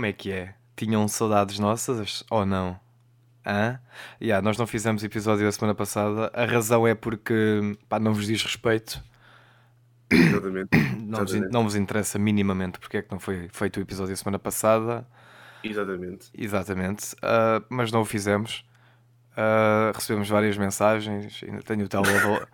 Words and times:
Como 0.00 0.06
é 0.06 0.14
que 0.14 0.32
é? 0.32 0.54
Tinham 0.76 1.06
saudades 1.06 1.58
nossas 1.58 2.24
ou 2.30 2.46
não? 2.46 2.80
Hã? 3.44 3.78
Yeah, 4.18 4.42
nós 4.42 4.56
não 4.56 4.66
fizemos 4.66 5.04
episódio 5.04 5.46
a 5.46 5.52
semana 5.52 5.74
passada. 5.74 6.30
A 6.32 6.46
razão 6.46 6.88
é 6.88 6.94
porque 6.94 7.76
pá, 7.86 8.00
não 8.00 8.14
vos 8.14 8.26
diz 8.26 8.42
respeito. 8.42 8.98
Exatamente. 10.10 10.70
Não 11.04 11.18
vos, 11.18 11.34
não 11.34 11.64
vos 11.64 11.76
interessa 11.76 12.18
minimamente 12.18 12.78
porque 12.78 12.96
é 12.96 13.02
que 13.02 13.10
não 13.12 13.20
foi 13.20 13.48
feito 13.52 13.76
o 13.76 13.80
episódio 13.82 14.14
a 14.14 14.16
semana 14.16 14.38
passada. 14.38 15.06
Exatamente. 15.62 16.30
Exatamente. 16.32 17.14
Ah, 17.20 17.62
mas 17.68 17.92
não 17.92 18.00
o 18.00 18.04
fizemos. 18.06 18.64
Ah, 19.36 19.92
recebemos 19.94 20.30
várias 20.30 20.56
mensagens. 20.56 21.42
Ainda 21.46 21.62
tenho 21.62 21.84
o 21.84 21.88
telemóvel. 21.88 22.46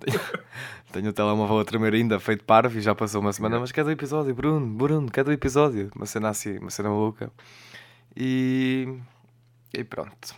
tenho, 0.00 0.18
tenho 0.96 1.10
o 1.10 1.12
telemóvel 1.12 1.60
a 1.60 1.64
tremer 1.64 1.94
ainda, 1.94 2.18
feito 2.18 2.44
parvo, 2.44 2.78
e 2.78 2.80
já 2.80 2.94
passou 2.94 3.20
uma 3.20 3.32
semana. 3.32 3.60
Mas 3.60 3.72
cadê 3.72 3.90
o 3.90 3.92
episódio, 3.92 4.34
Bruno? 4.34 4.66
Bruno, 4.66 5.10
cadê 5.10 5.30
o 5.30 5.32
episódio? 5.32 5.90
Uma 5.94 6.06
cena 6.06 6.30
assim, 6.30 6.58
uma 6.58 6.70
cena 6.70 6.88
maluca. 6.88 7.30
E. 8.16 8.98
E 9.74 9.84
pronto. 9.84 10.34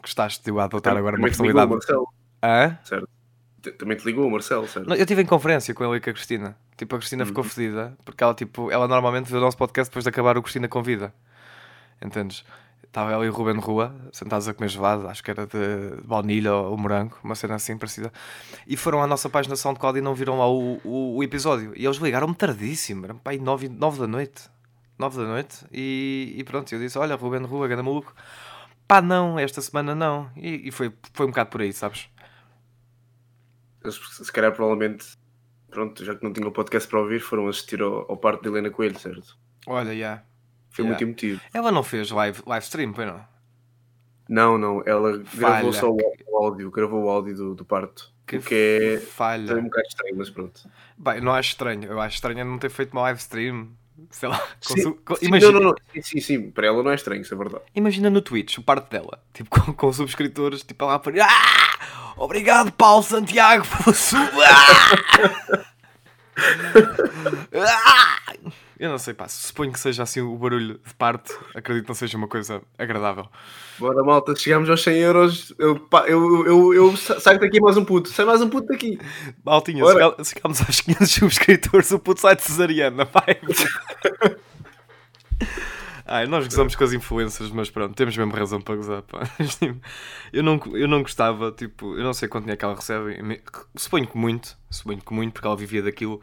Gostaste 0.00 0.42
de 0.42 0.50
eu 0.50 0.58
adotar 0.58 0.96
agora 0.96 1.16
uma 1.16 1.28
Também 1.28 1.48
ligou 1.48 1.62
o 1.62 1.68
personalidade. 1.68 1.70
Marcelo, 1.70 2.08
Hã? 2.42 2.78
certo? 2.84 3.08
Também 3.76 3.96
te 3.96 4.04
ligou 4.04 4.26
o 4.26 4.30
Marcelo, 4.30 4.66
certo? 4.66 4.88
Não, 4.88 4.96
eu 4.96 5.02
estive 5.02 5.20
em 5.20 5.26
conferência 5.26 5.74
com 5.74 5.84
ele 5.84 5.96
e 5.96 6.00
com 6.00 6.08
a 6.08 6.12
Cristina. 6.12 6.56
Tipo, 6.76 6.94
a 6.96 6.98
Cristina 6.98 7.26
ficou 7.26 7.44
fedida 7.44 7.96
porque 8.04 8.22
ela, 8.24 8.32
tipo, 8.32 8.70
ela 8.70 8.88
normalmente 8.88 9.30
vê 9.30 9.36
o 9.36 9.40
nosso 9.40 9.56
podcast 9.58 9.90
depois 9.90 10.04
de 10.04 10.08
acabar 10.08 10.38
o 10.38 10.42
Cristina 10.42 10.68
Convida. 10.68 11.12
Entendes? 12.00 12.44
Estava 12.88 13.12
ela 13.12 13.24
e 13.24 13.28
o 13.28 13.32
Ruben 13.32 13.60
Rua 13.60 13.94
sentados 14.12 14.48
a 14.48 14.54
comer 14.54 14.68
gelado, 14.68 15.06
acho 15.08 15.22
que 15.22 15.30
era 15.30 15.46
de 15.46 16.02
baunilha 16.04 16.54
ou 16.54 16.76
morango, 16.76 17.18
uma 17.22 17.34
cena 17.34 17.54
assim 17.54 17.76
parecida. 17.76 18.10
E 18.66 18.76
foram 18.78 19.02
à 19.02 19.06
nossa 19.06 19.28
página 19.28 19.54
SoundCloud 19.54 19.98
e 19.98 20.02
não 20.02 20.14
viram 20.14 20.38
lá 20.38 20.48
o, 20.48 20.80
o, 20.82 21.16
o 21.16 21.22
episódio. 21.22 21.72
E 21.76 21.84
eles 21.84 21.98
ligaram-me 21.98 22.34
tardíssimo, 22.34 23.04
eram 23.04 23.20
aí 23.26 23.38
nove, 23.38 23.68
nove 23.68 24.00
da 24.00 24.06
noite. 24.06 24.50
Nove 24.98 25.18
da 25.18 25.24
noite. 25.24 25.64
E, 25.70 26.34
e 26.36 26.44
pronto, 26.44 26.72
eu 26.72 26.80
disse: 26.80 26.98
Olha, 26.98 27.14
Ruben 27.14 27.42
Rua, 27.42 27.68
ganda 27.68 27.82
maluco. 27.82 28.12
Pá, 28.88 29.02
não, 29.02 29.38
esta 29.38 29.60
semana 29.60 29.94
não. 29.94 30.30
E, 30.34 30.68
e 30.68 30.72
foi, 30.72 30.92
foi 31.12 31.26
um 31.26 31.28
bocado 31.28 31.50
por 31.50 31.60
aí, 31.60 31.72
sabes? 31.72 32.08
Se 33.84 34.32
calhar, 34.32 34.52
provavelmente, 34.52 35.06
pronto, 35.70 36.04
já 36.04 36.14
que 36.14 36.24
não 36.24 36.32
tinham 36.32 36.50
podcast 36.50 36.88
para 36.88 37.00
ouvir, 37.00 37.20
foram 37.20 37.46
assistir 37.48 37.82
ao, 37.82 38.10
ao 38.10 38.16
parto 38.16 38.42
de 38.42 38.48
Helena 38.48 38.70
Coelho, 38.70 38.98
certo? 38.98 39.38
Olha, 39.66 39.94
já. 39.96 40.24
Foi 40.78 40.84
Yeah. 40.84 40.88
muito 40.88 41.02
emotivo. 41.02 41.40
Ela 41.52 41.72
não 41.72 41.82
fez 41.82 42.10
live, 42.10 42.40
live 42.46 42.64
stream, 42.64 42.92
pois 42.92 43.06
não? 43.08 43.20
Não, 44.28 44.58
não, 44.58 44.82
ela 44.86 45.24
Falha. 45.24 45.54
gravou 45.54 45.72
só 45.72 45.90
o, 45.90 46.36
áudio, 46.36 46.70
gravou 46.70 47.04
o 47.04 47.08
áudio 47.10 47.34
do, 47.34 47.54
do 47.56 47.64
parto. 47.64 48.12
Que 48.26 48.36
o 48.36 48.42
que 48.42 48.54
é, 48.94 48.98
falha. 49.00 49.56
um 49.56 49.64
bocado 49.64 49.88
estranho, 49.88 50.14
mas 50.16 50.28
pronto. 50.30 50.68
Bem, 50.98 51.20
não 51.20 51.32
acho 51.32 51.48
estranho. 51.50 51.84
Eu 51.90 51.98
acho 52.00 52.16
estranho 52.16 52.44
não 52.44 52.58
ter 52.58 52.68
feito 52.70 52.92
uma 52.92 53.00
live 53.02 53.18
stream. 53.18 53.70
Sei 54.10 54.28
lá. 54.28 54.40
Sim, 54.60 54.82
sim, 54.82 54.96
imagina, 55.22 55.52
Não, 55.52 55.60
não, 55.60 55.68
não. 55.70 55.74
Sim, 55.94 56.02
sim, 56.02 56.20
sim, 56.20 56.50
para 56.50 56.66
ela 56.68 56.82
não 56.82 56.90
é 56.90 56.94
estranho, 56.94 57.22
isso 57.22 57.34
é 57.34 57.36
verdade. 57.36 57.64
imagina 57.74 58.08
no 58.10 58.20
Twitch 58.22 58.58
o 58.58 58.62
parte 58.62 58.90
dela. 58.90 59.20
Tipo, 59.32 59.48
com, 59.64 59.72
com 59.72 59.92
subscritores. 59.92 60.62
Tipo, 60.62 60.84
ela 60.84 60.96
a 60.96 60.98
falar, 61.00 61.26
ah! 61.26 62.14
Obrigado, 62.16 62.70
Paulo 62.72 63.02
Santiago, 63.02 63.64
pela 63.66 63.94
sua. 63.96 64.20
Ah! 67.54 68.32
Eu 68.78 68.90
não 68.90 68.98
sei, 68.98 69.12
pá. 69.12 69.26
Suponho 69.28 69.72
que 69.72 69.80
seja 69.80 70.04
assim 70.04 70.20
o 70.20 70.36
barulho 70.36 70.78
de 70.86 70.94
parte. 70.94 71.32
Acredito 71.54 71.84
que 71.84 71.88
não 71.90 71.94
seja 71.96 72.16
uma 72.16 72.28
coisa 72.28 72.62
agradável. 72.78 73.26
Bora, 73.78 74.04
malta, 74.04 74.36
chegamos 74.36 74.70
aos 74.70 74.82
100 74.82 74.96
euros. 74.98 75.52
Eu, 75.58 75.80
pá, 75.80 76.04
eu, 76.06 76.46
eu, 76.46 76.74
eu 76.74 76.96
sa- 76.96 77.18
saio 77.18 77.40
daqui 77.40 77.60
mais 77.60 77.76
um 77.76 77.84
puto. 77.84 78.08
Sai 78.08 78.24
mais 78.24 78.40
um 78.40 78.48
puto 78.48 78.68
daqui. 78.68 78.98
Maltinha, 79.44 79.84
chega- 79.84 80.24
chegámos 80.24 80.60
aos 80.60 80.80
500 80.80 81.10
subscritores. 81.10 81.90
O 81.90 81.98
puto 81.98 82.20
sai 82.20 82.36
de 82.36 82.42
cesariana, 82.42 83.04
vai. 83.04 83.36
Ai, 86.10 86.26
nós 86.26 86.46
gozamos 86.46 86.74
com 86.74 86.84
as 86.84 86.92
influências, 86.94 87.50
mas 87.50 87.68
pronto, 87.68 87.94
temos 87.94 88.16
mesmo 88.16 88.32
razão 88.34 88.60
para 88.62 88.76
gozar. 88.76 89.02
Pá. 89.02 89.28
Eu, 90.32 90.42
não, 90.42 90.60
eu 90.74 90.86
não 90.88 91.02
gostava, 91.02 91.52
tipo, 91.52 91.94
eu 91.96 92.02
não 92.04 92.12
sei 92.14 92.28
quanto 92.28 92.44
dinheiro 92.44 92.58
que 92.58 92.64
ela 92.64 92.74
recebe, 92.74 93.42
suponho 93.76 94.06
que 94.06 94.16
muito, 94.16 94.56
suponho 94.70 95.00
que 95.00 95.12
muito, 95.12 95.32
porque 95.32 95.46
ela 95.46 95.56
vivia 95.56 95.82
daquilo 95.82 96.20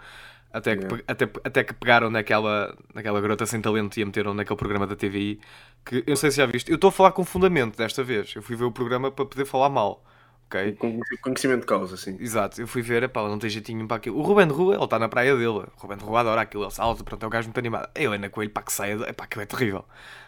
até 0.58 0.76
que, 0.78 1.04
até, 1.08 1.30
até 1.44 1.64
que 1.64 1.74
pegaram 1.74 2.10
naquela, 2.10 2.76
naquela 2.94 3.20
garota 3.22 3.46
sem 3.46 3.62
talento 3.62 3.98
e 4.00 4.04
a 4.04 4.06
meteram 4.06 4.34
naquele 4.34 4.58
programa 4.58 4.88
da 4.88 4.96
TVI. 4.96 5.40
Que 5.86 5.98
eu 5.98 6.04
não 6.08 6.16
sei 6.16 6.32
se 6.32 6.38
já 6.38 6.46
viste, 6.46 6.70
eu 6.72 6.76
estou 6.76 6.88
a 6.88 6.92
falar 6.92 7.12
com 7.12 7.24
fundamento 7.26 7.78
desta 7.78 8.04
vez. 8.04 8.34
Eu 8.36 8.42
fui 8.42 8.56
ver 8.56 8.64
o 8.66 8.72
programa 8.72 9.12
para 9.12 9.26
poder 9.26 9.46
falar 9.46 9.70
mal, 9.70 10.04
ok? 10.48 10.72
Com 10.74 11.00
conhecimento 11.22 11.62
de 11.62 11.68
causa, 11.68 11.96
sim. 11.98 12.18
Exato, 12.20 12.60
eu 12.62 12.68
fui 12.68 12.82
ver, 12.82 13.04
epá, 13.04 13.22
não 13.28 13.38
tem 13.38 13.50
jeitinho 13.50 13.88
para 13.88 13.98
aquilo. 13.98 14.18
O 14.18 14.22
Ruben 14.22 14.48
de 14.48 14.54
Rua, 14.54 14.76
ele 14.76 14.84
está 14.84 14.98
na 14.98 15.08
praia 15.10 15.36
dele. 15.36 15.48
O 15.48 15.68
Ruben 15.78 15.98
de 15.98 16.04
Rua 16.04 16.22
adora 16.22 16.42
aquilo, 16.42 16.64
ele 16.64 16.72
salta, 16.72 17.04
pronto, 17.04 17.22
é 17.24 17.28
um 17.28 17.30
gajo 17.30 17.48
muito 17.48 17.58
animado. 17.60 17.90
A 17.96 18.02
Helena 18.02 18.30
Coelho, 18.30 18.50
pá, 18.52 18.62
que 18.64 18.72
saia, 18.74 18.94
epá, 19.10 19.26
aquilo 19.26 19.44
é 19.44 19.46
terrível. 19.46 19.86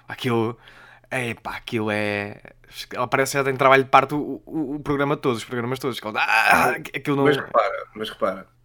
Aquilo, 0.08 0.58
epá, 1.12 1.56
aquilo 1.58 1.90
é. 1.90 2.40
Ela 2.94 3.08
parece 3.08 3.32
que 3.32 3.38
já 3.38 3.44
tem 3.44 3.56
trabalho 3.56 3.84
de 3.86 3.90
parte 3.90 4.14
o, 4.14 4.42
o, 4.46 4.76
o 4.76 4.80
programa 4.80 5.16
todo, 5.18 5.36
os 5.38 5.46
programas 5.46 5.80
todos. 5.80 6.00
ela- 6.04 6.14
Ah, 6.20 6.72
aquilo 6.72 7.16
não. 7.16 7.24
Mas 7.24 7.38
repara, 7.38 7.88
mas 7.96 8.10
repara. 8.10 8.57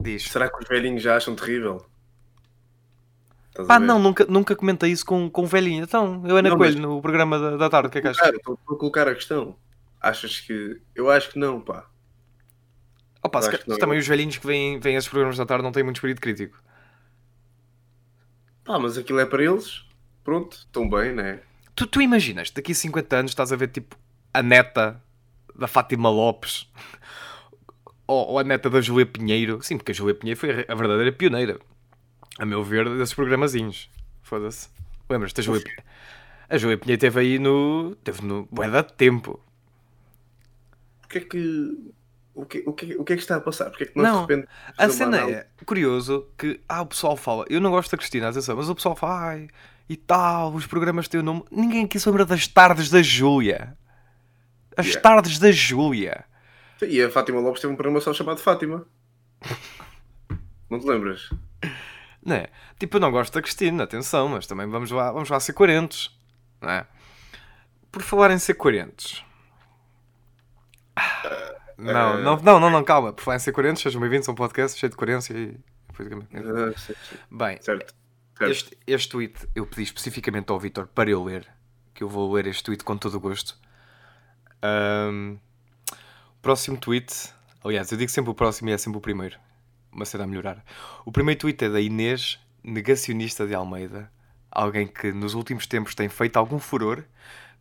Diz. 0.00 0.24
Será 0.24 0.48
que 0.48 0.62
os 0.62 0.68
velhinhos 0.68 1.02
já 1.02 1.16
acham 1.16 1.34
terrível? 1.36 1.84
Estás 3.50 3.68
Pá, 3.68 3.78
não, 3.78 3.98
nunca, 3.98 4.24
nunca 4.26 4.56
comentei 4.56 4.90
isso 4.90 5.04
com, 5.04 5.28
com 5.28 5.44
velhinho. 5.44 5.84
Então, 5.84 6.22
Helena 6.24 6.50
Não, 6.50 6.56
Coelho, 6.56 6.80
no 6.80 7.02
programa 7.02 7.38
da, 7.38 7.56
da 7.56 7.68
tarde, 7.68 7.88
o 7.88 7.90
que 7.90 7.98
é 7.98 8.00
que 8.00 8.08
achas? 8.08 8.22
Cara, 8.22 8.36
estou 8.36 8.58
a 8.68 8.76
colocar 8.76 9.06
a 9.06 9.14
questão. 9.14 9.56
Achas 10.00 10.40
que. 10.40 10.80
Eu 10.94 11.10
acho 11.10 11.30
que 11.30 11.38
não, 11.38 11.60
pá. 11.60 11.86
Opa, 13.22 13.42
se 13.42 13.68
não. 13.68 13.76
também 13.76 13.98
os 13.98 14.06
velhinhos 14.06 14.38
que 14.38 14.46
vêm, 14.46 14.80
vêm 14.80 14.96
esses 14.96 15.08
programas 15.08 15.36
da 15.36 15.44
tarde 15.44 15.62
não 15.62 15.72
têm 15.72 15.82
muito 15.82 15.96
espírito 15.96 16.22
crítico. 16.22 16.62
Pá, 18.64 18.78
mas 18.78 18.96
aquilo 18.96 19.18
é 19.18 19.26
para 19.26 19.44
eles. 19.44 19.84
Pronto, 20.24 20.56
estão 20.56 20.88
bem, 20.88 21.12
né? 21.14 21.40
Tu, 21.74 21.86
tu 21.86 22.00
imaginas, 22.00 22.50
daqui 22.50 22.72
a 22.72 22.74
50 22.74 23.16
anos 23.16 23.30
estás 23.32 23.52
a 23.52 23.56
ver 23.56 23.68
tipo 23.68 23.96
a 24.32 24.42
neta 24.42 25.02
da 25.54 25.66
Fátima 25.66 26.08
Lopes 26.08 26.70
ou, 28.10 28.38
a 28.38 28.44
neta 28.44 28.68
da 28.68 28.80
Júlia 28.80 29.06
Pinheiro. 29.06 29.62
Sim, 29.62 29.76
porque 29.76 29.92
a 29.92 29.94
Júlia 29.94 30.14
Pinheiro 30.14 30.38
foi 30.38 30.66
a, 30.68 30.74
verdadeira 30.74 31.12
pioneira, 31.12 31.58
a 32.38 32.44
meu 32.44 32.62
ver, 32.64 32.88
desses 32.96 33.14
programazinhos. 33.14 33.88
Foda-se. 34.22 34.68
Lembras-te 35.08 35.36
da 35.36 35.42
Júlia 35.42 35.62
Pinheiro? 35.62 35.82
A 36.48 36.58
Júlia 36.58 36.78
Pinheiro 36.78 36.98
esteve 36.98 37.20
aí 37.20 37.38
no. 37.38 37.94
teve 38.02 38.22
no. 38.24 38.48
Bué 38.50 38.68
de 38.68 38.92
tempo. 38.94 39.40
O 41.04 41.08
que 41.08 41.18
é 41.18 41.20
que. 41.20 41.90
O 42.32 42.46
que, 42.46 42.62
o, 42.64 42.72
que, 42.72 42.96
o 42.96 43.04
que 43.04 43.12
é 43.12 43.16
que 43.16 43.22
está 43.22 43.36
a 43.36 43.40
passar? 43.40 43.68
Porque 43.70 43.84
é 43.84 43.86
que 43.88 43.98
Não, 43.98 44.24
de 44.24 44.34
repente. 44.34 44.48
A 44.78 44.88
cena 44.88 45.18
é 45.30 45.46
curioso 45.66 46.26
que 46.38 46.60
ah, 46.68 46.82
o 46.82 46.86
pessoal 46.86 47.16
fala. 47.16 47.44
Eu 47.50 47.60
não 47.60 47.70
gosto 47.70 47.90
da 47.90 47.98
Cristina, 47.98 48.28
atenção, 48.28 48.56
mas 48.56 48.68
o 48.68 48.74
pessoal 48.74 48.96
fala. 48.96 49.28
Ai, 49.28 49.48
e 49.88 49.96
tal, 49.96 50.54
os 50.54 50.66
programas 50.66 51.08
têm 51.08 51.20
o 51.20 51.22
nome. 51.22 51.44
Ninguém 51.50 51.84
aqui 51.84 51.98
se 51.98 52.08
lembra 52.08 52.24
das 52.24 52.46
tardes 52.46 52.88
da 52.88 53.02
Júlia. 53.02 53.76
As 54.76 54.86
Yeah. 54.86 55.02
tardes 55.02 55.38
da 55.38 55.50
Júlia. 55.50 56.24
E 56.88 57.02
a 57.02 57.10
Fátima 57.10 57.40
Lopes 57.40 57.60
teve 57.60 57.72
um 57.72 57.76
programa 57.76 58.00
só 58.00 58.12
chamado 58.14 58.38
Fátima. 58.40 58.86
Não 60.68 60.78
te 60.78 60.86
lembras? 60.86 61.30
Não 62.24 62.36
é? 62.36 62.48
Tipo, 62.78 62.96
eu 62.96 63.00
não 63.00 63.10
gosto 63.10 63.32
da 63.34 63.42
Cristina, 63.42 63.84
atenção, 63.84 64.28
mas 64.28 64.46
também 64.46 64.66
vamos 64.68 64.90
lá, 64.90 65.10
vamos 65.12 65.28
lá 65.28 65.40
ser 65.40 65.52
coerentes. 65.52 66.10
Não 66.60 66.70
é? 66.70 66.86
Por 67.90 68.02
falar 68.02 68.30
em 68.30 68.38
ser 68.38 68.54
coerentes. 68.54 69.24
Ah, 70.96 71.54
Não, 71.76 72.18
eh, 72.18 72.22
não, 72.22 72.36
não, 72.36 72.60
não, 72.60 72.70
não, 72.70 72.84
calma. 72.84 73.12
Por 73.12 73.22
falar 73.24 73.36
em 73.36 73.40
ser 73.40 73.52
coerentes, 73.52 73.82
sejam 73.82 74.00
bem-vindos 74.00 74.28
a 74.28 74.32
um 74.32 74.34
podcast 74.34 74.78
cheio 74.78 74.90
de 74.90 74.96
coerência 74.96 75.32
e. 75.34 75.56
Ah. 75.98 76.72
Bem, 77.30 77.60
Certo. 77.60 77.94
certo. 78.38 78.50
este, 78.50 78.78
este 78.86 79.08
tweet 79.10 79.48
eu 79.54 79.66
pedi 79.66 79.82
especificamente 79.82 80.50
ao 80.50 80.58
Vitor 80.58 80.86
para 80.86 81.10
eu 81.10 81.22
ler, 81.22 81.46
que 81.92 82.02
eu 82.02 82.08
vou 82.08 82.32
ler 82.32 82.46
este 82.46 82.62
tweet 82.64 82.84
com 82.84 82.96
todo 82.96 83.14
o 83.16 83.20
gosto. 83.20 83.58
Ahm, 84.62 85.36
próximo 86.42 86.76
tweet, 86.76 87.12
aliás, 87.64 87.90
eu 87.92 87.98
digo 87.98 88.10
sempre 88.10 88.30
o 88.30 88.34
próximo 88.34 88.68
e 88.70 88.72
é 88.72 88.78
sempre 88.78 88.98
o 88.98 89.00
primeiro. 89.00 89.38
Cena 90.04 90.24
a 90.24 90.26
melhorar. 90.26 90.64
O 91.04 91.10
primeiro 91.10 91.40
tweet 91.40 91.64
é 91.64 91.68
da 91.68 91.80
Inês, 91.80 92.38
negacionista 92.62 93.46
de 93.46 93.54
Almeida, 93.54 94.10
alguém 94.50 94.86
que 94.86 95.12
nos 95.12 95.34
últimos 95.34 95.66
tempos 95.66 95.94
tem 95.94 96.08
feito 96.08 96.36
algum 96.36 96.58
furor, 96.58 97.02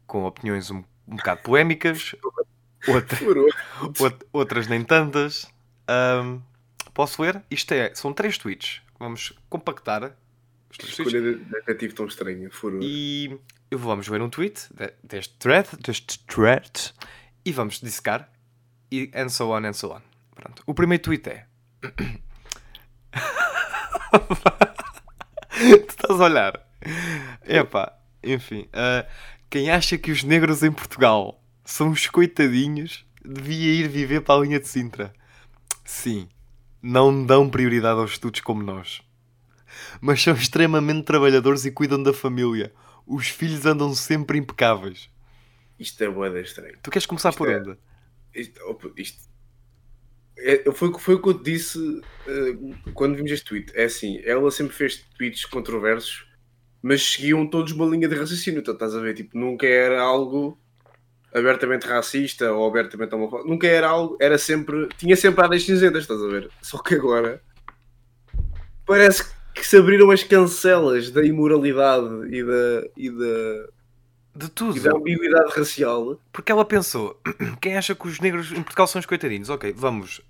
com 0.05 0.23
opiniões 0.25 0.69
um, 0.69 0.83
um 1.07 1.15
bocado 1.15 1.41
polémicas, 1.41 2.15
outra-. 2.87 3.17
Out- 3.79 4.25
outras 4.31 4.67
nem 4.67 4.83
tantas. 4.83 5.51
Ahm, 5.87 6.39
posso 6.93 7.21
ler? 7.21 7.41
Isto 7.49 7.73
é, 7.73 7.93
são 7.95 8.13
três 8.13 8.37
tweets. 8.37 8.81
Vamos 8.99 9.33
compactar. 9.49 10.15
Escolha 10.71 11.19
de 11.21 11.35
detetive 11.45 11.93
tão 11.93 12.05
estranha. 12.05 12.49
Furou. 12.51 12.79
E 12.83 13.37
eu 13.71 13.79
vamos 13.79 14.07
ver 14.07 14.21
um 14.21 14.29
tweet 14.29 14.67
de- 14.71 14.93
deste 15.03 15.33
thread, 15.39 15.67
deste 15.83 16.19
thread, 16.25 16.93
e 17.43 17.51
vamos 17.51 17.79
dissecar. 17.79 18.31
E 18.91 19.11
and 19.13 19.29
so 19.29 19.51
on 19.51 19.65
and 19.65 19.73
so 19.73 19.91
on. 19.93 20.01
Pronto. 20.35 20.63
O 20.65 20.73
primeiro 20.73 21.03
tweet 21.03 21.27
é. 21.29 21.45
tu 25.59 25.89
estás 25.89 26.19
a 26.19 26.23
olhar. 26.23 26.67
Epá, 27.45 27.97
enfim. 28.23 28.67
ah, 28.73 29.05
quem 29.49 29.69
acha 29.69 29.97
que 29.97 30.11
os 30.11 30.23
negros 30.23 30.63
em 30.63 30.71
Portugal 30.71 31.43
são 31.65 31.89
os 31.89 32.07
coitadinhos 32.07 33.05
devia 33.23 33.73
ir 33.73 33.87
viver 33.87 34.21
para 34.21 34.39
a 34.39 34.43
linha 34.43 34.59
de 34.59 34.67
Sintra. 34.67 35.13
Sim, 35.83 36.29
não 36.81 37.25
dão 37.25 37.49
prioridade 37.49 37.99
aos 37.99 38.11
estudos 38.11 38.41
como 38.41 38.63
nós. 38.63 39.01
mas 40.01 40.21
são 40.21 40.33
extremamente 40.33 41.03
trabalhadores 41.03 41.65
e 41.65 41.71
cuidam 41.71 42.01
da 42.01 42.13
família. 42.13 42.73
Os 43.05 43.27
filhos 43.27 43.65
andam 43.65 43.93
sempre 43.93 44.37
impecáveis. 44.37 45.09
Isto 45.79 46.03
é 46.03 46.09
boa 46.09 46.39
estranho. 46.39 46.77
Tu 46.81 46.91
queres 46.91 47.05
começar 47.05 47.29
Isto 47.29 47.37
por 47.37 47.49
é- 47.49 47.57
onde? 47.57 47.77
Isto, 48.33 48.91
isto- 48.97 49.29
é- 50.37 50.71
foi, 50.71 50.91
foi 50.99 51.15
o 51.15 51.21
que 51.21 51.29
eu 51.29 51.33
disse 51.33 51.79
eh, 52.27 52.91
quando 52.93 53.15
vimos 53.15 53.31
este 53.31 53.45
tweet. 53.45 53.71
É 53.75 53.85
assim, 53.85 54.21
ela 54.23 54.49
sempre 54.51 54.73
fez 54.75 54.97
tweets 55.17 55.45
controversos, 55.45 56.25
mas 56.81 57.01
seguiam 57.03 57.45
todos 57.47 57.71
uma 57.73 57.85
linha 57.85 58.07
de 58.07 58.15
raciocínio. 58.15 58.59
Então, 58.61 58.73
estás 58.73 58.95
a 58.95 59.01
ver? 59.01 59.13
Tipo, 59.15 59.37
nunca 59.37 59.67
era 59.67 60.01
algo 60.01 60.57
abertamente 61.33 61.85
racista 61.87 62.51
ou 62.53 62.67
abertamente 62.67 63.13
homofóbico. 63.15 63.49
Nunca 63.49 63.67
era 63.67 63.89
algo, 63.89 64.17
era 64.21 64.37
sempre. 64.37 64.87
Tinha 64.97 65.15
sempre 65.15 65.43
áreas 65.43 65.63
cinzentas, 65.63 66.03
estás 66.03 66.21
a 66.23 66.27
ver? 66.27 66.49
Só 66.61 66.77
que 66.81 66.95
agora 66.95 67.41
parece 68.85 69.23
que 69.53 69.65
se 69.65 69.77
abriram 69.77 70.09
as 70.11 70.23
cancelas 70.23 71.11
da 71.11 71.23
imoralidade 71.25 72.07
e 72.35 72.43
da, 72.43 72.89
e 72.95 73.09
da, 73.09 73.69
De 74.39 74.45
e 74.45 74.49
tudo. 74.49 74.81
da 74.81 74.95
ambiguidade 74.95 75.51
racial. 75.51 76.19
Porque 76.31 76.51
ela 76.51 76.63
pensou: 76.63 77.19
quem 77.61 77.77
acha 77.77 77.93
que 77.93 78.07
os 78.07 78.19
negros 78.19 78.51
em 78.51 78.63
Portugal 78.63 78.87
são 78.87 78.99
os 78.99 79.05
coitadinhos? 79.05 79.49
Ok, 79.49 79.73
vamos 79.75 80.21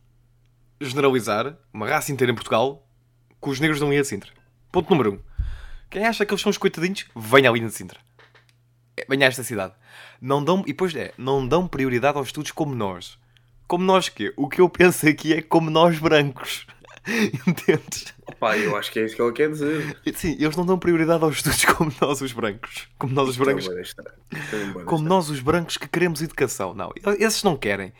generalizar 0.81 1.57
uma 1.73 1.87
raça 1.87 2.11
inteira 2.11 2.31
em 2.31 2.35
Portugal 2.35 2.87
que 3.41 3.49
os 3.49 3.59
negros 3.59 3.79
não 3.79 3.93
iam 3.93 4.01
a 4.01 4.03
Sintra. 4.05 4.31
Ponto 4.71 4.89
número 4.89 5.13
um. 5.13 5.19
Quem 5.89 6.05
acha 6.05 6.25
que 6.25 6.31
eles 6.33 6.41
são 6.41 6.49
os 6.49 6.57
coitadinhos, 6.57 7.05
venha 7.15 7.49
ali 7.49 7.59
de 7.59 7.71
Sintra. 7.71 7.99
É, 8.97 9.05
Venha 9.07 9.25
a 9.25 9.29
esta 9.29 9.43
cidade. 9.43 9.73
Não 10.21 10.43
dão, 10.43 10.61
e 10.61 10.67
depois 10.71 10.93
é, 10.95 11.13
não 11.17 11.47
dão 11.47 11.67
prioridade 11.67 12.17
aos 12.17 12.27
estudos 12.27 12.51
como 12.51 12.75
nós. 12.75 13.17
Como 13.67 13.83
nós 13.83 14.09
quê? 14.09 14.33
O 14.35 14.49
que 14.49 14.61
eu 14.61 14.69
penso 14.69 15.07
aqui 15.07 15.33
é 15.33 15.41
como 15.41 15.69
nós 15.69 15.97
brancos. 15.99 16.65
Entendes? 17.47 18.13
Pá, 18.39 18.57
eu 18.57 18.75
acho 18.77 18.91
que 18.91 18.99
é 18.99 19.05
isso 19.05 19.15
que 19.15 19.21
ela 19.21 19.33
quer 19.33 19.49
dizer. 19.49 19.97
Sim, 20.13 20.37
eles 20.39 20.55
não 20.55 20.65
dão 20.65 20.77
prioridade 20.79 21.23
aos 21.23 21.37
estudos 21.37 21.65
como 21.65 21.91
nós 22.01 22.21
os 22.21 22.31
brancos. 22.31 22.87
Como 22.97 23.13
nós 23.13 23.29
os 23.29 23.35
é 23.39 23.43
brancos 23.43 23.67
é 23.67 24.83
como 24.85 25.07
nós 25.07 25.29
os 25.29 25.39
brancos 25.39 25.77
que 25.77 25.87
queremos 25.87 26.21
educação. 26.21 26.73
Não, 26.73 26.91
esses 27.19 27.43
não 27.43 27.57
querem. 27.57 27.91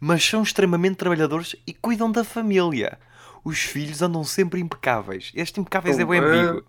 Mas 0.00 0.24
são 0.24 0.42
extremamente 0.42 0.96
trabalhadores 0.96 1.56
e 1.66 1.72
cuidam 1.72 2.10
da 2.10 2.24
família. 2.24 2.98
Os 3.44 3.60
filhos 3.60 4.02
andam 4.02 4.24
sempre 4.24 4.60
impecáveis. 4.60 5.30
Este 5.34 5.60
impecáveis 5.60 5.96
é 5.96 6.00
Tão 6.00 6.08
bem 6.08 6.20
bem. 6.20 6.30
ambíguo. 6.30 6.64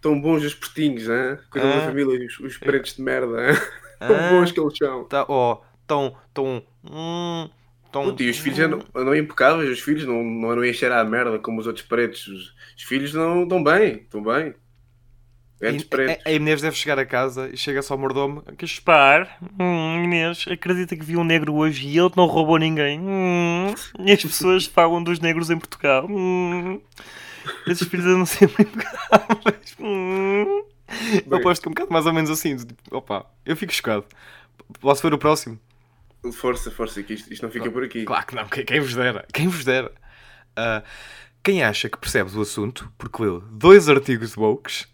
Tão 0.00 0.20
bons 0.20 0.42
os 0.44 0.54
pretinhos, 0.54 1.02
hein? 1.08 1.38
Cuidam 1.50 1.70
Ah. 1.70 1.76
da 1.76 1.86
família 1.86 2.16
e 2.22 2.26
os, 2.26 2.38
os 2.40 2.56
pretos 2.58 2.94
de 2.96 3.02
merda. 3.02 3.50
hein? 3.52 3.58
Ah. 4.00 4.06
Tão 4.08 4.28
bons 4.30 4.52
que 4.52 4.60
eles 4.60 4.76
são. 4.78 5.04
Tá, 5.04 5.24
ó, 5.28 5.60
tão, 5.86 6.16
tão, 6.32 6.62
hum, 6.84 7.48
tão... 7.96 8.10
Puta, 8.10 8.22
e 8.22 8.30
os 8.30 8.38
filhos 8.38 8.58
andam, 8.58 8.82
andam 8.94 9.14
impecáveis, 9.14 9.70
os 9.70 9.80
filhos 9.80 10.04
não, 10.04 10.22
não 10.22 10.50
andam 10.50 10.64
a 10.64 10.68
encher 10.68 10.92
à 10.92 11.02
merda 11.04 11.38
como 11.38 11.60
os 11.60 11.66
outros 11.66 11.84
pretos. 11.84 12.26
Os, 12.26 12.54
os 12.76 12.82
filhos 12.82 13.14
não 13.14 13.44
estão 13.44 13.62
bem, 13.62 13.94
estão 13.94 14.22
bem. 14.22 14.54
Grandes 15.58 15.86
A, 15.86 15.88
pretos. 15.88 16.26
a, 16.26 16.28
a 16.28 16.32
Inês 16.32 16.60
deve 16.60 16.76
chegar 16.76 16.98
a 16.98 17.06
casa 17.06 17.48
e 17.50 17.56
chega 17.56 17.80
só 17.80 17.94
ao 17.94 18.00
mordomo. 18.00 18.42
Que 18.58 18.66
espar, 18.66 19.38
hum, 19.58 20.04
Inês, 20.04 20.44
acredita 20.50 20.94
que 20.94 21.04
viu 21.04 21.20
um 21.20 21.24
negro 21.24 21.54
hoje 21.54 21.86
e 21.86 21.98
ele 21.98 22.10
não 22.14 22.26
roubou 22.26 22.58
ninguém. 22.58 23.00
Hum, 23.00 23.74
e 24.00 24.12
as 24.12 24.22
pessoas 24.22 24.66
falam 24.68 25.02
dos 25.02 25.18
negros 25.18 25.48
em 25.48 25.58
Portugal. 25.58 26.06
Hum, 26.08 26.80
esses 27.66 27.88
filhos 27.88 28.06
andam 28.06 28.26
sempre 28.26 28.64
impecáveis. 28.68 29.76
Hum. 29.80 30.64
Eu 31.28 31.38
aposto 31.38 31.62
que 31.62 31.68
é 31.68 31.70
um 31.70 31.74
bocado 31.74 31.92
mais 31.92 32.06
ou 32.06 32.12
menos 32.12 32.30
assim. 32.30 32.56
Tipo, 32.56 32.74
opa, 32.96 33.26
eu 33.44 33.56
fico 33.56 33.72
chocado. 33.72 34.04
Posso 34.80 35.02
ver 35.02 35.14
o 35.14 35.18
próximo? 35.18 35.58
Força, 36.32 36.70
força, 36.70 37.02
que 37.02 37.14
isto, 37.14 37.32
isto 37.32 37.42
não 37.42 37.50
fica 37.50 37.70
por 37.70 37.82
aqui. 37.84 38.04
Claro 38.04 38.26
que 38.26 38.34
não, 38.34 38.46
quem, 38.48 38.64
quem 38.64 38.80
vos 38.80 38.94
dera, 38.94 39.26
quem 39.32 39.48
vos 39.48 39.64
dera. 39.64 39.92
Ah, 40.56 40.82
quem 41.42 41.62
acha 41.62 41.88
que 41.88 41.98
percebe 41.98 42.36
o 42.36 42.40
assunto, 42.40 42.92
porque 42.98 43.22
leu 43.22 43.40
dois 43.52 43.88
artigos 43.88 44.36
woke 44.36 44.84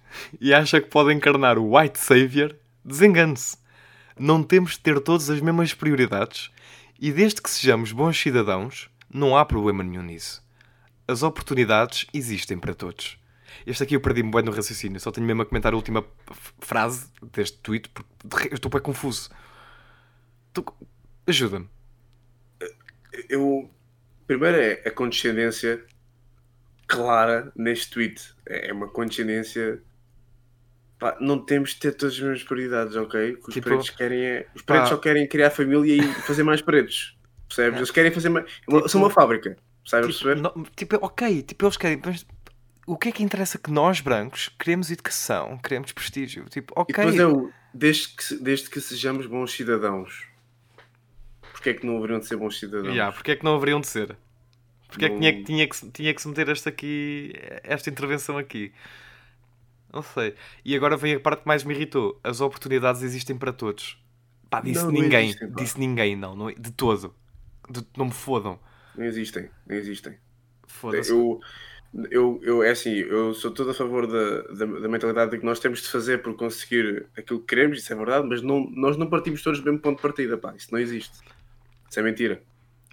e 0.40 0.52
acha 0.52 0.80
que 0.80 0.88
pode 0.88 1.12
encarnar 1.14 1.58
o 1.58 1.76
White 1.76 1.98
Savior, 1.98 2.54
desengane-se. 2.84 3.56
Não 4.18 4.42
temos 4.42 4.72
de 4.72 4.80
ter 4.80 5.00
todas 5.00 5.30
as 5.30 5.40
mesmas 5.40 5.72
prioridades 5.72 6.50
e 7.00 7.10
desde 7.10 7.40
que 7.40 7.48
sejamos 7.50 7.92
bons 7.92 8.20
cidadãos, 8.20 8.90
não 9.12 9.36
há 9.36 9.44
problema 9.44 9.82
nenhum 9.82 10.02
nisso. 10.02 10.42
As 11.08 11.22
oportunidades 11.22 12.06
existem 12.12 12.58
para 12.58 12.74
todos. 12.74 13.18
Este 13.66 13.82
aqui 13.82 13.94
eu 13.96 14.00
perdi-me 14.00 14.30
bem 14.30 14.42
no 14.42 14.50
raciocínio, 14.52 15.00
só 15.00 15.10
tenho 15.10 15.26
mesmo 15.26 15.42
a 15.42 15.46
comentar 15.46 15.72
a 15.72 15.76
última 15.76 16.04
frase 16.60 17.06
deste 17.32 17.58
tweet, 17.58 17.88
porque 17.88 18.10
de 18.24 18.48
eu 18.50 18.54
estou 18.54 18.70
bem 18.70 18.80
confuso. 18.80 19.30
Tu- 20.52 20.64
Ajuda-me. 21.26 21.68
Eu. 23.28 23.70
Primeiro 24.26 24.56
é 24.56 24.82
a 24.86 24.90
condescendência 24.90 25.84
clara 26.86 27.52
neste 27.56 27.90
tweet. 27.90 28.34
É 28.46 28.68
é 28.68 28.72
uma 28.72 28.88
condescendência. 28.88 29.82
Pá, 30.98 31.16
não 31.20 31.38
temos 31.44 31.70
de 31.70 31.80
ter 31.80 31.92
todas 31.92 32.14
as 32.14 32.20
mesmas 32.20 32.42
prioridades, 32.44 32.94
ok? 32.96 33.36
Que 33.36 33.48
os 33.48 33.54
Tipo, 33.54 33.68
pretos 33.68 33.90
querem 33.90 34.20
é. 34.24 34.46
Os 34.54 34.62
pretos 34.62 34.88
pá. 34.88 34.94
só 34.94 35.00
querem 35.00 35.26
criar 35.28 35.50
família 35.50 35.96
e 35.96 36.02
fazer 36.22 36.42
mais 36.44 36.62
pretos. 36.62 37.16
Percebes? 37.48 37.76
Eles 37.78 37.90
querem 37.90 38.10
fazer 38.12 38.28
mais. 38.28 38.50
uma- 38.68 38.88
São 38.88 39.00
uma 39.02 39.10
fábrica. 39.10 39.56
Sabes 39.84 40.14
Tipo, 40.16 40.24
perceber? 40.28 40.40
não- 40.40 40.64
tipo, 40.76 40.96
ok, 41.04 41.42
tipo, 41.42 41.64
eles 41.64 41.76
querem. 41.76 42.00
Mas 42.04 42.24
o 42.86 42.96
que 42.96 43.08
é 43.08 43.12
que 43.12 43.22
interessa 43.22 43.58
que 43.58 43.70
nós, 43.70 44.00
brancos, 44.00 44.48
queremos 44.58 44.90
educação, 44.90 45.58
queremos 45.58 45.90
prestígio? 45.92 46.44
Tipo, 46.48 46.72
E 46.76 46.80
ok. 46.80 46.94
depois 47.04 47.18
é 47.18 47.26
o. 47.26 47.50
Desde 47.74 48.08
que, 48.08 48.34
desde 48.36 48.70
que 48.70 48.80
sejamos 48.80 49.26
bons 49.26 49.52
cidadãos. 49.52 50.26
Porquê 51.52 51.70
é 51.70 51.74
que 51.74 51.86
não 51.86 51.98
haveriam 51.98 52.18
de 52.18 52.26
ser 52.26 52.36
bons 52.36 52.58
cidadãos? 52.58 52.88
Yeah, 52.94 53.12
porque 53.14 53.30
é 53.32 53.36
que 53.36 53.44
não 53.44 53.54
haveriam 53.54 53.80
de 53.80 53.86
ser? 53.86 54.16
Porque 54.88 55.04
é 55.04 55.08
que 55.08 55.14
Não- 55.14 55.20
tinha, 55.20 55.32
que- 55.32 55.44
tinha, 55.44 55.68
que, 55.68 55.76
se- 55.76 55.90
tinha 55.90 56.14
que 56.14 56.20
se 56.22 56.28
meter 56.28 56.48
esta 56.48 56.68
aqui, 56.68 57.32
esta 57.62 57.88
intervenção 57.90 58.36
aqui? 58.38 58.72
Não 59.92 60.02
sei. 60.02 60.34
E 60.64 60.74
agora 60.74 60.96
vem 60.96 61.14
a 61.14 61.20
parte 61.20 61.42
que 61.42 61.48
mais 61.48 61.64
me 61.64 61.74
irritou. 61.74 62.18
As 62.24 62.40
oportunidades 62.40 63.02
existem 63.02 63.36
para 63.36 63.52
todos. 63.52 63.98
Pá, 64.50 64.60
disse 64.60 64.84
Não, 64.84 64.90
não 64.92 65.00
ninguém. 65.00 65.26
existem, 65.28 65.50
pá. 65.50 65.62
disse 65.62 65.78
ninguém, 65.78 66.16
não, 66.16 66.34
não. 66.34 66.46
De 66.52 66.70
todo. 66.72 67.14
De- 67.70 67.86
não 67.96 68.06
me 68.06 68.12
fodam. 68.12 68.58
Não 68.96 69.04
existem, 69.04 69.48
não 69.66 69.76
existem. 69.76 70.14
Foda-se. 70.66 71.10
Eu, 71.10 71.40
eu, 72.10 72.40
eu, 72.42 72.62
é 72.62 72.70
assim, 72.70 72.90
eu 72.90 73.34
sou 73.34 73.50
todo 73.50 73.70
a 73.70 73.74
favor 73.74 74.06
da, 74.06 74.42
da, 74.54 74.64
da 74.80 74.88
mentalidade 74.88 75.30
de 75.32 75.38
que 75.38 75.44
nós 75.44 75.60
temos 75.60 75.82
de 75.82 75.88
fazer 75.88 76.22
por 76.22 76.34
conseguir 76.36 77.06
aquilo 77.16 77.40
que 77.40 77.46
queremos, 77.46 77.78
isso 77.78 77.92
é 77.92 77.96
verdade, 77.96 78.26
mas 78.26 78.40
não, 78.42 78.66
nós 78.70 78.96
não 78.96 79.08
partimos 79.08 79.42
todos 79.42 79.60
do 79.60 79.64
mesmo 79.66 79.78
ponto 79.80 79.96
de 79.96 80.02
partida, 80.02 80.36
pá, 80.38 80.54
isso 80.56 80.68
não 80.72 80.78
existe. 80.78 81.18
Isso 81.92 82.00
é 82.00 82.02
mentira. 82.02 82.42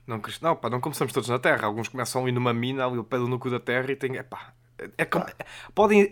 Não, 0.05 0.21
não, 0.41 0.55
pá, 0.57 0.69
não 0.69 0.81
começamos 0.81 1.13
todos 1.13 1.29
na 1.29 1.39
Terra. 1.39 1.65
Alguns 1.65 1.87
começam 1.87 2.21
ali 2.21 2.33
numa 2.33 2.53
mina, 2.53 2.85
ali 2.85 2.97
o 2.97 3.03
pé 3.03 3.17
do 3.17 3.29
núcleo 3.29 3.49
da 3.53 3.57
Terra 3.59 3.89
e 3.89 3.95
têm. 3.95 4.17
Epá, 4.17 4.51
é 4.97 5.05
como- 5.05 5.25
podem, 5.73 6.09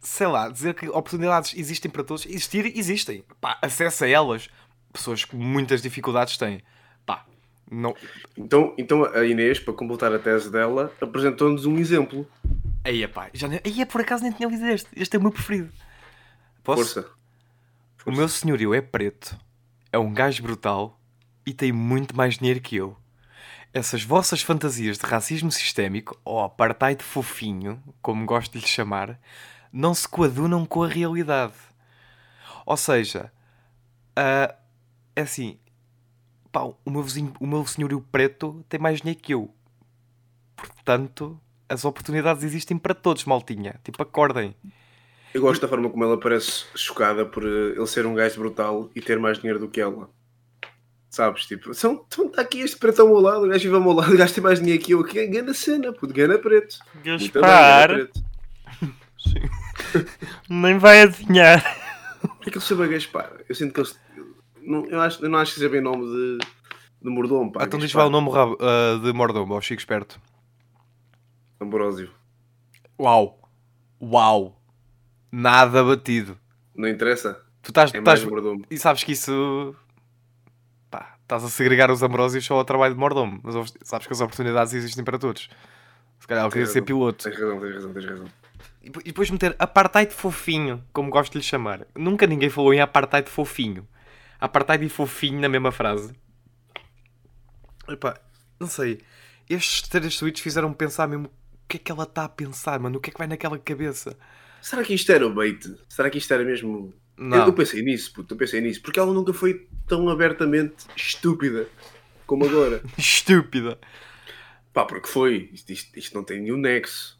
sei 0.00 0.28
lá, 0.28 0.48
dizer 0.48 0.74
que 0.74 0.88
oportunidades 0.88 1.54
existem 1.56 1.90
para 1.90 2.04
todos. 2.04 2.24
Existir, 2.24 2.66
existem. 2.78 3.24
Pá, 3.40 3.58
acesso 3.60 4.04
a 4.04 4.08
elas, 4.08 4.48
pessoas 4.92 5.24
com 5.24 5.36
muitas 5.36 5.82
dificuldades 5.82 6.38
têm. 6.38 6.62
Pá, 7.04 7.26
não. 7.68 7.96
Então, 8.38 8.72
então 8.78 9.04
a 9.06 9.24
Inês, 9.24 9.58
para 9.58 9.74
completar 9.74 10.14
a 10.14 10.18
tese 10.20 10.52
dela, 10.52 10.92
apresentou-nos 11.00 11.66
um 11.66 11.78
exemplo. 11.78 12.30
Aí, 12.84 13.08
pá, 13.08 13.28
já 13.34 13.48
nem... 13.48 13.60
Aí, 13.64 13.84
por 13.86 14.02
acaso 14.02 14.22
nem 14.22 14.30
tinha 14.30 14.48
lido 14.48 14.64
este. 14.66 14.88
Este 14.94 15.16
é 15.16 15.18
o 15.18 15.22
meu 15.22 15.32
preferido. 15.32 15.72
Posso? 16.62 16.94
Força. 16.94 17.10
O 18.06 18.12
meu 18.12 18.28
senhorio 18.28 18.72
é 18.72 18.80
preto, 18.80 19.36
é 19.90 19.98
um 19.98 20.12
gajo 20.14 20.44
brutal 20.44 21.00
e 21.46 21.52
tem 21.52 21.72
muito 21.72 22.16
mais 22.16 22.38
dinheiro 22.38 22.60
que 22.60 22.76
eu. 22.76 22.96
Essas 23.72 24.02
vossas 24.04 24.40
fantasias 24.40 24.98
de 24.98 25.04
racismo 25.04 25.50
sistémico, 25.50 26.18
ou 26.24 26.40
apartheid 26.40 27.02
fofinho, 27.02 27.82
como 28.00 28.24
gosto 28.24 28.52
de 28.52 28.60
lhe 28.60 28.66
chamar, 28.66 29.18
não 29.72 29.92
se 29.92 30.08
coadunam 30.08 30.64
com 30.64 30.82
a 30.82 30.88
realidade. 30.88 31.54
Ou 32.64 32.76
seja, 32.76 33.32
ah, 34.14 34.54
é 35.16 35.22
assim, 35.22 35.58
pá, 36.52 36.62
o 36.62 36.90
meu, 36.90 37.02
vizinho, 37.02 37.32
o 37.40 37.46
meu 37.46 37.66
senhorio 37.66 38.00
preto 38.00 38.64
tem 38.68 38.78
mais 38.78 39.00
dinheiro 39.00 39.20
que 39.20 39.34
eu. 39.34 39.52
Portanto, 40.56 41.38
as 41.68 41.84
oportunidades 41.84 42.44
existem 42.44 42.78
para 42.78 42.94
todos, 42.94 43.24
maltinha. 43.24 43.80
Tipo, 43.82 44.02
acordem. 44.02 44.54
Eu 45.34 45.40
gosto 45.40 45.60
da 45.60 45.68
forma 45.68 45.90
como 45.90 46.04
ela 46.04 46.18
parece 46.18 46.64
chocada 46.76 47.26
por 47.26 47.44
eh, 47.44 47.74
ele 47.76 47.86
ser 47.88 48.06
um 48.06 48.14
gajo 48.14 48.38
brutal 48.38 48.88
e 48.94 49.00
ter 49.00 49.18
mais 49.18 49.38
dinheiro 49.38 49.58
do 49.58 49.68
que 49.68 49.80
ela. 49.80 50.08
Sabes? 51.14 51.46
Tipo, 51.46 51.72
são, 51.72 52.04
então, 52.08 52.26
está 52.26 52.42
aqui 52.42 52.58
este 52.58 52.76
preto 52.76 53.00
ao 53.02 53.06
meu 53.06 53.20
lado, 53.20 53.44
o 53.44 53.48
gajo 53.48 53.62
vive 53.62 53.74
ao 53.76 53.80
meu 53.80 53.92
lado, 53.92 54.12
o 54.12 54.16
gajo 54.16 54.34
tem 54.34 54.42
mais 54.42 54.58
dinheiro 54.58 54.82
que 54.82 54.90
eu. 54.94 55.04
Que 55.04 55.24
gana 55.28 55.54
cena, 55.54 55.92
puto, 55.92 56.12
gana 56.12 56.36
preto. 56.38 56.80
Muito 57.04 57.32
bem, 57.40 57.86
preto. 57.86 58.24
Nem 60.50 60.76
vai 60.76 61.02
adivinhar. 61.02 61.62
Por 62.20 62.50
que 62.50 62.58
ele 62.58 62.60
chama 62.60 62.88
Gaspar? 62.88 63.30
Eu 63.48 63.54
sinto 63.54 63.72
que 63.72 63.78
eles. 63.78 63.96
Não, 64.60 64.86
eu, 64.86 65.00
acho, 65.00 65.24
eu 65.24 65.30
não 65.30 65.38
acho 65.38 65.52
que 65.52 65.60
seja 65.60 65.70
bem 65.70 65.80
nome 65.80 66.04
de, 66.04 66.38
de 67.00 67.10
mordomo, 67.10 67.52
pá. 67.52 67.62
então 67.62 67.78
diz 67.78 67.92
Gaspar. 67.92 68.02
lá 68.02 68.08
o 68.08 68.10
nome 68.10 68.30
ah, 68.60 68.98
de 69.00 69.12
mordomo, 69.12 69.54
ao 69.54 69.62
Chico 69.62 69.80
Esperto. 69.80 70.20
Ambrosio. 71.60 72.10
Uau! 73.00 73.40
Uau! 74.02 74.60
Nada 75.30 75.84
batido. 75.84 76.36
Não 76.74 76.88
interessa? 76.88 77.40
Tu 77.62 77.68
estás, 77.70 77.94
É 77.94 77.98
estás- 77.98 78.20
mais 78.20 78.28
mordomo. 78.28 78.64
e 78.68 78.76
sabes 78.76 79.04
que 79.04 79.12
isso. 79.12 79.76
Estás 81.34 81.42
a 81.42 81.48
segregar 81.48 81.90
os 81.90 82.00
Ambrósios 82.00 82.46
só 82.46 82.54
ao 82.54 82.64
trabalho 82.64 82.94
de 82.94 83.00
mordomo. 83.00 83.40
Mas 83.42 83.74
sabes 83.82 84.06
que 84.06 84.12
as 84.12 84.20
oportunidades 84.20 84.72
existem 84.72 85.02
para 85.02 85.18
todos. 85.18 85.48
Se 86.20 86.28
calhar 86.28 86.44
ele 86.44 86.52
queria 86.52 86.66
ser 86.68 86.82
piloto. 86.82 87.24
Tens 87.24 87.36
razão, 87.36 87.60
tens 87.60 87.74
razão, 87.74 87.92
tens 87.92 88.04
razão. 88.04 88.26
E 88.80 88.86
e 88.86 88.90
depois 88.90 89.30
meter 89.30 89.56
apartheid 89.58 90.14
fofinho, 90.14 90.84
como 90.92 91.10
gosto 91.10 91.32
de 91.32 91.38
lhe 91.38 91.44
chamar. 91.44 91.88
Nunca 91.96 92.24
ninguém 92.24 92.48
falou 92.48 92.72
em 92.72 92.80
apartheid 92.80 93.28
fofinho. 93.28 93.84
Apartheid 94.40 94.86
e 94.86 94.88
fofinho 94.88 95.40
na 95.40 95.48
mesma 95.48 95.72
frase. 95.72 96.14
Epá, 97.88 98.16
não 98.60 98.68
sei. 98.68 99.00
Estes 99.50 99.88
três 99.88 100.16
tweets 100.16 100.40
fizeram-me 100.40 100.76
pensar 100.76 101.08
mesmo 101.08 101.26
o 101.26 101.30
que 101.68 101.78
é 101.78 101.80
que 101.80 101.90
ela 101.90 102.04
está 102.04 102.26
a 102.26 102.28
pensar, 102.28 102.78
mano. 102.78 102.98
O 102.98 103.00
que 103.00 103.10
é 103.10 103.12
que 103.12 103.18
vai 103.18 103.26
naquela 103.26 103.58
cabeça? 103.58 104.16
Será 104.62 104.84
que 104.84 104.94
isto 104.94 105.10
era 105.10 105.26
o 105.26 105.34
bait? 105.34 105.68
Será 105.88 106.08
que 106.08 106.18
isto 106.18 106.32
era 106.32 106.44
mesmo. 106.44 106.94
Não. 107.18 107.38
Eu, 107.38 107.46
eu 107.46 107.52
pensei 107.52 107.82
nisso, 107.82 108.12
puto, 108.12 108.34
eu 108.34 108.38
pensei 108.38 108.60
nisso. 108.60 108.80
Porque 108.80 109.00
ela 109.00 109.12
nunca 109.12 109.32
foi 109.32 109.68
tão 109.86 110.08
abertamente 110.08 110.86
estúpida 110.96 111.68
como 112.26 112.44
agora. 112.46 112.82
Estúpida. 112.96 113.78
Pá, 114.72 114.84
porque 114.84 115.06
foi. 115.08 115.50
Isto, 115.52 115.72
isto- 115.72 115.98
isto 115.98 116.14
não 116.14 116.24
tem 116.24 116.40
nenhum 116.40 116.56
nexo. 116.56 117.18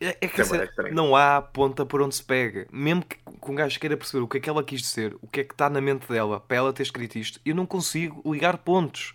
É, 0.00 0.16
é 0.22 0.28
que 0.28 0.40
é 0.40 0.90
não 0.92 1.14
há 1.14 1.42
ponta 1.42 1.84
por 1.84 2.00
onde 2.00 2.14
se 2.14 2.24
pega. 2.24 2.66
Mesmo 2.72 3.04
que, 3.04 3.16
que 3.16 3.50
um 3.50 3.54
gajo 3.54 3.78
queira 3.78 3.96
perceber 3.98 4.24
o 4.24 4.28
que 4.28 4.38
é 4.38 4.40
que 4.40 4.48
ela 4.48 4.64
quis 4.64 4.80
dizer, 4.80 5.14
o 5.20 5.28
que 5.28 5.40
é 5.40 5.44
que 5.44 5.52
está 5.52 5.68
na 5.68 5.80
mente 5.80 6.08
dela 6.08 6.40
para 6.40 6.56
ela 6.56 6.72
ter 6.72 6.82
escrito 6.84 7.18
isto, 7.18 7.38
eu 7.44 7.54
não 7.54 7.66
consigo 7.66 8.22
ligar 8.32 8.56
pontos. 8.58 9.14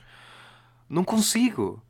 Não 0.88 1.04
consigo. 1.04 1.84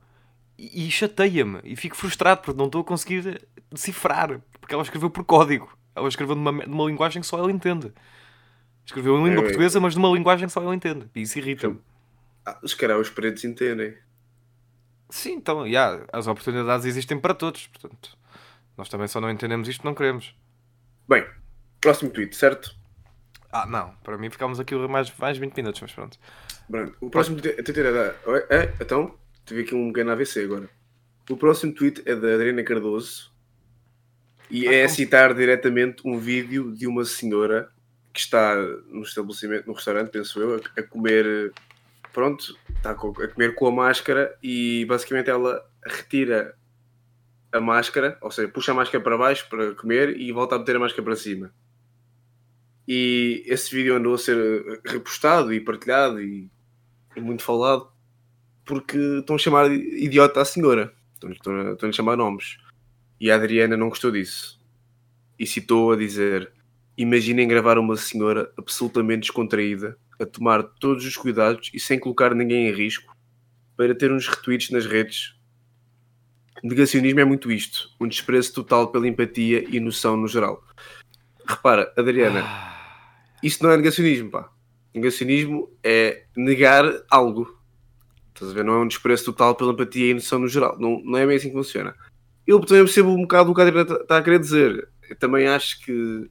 E, 0.58 0.88
e 0.88 0.92
chateia-me. 0.92 1.60
E 1.66 1.76
fico 1.76 1.98
frustrado 1.98 2.42
porque 2.42 2.58
não 2.58 2.68
estou 2.68 2.82
a 2.82 2.86
conseguir 2.86 3.46
decifrar. 3.70 4.40
Porque 4.62 4.74
ela 4.74 4.84
escreveu 4.84 5.10
por 5.10 5.26
código. 5.26 5.70
Ela 5.94 6.08
escreveu 6.08 6.36
numa, 6.36 6.52
numa 6.66 6.86
linguagem 6.86 7.22
que 7.22 7.28
só 7.28 7.38
ela 7.38 7.52
entende. 7.52 7.92
Escreveu 8.86 9.16
em 9.18 9.24
língua 9.24 9.38
É, 9.38 9.40
é. 9.40 9.44
portuguesa, 9.44 9.80
mas 9.80 9.96
numa 9.96 10.10
linguagem 10.10 10.48
que 10.48 10.54
só 10.54 10.62
ela 10.62 10.76
entende. 10.76 11.10
E 11.16 11.22
isso 11.22 11.38
irrita-me. 11.40 11.80
Ah, 12.46 12.60
os 12.62 12.74
caras, 12.74 13.00
os 13.00 13.10
pretos 13.10 13.44
entendem. 13.44 13.96
Sim, 15.10 15.34
então, 15.34 15.68
já, 15.70 16.06
as 16.12 16.28
oportunidades 16.28 16.86
existem 16.86 17.20
para 17.20 17.34
todos. 17.34 17.68
Portanto, 17.68 18.18
nós 18.78 18.90
também 18.90 19.08
só 19.08 19.20
não 19.20 19.30
entendemos 19.32 19.68
isto, 19.68 19.84
não 19.84 19.96
queremos. 19.96 20.36
Bem, 21.08 21.26
próximo 21.82 22.12
tweet, 22.12 22.36
certo? 22.36 22.76
Ah, 23.52 23.66
não. 23.66 23.96
Para 24.04 24.18
mim 24.18 24.30
ficámos 24.30 24.60
aqui 24.60 24.76
mais, 24.76 25.12
mais 25.18 25.38
20 25.38 25.56
minutos, 25.56 25.82
mas 25.82 25.92
pronto. 25.94 26.18
Branco. 26.70 26.96
O 27.00 27.10
próximo 27.10 27.40
tweet 27.42 27.60
é 27.60 27.92
da. 27.92 28.16
É, 28.50 28.74
então, 28.82 29.16
tive 29.46 29.62
aqui 29.62 29.74
um 29.76 29.88
pequeno 29.94 30.12
AVC 30.12 30.44
agora. 30.44 30.70
O 31.30 31.38
próximo 31.38 31.74
tweet 31.74 32.04
é 32.06 32.16
da 32.16 32.34
Adriana 32.36 32.64
Cardoso 32.64 33.32
e 34.52 34.68
Ah, 34.68 34.74
é 34.74 34.84
como? 34.84 34.96
citar 34.96 35.34
diretamente 35.34 36.02
um 36.06 36.20
vídeo 36.20 36.72
de 36.76 36.86
uma 36.88 37.06
senhora 37.06 37.72
que 38.16 38.22
está 38.22 38.56
no 38.88 39.04
estabelecimento, 39.04 39.68
no 39.68 39.74
restaurante, 39.74 40.10
penso 40.10 40.40
eu, 40.42 40.56
a, 40.56 40.80
a 40.80 40.84
comer. 40.84 41.54
Pronto, 42.14 42.58
está 42.78 42.92
a 42.92 42.96
comer 42.96 43.54
com 43.56 43.68
a 43.68 43.72
máscara 43.72 44.34
e 44.42 44.86
basicamente 44.86 45.30
ela 45.30 45.62
retira 45.86 46.56
a 47.52 47.60
máscara, 47.60 48.18
ou 48.22 48.32
seja, 48.32 48.48
puxa 48.48 48.72
a 48.72 48.76
máscara 48.76 49.04
para 49.04 49.18
baixo 49.18 49.48
para 49.50 49.76
comer 49.76 50.18
e 50.18 50.32
volta 50.32 50.56
a 50.56 50.60
meter 50.60 50.78
a 50.78 50.80
máscara 50.80 51.04
para 51.04 51.16
cima. 51.18 51.54
E 52.88 53.44
esse 53.48 53.74
vídeo 53.76 53.96
andou 53.96 54.14
a 54.14 54.18
ser 54.18 54.80
repostado 54.86 55.54
e 55.54 55.60
partilhado 55.60 56.22
e, 56.22 56.50
e 57.16 57.20
muito 57.22 57.44
falado 57.44 57.90
porque 58.64 58.98
estão 59.20 59.36
a 59.36 59.40
chamar 59.40 59.72
idiota 59.72 60.42
à 60.42 60.46
senhora. 60.46 60.94
Estão- 61.14 61.32
Estão 61.32 61.54
a- 61.60 61.74
estão 61.74 61.90
a 61.90 61.92
chamar 61.92 62.16
nomes. 62.16 62.58
E 63.20 63.30
a 63.32 63.36
Adriana 63.36 63.76
não 63.76 63.90
gostou 63.90 64.12
disso. 64.12 64.60
E 65.38 65.46
citou 65.48 65.92
a 65.92 65.96
dizer: 65.98 66.52
Imaginem 66.98 67.48
gravar 67.48 67.78
uma 67.78 67.98
senhora 67.98 68.52
absolutamente 68.58 69.22
descontraída, 69.22 69.98
a 70.20 70.26
tomar 70.26 70.64
todos 70.64 71.06
os 71.06 71.18
cuidados 71.18 71.70
e 71.74 71.80
sem 71.80 72.00
colocar 72.00 72.34
ninguém 72.34 72.68
em 72.68 72.72
risco, 72.72 73.16
para 73.76 73.94
ter 73.94 74.12
uns 74.12 74.28
retweets 74.28 74.70
nas 74.70 74.86
redes. 74.86 75.36
Negacionismo 76.64 77.20
é 77.20 77.26
muito 77.26 77.52
isto: 77.52 77.90
um 78.00 78.08
desprezo 78.08 78.54
total 78.54 78.92
pela 78.92 79.08
empatia 79.08 79.66
e 79.70 79.80
noção 79.80 80.16
no 80.16 80.28
geral. 80.28 80.64
Repara, 81.46 81.94
Adriana, 81.98 82.44
Ah, 82.44 82.76
isso 83.44 83.64
não 83.64 83.72
é 83.72 83.78
negacionismo, 83.78 84.32
pá. 84.32 84.50
Negacionismo 84.94 85.70
é 85.84 86.26
negar 86.36 86.86
algo. 87.10 87.62
Estás 88.34 88.52
a 88.52 88.54
ver? 88.54 88.64
Não 88.64 88.74
é 88.74 88.80
um 88.80 88.88
desprezo 88.88 89.26
total 89.26 89.54
pela 89.56 89.74
empatia 89.74 90.10
e 90.10 90.14
noção 90.14 90.40
no 90.40 90.48
geral. 90.48 90.78
Não, 90.80 91.02
não 91.04 91.18
é 91.18 91.28
bem 91.28 91.36
assim 91.36 91.50
que 91.50 91.56
funciona. 91.56 91.96
Eu 92.48 92.60
também 92.62 92.84
percebo 92.84 93.10
um 93.10 93.22
bocado 93.22 93.52
o 93.52 93.56
que 93.56 93.62
a 93.62 93.64
Adriana 93.66 93.96
está 93.96 94.18
a 94.18 94.22
querer 94.22 94.40
dizer. 94.40 94.90
Eu 95.10 95.16
também 95.18 95.48
acho 95.48 95.80
que. 95.84 96.30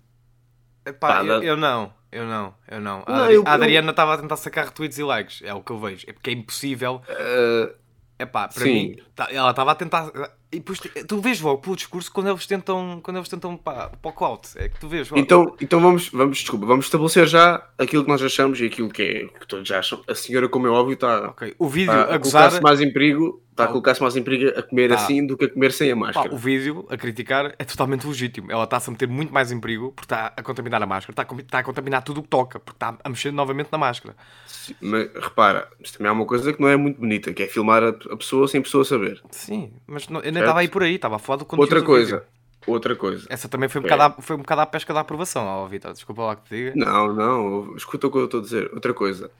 Epá, 0.86 1.08
Pá, 1.08 1.18
eu, 1.20 1.24
não- 1.24 1.42
eu 1.42 1.56
não, 1.56 1.92
eu 2.12 2.24
não, 2.26 2.54
eu 2.68 2.80
não. 2.80 3.02
A, 3.06 3.12
Não, 3.12 3.22
Adri- 3.24 3.34
eu- 3.34 3.42
a 3.46 3.52
Adriana 3.52 3.90
estava 3.90 4.14
a 4.14 4.18
tentar 4.18 4.36
sacar 4.36 4.64
retweets 4.66 4.98
e 4.98 5.02
likes, 5.04 5.42
é 5.42 5.52
o 5.54 5.62
que 5.62 5.70
eu 5.72 5.78
vejo. 5.78 6.04
É 6.08 6.12
porque 6.12 6.30
é 6.30 6.32
impossível. 6.32 7.02
eh, 7.08 7.74
Epá, 8.16 8.46
para 8.46 8.62
Sim. 8.62 8.72
mim, 8.72 8.96
tá- 9.14 9.26
ela 9.30 9.50
estava 9.50 9.72
a 9.72 9.74
tentar. 9.74 10.08
E 10.54 10.58
depois 10.58 10.78
tu- 10.78 10.88
tu 11.06 11.20
vês 11.20 11.40
logo 11.40 11.58
pelo 11.60 11.76
discurso 11.76 12.10
quando 12.12 12.28
eles 12.30 12.46
tentam, 12.46 13.00
quando 13.02 13.16
eles 13.18 13.28
tentam 13.28 13.56
pá, 13.56 13.90
para 14.00 14.12
o 14.16 14.24
out. 14.24 14.48
É 14.56 14.68
que 14.68 14.78
tu 14.78 14.88
vês 14.88 15.08
logo. 15.10 15.20
então, 15.20 15.54
então 15.60 15.80
vamos, 15.80 16.08
vamos, 16.08 16.38
desculpa, 16.38 16.64
vamos 16.66 16.86
estabelecer 16.86 17.26
já 17.26 17.66
aquilo 17.78 18.04
que 18.04 18.08
nós 18.10 18.22
achamos 18.22 18.60
e 18.60 18.66
aquilo 18.66 18.88
que, 18.88 19.02
é, 19.02 19.38
que 19.40 19.46
todos 19.46 19.70
acham. 19.70 20.02
A 20.08 20.14
senhora, 20.14 20.48
como 20.48 20.66
é 20.66 20.70
óbvio, 20.70 20.94
está, 20.94 21.28
Ok, 21.30 21.54
o 21.58 21.68
vídeo 21.68 21.92
está 21.92 22.14
a 22.14 22.18
gozar. 22.18 22.42
colocar-se 22.42 22.62
mais 22.62 22.80
em 22.80 22.92
perigo. 22.92 23.40
Está 23.54 23.62
a 23.62 23.66
Tá. 23.66 23.72
colocar-se 23.72 24.02
mais 24.02 24.16
em 24.16 24.22
perigo 24.24 24.58
a 24.58 24.62
comer 24.64 24.88
Tá. 24.88 24.96
assim 24.96 25.24
do 25.24 25.36
que 25.36 25.44
a 25.44 25.48
comer 25.48 25.70
sem 25.70 25.88
a 25.92 25.94
Pá, 25.94 26.00
máscara. 26.00 26.34
o 26.34 26.36
vídeo 26.36 26.84
a 26.90 26.96
criticar 26.96 27.54
é 27.56 27.64
totalmente 27.64 28.04
legítimo. 28.04 28.50
Ela 28.50 28.64
está-se 28.64 28.90
a 28.90 28.92
meter 28.92 29.06
muito 29.06 29.32
mais 29.32 29.52
em 29.52 29.60
perigo 29.60 29.92
porque 29.92 30.06
está 30.06 30.32
a 30.36 30.42
contaminar 30.42 30.82
a 30.82 30.86
máscara, 30.86 31.12
está 31.12 31.22
a, 31.22 31.40
está 31.40 31.58
a 31.60 31.62
contaminar 31.62 32.02
tudo 32.02 32.18
o 32.18 32.22
que 32.24 32.28
toca, 32.28 32.58
porque 32.58 32.74
está 32.76 32.98
a 33.04 33.08
mexer 33.08 33.30
novamente 33.32 33.68
na 33.70 33.78
máscara. 33.78 34.16
Sim, 34.44 34.74
Mas 34.80 35.08
repara, 35.14 35.68
isto 35.80 35.98
também 35.98 36.10
há 36.10 36.12
uma 36.12 36.26
coisa 36.26 36.52
que 36.52 36.60
não 36.60 36.68
é 36.68 36.76
muito 36.76 36.98
bonita, 37.00 37.32
que 37.32 37.44
é 37.44 37.46
filmar 37.46 37.84
a, 37.84 37.90
a 37.90 38.16
pessoa 38.16 38.48
sem 38.48 38.58
a 38.58 38.62
pessoa 38.62 38.84
saber. 38.84 39.22
Sim, 39.30 39.70
mas 39.86 40.08
não- 40.08 40.20
eu 40.20 40.32
nem 40.32 40.42
Certo. 40.44 40.48
estava 40.48 40.60
aí 40.60 40.68
por 40.68 40.82
aí, 40.82 40.94
estava 40.94 41.16
a 41.16 41.18
falar 41.18 41.38
do 41.38 41.44
conteúdo 41.44 41.62
Outra 41.62 41.82
coisa, 41.82 42.24
outra 42.66 42.96
coisa. 42.96 43.26
Essa 43.28 43.48
também 43.48 43.68
foi 43.68 43.80
um, 43.80 43.84
É. 43.84 43.88
bocado 43.88 44.02
à, 44.02 44.22
foi 44.22 44.36
um 44.36 44.40
bocado 44.40 44.60
à 44.60 44.66
pesca 44.66 44.94
da 44.94 45.00
aprovação, 45.00 45.44
ó 45.44 45.66
Vitor. 45.66 45.92
Desculpa 45.92 46.22
lá 46.22 46.36
que 46.36 46.44
te 46.48 46.56
diga. 46.56 46.72
Não, 46.76 47.12
não, 47.12 47.76
escuta 47.76 48.06
o 48.06 48.10
que 48.10 48.18
eu 48.18 48.24
estou 48.24 48.40
a 48.40 48.42
dizer. 48.42 48.70
Outra 48.72 48.92
coisa. 48.94 49.30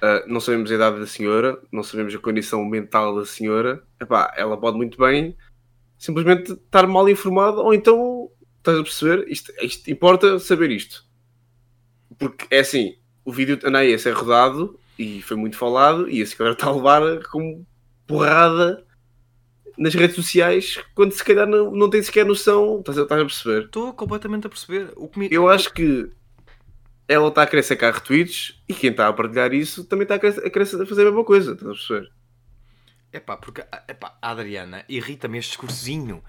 Ah, 0.00 0.24
não 0.26 0.40
sabemos 0.40 0.70
a 0.70 0.74
idade 0.74 0.98
da 0.98 1.06
senhora, 1.06 1.60
não 1.70 1.82
sabemos 1.84 2.12
a 2.14 2.18
condição 2.18 2.64
mental 2.64 3.14
da 3.14 3.24
senhora. 3.24 3.82
Epá, 4.00 4.32
ela 4.36 4.56
pode 4.56 4.76
muito 4.76 4.98
bem 4.98 5.36
simplesmente 5.96 6.52
estar 6.52 6.86
mal 6.88 7.08
informada, 7.08 7.60
ou 7.60 7.72
então, 7.72 8.28
estás 8.58 8.76
a 8.78 8.82
perceber? 8.82 9.28
Isto, 9.28 9.52
isto 9.62 9.88
importa 9.88 10.40
saber 10.40 10.72
isto. 10.72 11.04
Porque 12.18 12.46
é 12.50 12.58
assim, 12.58 12.96
o 13.24 13.30
vídeo 13.32 13.58
anda 13.64 13.78
aí 13.78 13.94
a 13.94 13.98
ser 13.98 14.10
rodado 14.12 14.76
e 14.98 15.22
foi 15.22 15.36
muito 15.36 15.56
falado, 15.56 16.10
e 16.10 16.20
a 16.20 16.26
senhora 16.26 16.54
está 16.54 16.66
a 16.66 16.72
levar 16.74 17.22
com 17.30 17.64
porrada 18.04 18.84
nas 19.76 19.94
redes 19.94 20.16
sociais 20.16 20.78
quando 20.94 21.12
se 21.12 21.24
calhar 21.24 21.46
não, 21.46 21.70
não 21.70 21.88
tem 21.90 22.02
sequer 22.02 22.24
noção, 22.26 22.80
estás 22.80 22.98
a, 22.98 23.02
estás 23.02 23.20
a 23.20 23.24
perceber? 23.24 23.64
Estou 23.66 23.92
completamente 23.92 24.46
a 24.46 24.50
perceber. 24.50 24.92
O 24.96 25.08
que 25.08 25.18
me... 25.18 25.28
Eu 25.30 25.48
acho 25.48 25.72
que 25.72 26.10
ela 27.08 27.28
está 27.28 27.42
a 27.42 27.46
querer 27.46 27.62
sacar 27.62 27.92
retweets 27.92 28.62
e 28.68 28.74
quem 28.74 28.90
está 28.90 29.08
a 29.08 29.12
partilhar 29.12 29.52
isso 29.52 29.84
também 29.84 30.04
está 30.04 30.14
a 30.14 30.18
querer, 30.18 30.46
a 30.46 30.50
querer 30.50 30.66
fazer 30.66 31.02
a 31.02 31.06
mesma 31.06 31.24
coisa, 31.24 31.52
estás 31.52 31.70
a 31.70 31.74
perceber? 31.74 32.12
Epá, 33.12 33.36
porque 33.36 33.62
epá, 33.88 34.16
a 34.22 34.30
Adriana 34.30 34.84
irrita-me 34.88 35.38
este 35.38 35.50
discursinho 35.50 36.22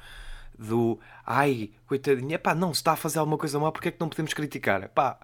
do 0.60 1.00
ai, 1.26 1.72
coitadinha, 1.86 2.36
epá, 2.36 2.54
não, 2.54 2.74
se 2.74 2.82
está 2.82 2.92
a 2.94 2.98
fazer 2.98 3.20
alguma 3.20 3.38
coisa 3.38 3.58
mal, 3.60 3.72
porque 3.72 3.88
é 3.88 3.92
que 3.92 4.00
não 4.00 4.10
podemos 4.10 4.34
criticar? 4.34 4.84
Epá, 4.84 5.18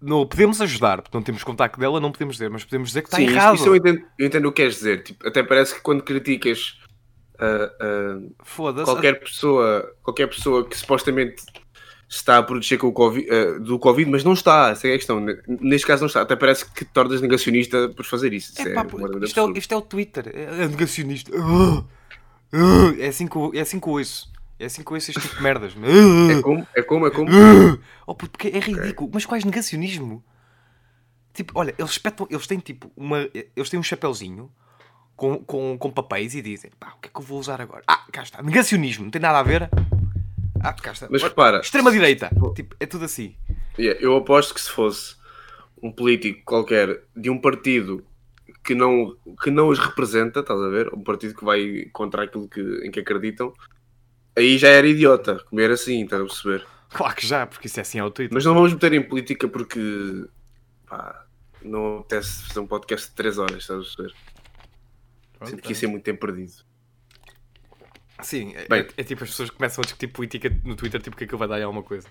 não 0.00 0.24
podemos 0.26 0.60
ajudar, 0.60 1.02
porque 1.02 1.16
não 1.16 1.22
temos 1.22 1.42
contacto 1.42 1.78
dela, 1.80 2.00
não 2.00 2.12
podemos 2.12 2.36
dizer, 2.36 2.48
mas 2.48 2.64
podemos 2.64 2.88
dizer 2.88 3.02
que 3.02 3.08
está 3.08 3.16
Sim, 3.18 3.24
isso- 3.24 3.34
errado. 3.34 3.54
Isso, 3.56 3.66
eu, 3.66 3.76
entendo, 3.76 4.02
eu 4.18 4.26
entendo 4.26 4.46
o 4.48 4.52
que 4.52 4.62
queres 4.62 4.76
dizer. 4.76 5.02
Tipo, 5.02 5.26
até 5.26 5.42
parece 5.42 5.74
que 5.74 5.80
quando 5.80 6.02
criticas 6.02 6.78
Foda-se. 8.42 8.84
qualquer 8.84 9.20
pessoa, 9.20 9.94
qualquer 10.02 10.26
pessoa 10.26 10.66
que 10.68 10.76
supostamente 10.76 11.42
está 12.10 12.38
a 12.38 12.42
proteger 12.42 12.76
com 12.78 12.88
o 12.88 12.92
COVID, 12.92 13.28
ah, 13.30 13.58
do 13.60 13.78
Covid, 13.78 14.10
mas 14.10 14.24
não 14.24 14.32
está, 14.32 14.70
essa 14.70 14.88
é 14.88 14.94
a 14.94 14.96
questão. 14.96 15.24
Neste 15.46 15.86
caso 15.86 16.02
não 16.02 16.08
está. 16.08 16.22
Até 16.22 16.34
parece 16.34 16.68
que 16.68 16.84
te 16.84 16.90
tornas 16.92 17.20
negacionista 17.20 17.88
por 17.90 18.04
fazer 18.04 18.32
isso. 18.32 18.52
Isso 18.52 18.68
Epá, 18.68 18.80
é 18.80 18.96
uma 18.96 19.08
grande 19.08 19.26
isto, 19.26 19.40
é, 19.40 19.58
isto 19.58 19.72
é 19.72 19.76
o 19.76 19.80
Twitter, 19.80 20.30
é, 20.34 20.64
é 20.64 20.68
negacionista. 20.68 21.30
Ah, 21.36 21.84
ah, 22.52 22.94
É 22.98 23.06
assim 23.06 23.28
que 23.28 23.36
eu, 23.36 23.52
é 23.54 23.60
assim 23.60 23.78
que 23.78 23.86
eu 23.86 23.92
ouço. 23.92 24.28
É 24.58 24.66
assim 24.66 24.82
que 24.82 24.90
eu 24.90 24.94
ouço 24.94 25.10
este 25.10 25.22
tipo 25.22 25.36
de 25.36 25.42
merdas. 25.42 25.72
É 25.74 26.42
como, 26.42 26.66
é 26.74 26.82
como, 26.82 27.06
é 27.06 27.10
como. 27.10 27.30
Oh, 28.06 28.14
puto, 28.14 28.32
porque 28.32 28.48
é 28.48 28.58
ridículo. 28.58 29.08
Mas 29.14 29.24
quais 29.24 29.44
negacionismo? 29.44 30.22
Tipo, 31.32 31.52
olha, 31.54 31.72
eles 31.78 31.92
espetam, 31.92 32.26
eles 32.28 32.46
têm 32.46 32.58
tipo 32.58 32.90
uma. 32.96 33.28
Eles 33.32 33.70
têm 33.70 33.78
um 33.78 33.84
chapéuzinho 33.84 34.50
com, 35.20 35.36
com, 35.44 35.76
com 35.76 35.90
papéis 35.90 36.34
e 36.34 36.40
dizem, 36.40 36.70
pá, 36.80 36.94
o 36.96 36.98
que 36.98 37.08
é 37.08 37.10
que 37.12 37.20
eu 37.20 37.22
vou 37.22 37.38
usar 37.38 37.60
agora? 37.60 37.82
Ah, 37.86 38.06
cá 38.10 38.22
está. 38.22 38.42
Negacionismo, 38.42 39.04
não 39.04 39.10
tem 39.10 39.20
nada 39.20 39.38
a 39.38 39.42
ver. 39.42 39.68
Ah, 40.58 40.72
cá 40.72 40.92
está. 40.92 41.08
Mas 41.10 41.22
repara, 41.22 41.60
Extrema-direita. 41.60 42.30
Tipo, 42.54 42.74
é 42.80 42.86
tudo 42.86 43.04
assim. 43.04 43.36
Yeah, 43.78 44.00
eu 44.00 44.16
aposto 44.16 44.54
que 44.54 44.60
se 44.62 44.70
fosse 44.70 45.16
um 45.82 45.92
político 45.92 46.40
qualquer 46.46 47.02
de 47.14 47.28
um 47.28 47.38
partido 47.38 48.02
que 48.64 48.74
não, 48.74 49.14
que 49.42 49.50
não 49.50 49.68
os 49.68 49.78
representa, 49.78 50.40
estás 50.40 50.58
a 50.58 50.68
ver? 50.70 50.88
Um 50.94 51.02
partido 51.02 51.34
que 51.34 51.44
vai 51.44 51.84
contra 51.92 52.24
aquilo 52.24 52.48
que, 52.48 52.62
em 52.82 52.90
que 52.90 53.00
acreditam, 53.00 53.52
aí 54.34 54.56
já 54.56 54.68
era 54.68 54.86
idiota 54.86 55.44
comer 55.50 55.70
assim, 55.70 56.02
estás 56.02 56.22
a 56.22 56.24
perceber? 56.24 56.66
Claro 56.88 57.14
que 57.14 57.26
já, 57.26 57.46
porque 57.46 57.66
isso 57.66 57.78
é 57.78 57.82
assim 57.82 57.98
ao 57.98 58.10
Twitter. 58.10 58.32
Mas 58.32 58.46
não 58.46 58.54
vamos 58.54 58.72
meter 58.72 58.94
em 58.94 59.02
política 59.02 59.46
porque 59.46 60.24
pá, 60.88 61.26
não 61.62 61.98
apetece 61.98 62.44
fazer 62.44 62.60
um 62.60 62.66
podcast 62.66 63.10
de 63.10 63.16
3 63.16 63.36
horas, 63.36 63.58
estás 63.58 63.80
a 63.80 63.82
perceber? 63.82 64.14
Pronto, 65.40 65.50
Sinto 65.52 65.62
que 65.62 65.72
isso 65.72 65.84
é 65.86 65.88
muito 65.88 66.04
tempo 66.04 66.20
perdido. 66.20 66.52
Sim, 68.22 68.52
é, 68.54 68.68
Bem. 68.68 68.80
é- 68.82 68.88
é 69.00 69.02
tipo 69.02 69.24
as 69.24 69.30
pessoas 69.30 69.48
começam 69.48 69.80
a 69.80 69.84
discutir 69.84 70.08
política 70.08 70.54
no 70.64 70.76
Twitter, 70.76 71.00
tipo 71.00 71.16
que 71.16 71.24
aquilo 71.24 71.38
vai 71.38 71.48
dar 71.48 71.58
em 71.58 71.62
alguma 71.64 71.82
coisa. 71.82 72.06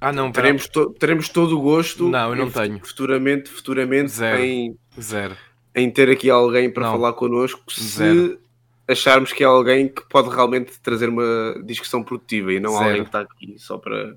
Ah, 0.00 0.12
não. 0.12 0.30
Teremos, 0.32 0.68
to- 0.68 0.90
teremos 0.98 1.28
todo 1.28 1.58
o 1.58 1.60
gosto. 1.60 2.08
Não, 2.08 2.30
eu 2.30 2.36
não 2.36 2.50
tenho. 2.50 2.78
Futuramente, 2.84 3.48
futuramente 3.50 4.10
Zero. 4.12 4.40
em, 4.40 4.78
Zero. 5.00 5.36
em 5.74 5.90
ter 5.90 6.08
aqui 6.10 6.30
alguém 6.30 6.70
para 6.72 6.84
Não. 6.84 6.92
falar 6.92 7.12
connosco 7.14 7.60
se 7.72 7.82
Zero. 7.82 8.40
acharmos 8.86 9.32
que 9.32 9.42
é 9.42 9.46
alguém 9.46 9.88
que 9.88 10.02
pode 10.08 10.28
realmente 10.28 10.78
trazer 10.80 11.08
uma 11.08 11.60
discussão 11.64 12.02
produtiva 12.02 12.52
e 12.52 12.60
não 12.60 12.72
Zero. 12.72 12.84
alguém 12.84 13.02
que 13.02 13.08
está 13.08 13.20
aqui 13.20 13.54
só 13.58 13.78
para, 13.78 14.16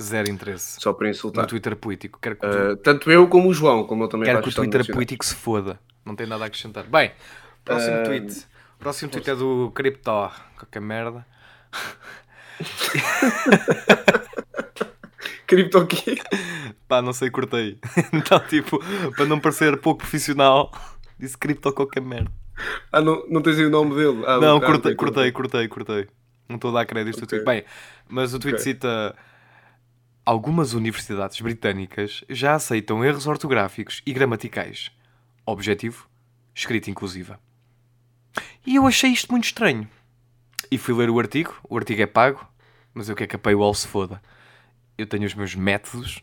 Zero 0.00 0.28
interesse. 0.30 0.80
só 0.80 0.92
para 0.92 1.06
No 1.06 1.10
insultar. 1.10 1.46
Twitter 1.46 1.76
político. 1.76 2.18
Quero 2.20 2.36
que, 2.36 2.42
tu- 2.48 2.72
Uh, 2.72 2.76
tanto 2.76 3.10
eu 3.10 3.26
como 3.28 3.48
o 3.48 3.54
João, 3.54 3.84
como 3.86 4.04
eu 4.04 4.08
também 4.08 4.26
quero 4.26 4.42
que 4.42 4.48
o 4.48 4.52
Twitter 4.54 4.86
político 4.92 5.24
se 5.24 5.34
foda. 5.36 5.78
Não 6.04 6.16
tem 6.16 6.26
nada 6.26 6.44
a 6.44 6.46
acrescentar. 6.46 6.84
Bem, 6.84 7.12
próximo 7.64 7.98
Ah, 7.98 8.04
tweet. 8.04 8.46
Próximo 8.78 9.10
tweet 9.10 9.30
é 9.30 9.34
do 9.36 9.70
Crypto. 9.74 10.10
Qualquer 10.58 10.80
merda. 10.80 11.26
Cripto 15.46 15.78
aqui. 15.78 16.18
Pá, 16.88 17.02
não 17.02 17.12
sei, 17.12 17.30
cortei. 17.30 17.78
então, 18.12 18.40
tipo, 18.40 18.78
para 19.14 19.26
não 19.26 19.38
parecer 19.38 19.76
pouco 19.78 20.00
profissional, 20.00 20.72
disse 21.18 21.36
Crypto 21.36 21.72
qualquer 21.72 22.00
merda. 22.00 22.30
Ah, 22.90 23.00
não, 23.00 23.26
não 23.28 23.42
tens 23.42 23.58
aí 23.58 23.66
o 23.66 23.70
nome 23.70 23.94
dele? 23.94 24.24
Ah, 24.26 24.38
Não, 24.38 24.56
ah, 24.56 24.60
cortei, 24.60 24.94
cortei, 24.94 25.32
cortei, 25.32 25.68
cortei. 25.68 26.08
Não 26.48 26.56
estou 26.56 26.70
a 26.70 26.74
dar 26.80 26.86
crédito 26.86 27.16
ao 27.18 27.24
Ok. 27.24 27.28
tweet. 27.28 27.44
Bem, 27.44 27.64
mas 28.08 28.34
o 28.34 28.38
tweet 28.38 28.56
Ok. 28.56 28.64
cita 28.64 29.14
algumas 30.24 30.72
universidades 30.74 31.40
britânicas 31.40 32.24
já 32.28 32.54
aceitam 32.54 33.04
erros 33.04 33.26
ortográficos 33.26 34.02
e 34.06 34.12
gramaticais. 34.12 34.90
Objetivo: 35.44 36.08
escrita 36.54 36.90
inclusiva. 36.90 37.40
E 38.66 38.76
eu 38.76 38.86
achei 38.86 39.10
isto 39.10 39.30
muito 39.30 39.44
estranho. 39.44 39.88
E 40.70 40.78
fui 40.78 40.94
ler 40.94 41.10
o 41.10 41.18
artigo. 41.18 41.54
O 41.68 41.76
artigo 41.76 42.00
é 42.00 42.06
pago, 42.06 42.46
mas 42.94 43.08
eu 43.08 43.16
quero 43.16 43.30
que 43.30 43.36
a 43.36 43.38
paywall 43.38 43.74
se 43.74 43.86
foda. 43.86 44.22
Eu 44.96 45.06
tenho 45.06 45.26
os 45.26 45.34
meus 45.34 45.54
métodos. 45.54 46.22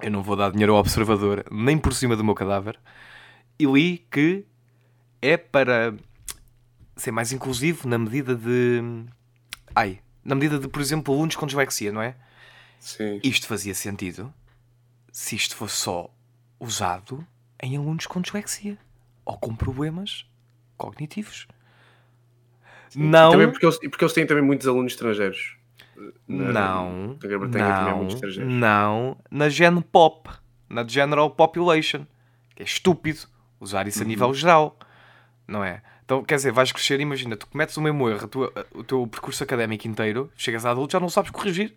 Eu 0.00 0.10
não 0.10 0.22
vou 0.22 0.36
dar 0.36 0.50
dinheiro 0.50 0.74
ao 0.74 0.80
observador 0.80 1.44
nem 1.50 1.78
por 1.78 1.94
cima 1.94 2.16
do 2.16 2.24
meu 2.24 2.34
cadáver. 2.34 2.78
E 3.58 3.66
li 3.66 3.98
que 4.10 4.44
é 5.20 5.36
para 5.36 5.94
ser 6.96 7.12
mais 7.12 7.32
inclusivo 7.32 7.88
na 7.88 7.98
medida 7.98 8.34
de. 8.34 8.80
Ai, 9.74 10.00
na 10.24 10.34
medida 10.34 10.58
de, 10.58 10.68
por 10.68 10.80
exemplo, 10.80 11.14
alunos 11.14 11.36
com 11.36 11.46
dislexia, 11.46 11.92
não 11.92 12.02
é? 12.02 12.14
Sim. 12.78 13.20
Isto 13.22 13.46
fazia 13.46 13.74
sentido 13.74 14.32
se 15.12 15.36
isto 15.36 15.54
fosse 15.54 15.76
só 15.76 16.10
usado 16.58 17.26
em 17.62 17.76
alunos 17.76 18.06
com 18.06 18.20
dislexia 18.20 18.76
ou 19.24 19.38
com 19.38 19.54
problemas 19.54 20.26
cognitivos. 20.76 21.46
Não, 22.94 23.30
Também 23.30 23.50
porque 23.50 23.64
eles, 23.64 23.78
e 23.82 23.88
porque 23.88 24.04
eles 24.04 24.12
têm 24.12 24.26
também 24.26 24.42
muitos 24.44 24.66
alunos 24.66 24.92
estrangeiros. 24.92 25.56
Na- 26.26 26.52
não, 26.52 27.18
Na 27.22 27.28
Grã-Bretanha 27.28 27.64
também 27.74 27.82
há 27.82 27.86
não, 27.90 27.96
muitos 27.98 28.14
estrangeiros. 28.16 28.52
não, 28.52 29.16
na 29.30 29.48
Gen 29.48 29.80
Pop, 29.80 30.28
na 30.68 30.86
General 30.86 31.30
Population, 31.30 32.06
que 32.54 32.62
é 32.62 32.66
estúpido 32.66 33.20
usar 33.60 33.82
Uhum. 33.82 33.88
isso 33.88 34.02
a 34.02 34.06
nível 34.06 34.34
geral, 34.34 34.76
não 35.46 35.62
é? 35.64 35.82
Então, 36.04 36.22
quer 36.24 36.34
dizer, 36.36 36.52
vais 36.52 36.72
crescer, 36.72 37.00
imagina, 37.00 37.36
tu 37.36 37.46
cometes 37.46 37.76
o 37.76 37.80
mesmo 37.80 38.08
erro, 38.10 38.24
a 38.24 38.28
tua- 38.28 38.52
o 38.74 38.82
teu 38.82 39.06
percurso 39.06 39.42
académico 39.44 39.86
inteiro, 39.86 40.30
chegas 40.36 40.66
a 40.66 40.70
adulto, 40.72 40.92
já 40.92 41.00
não 41.00 41.08
sabes 41.08 41.30
corrigir, 41.30 41.74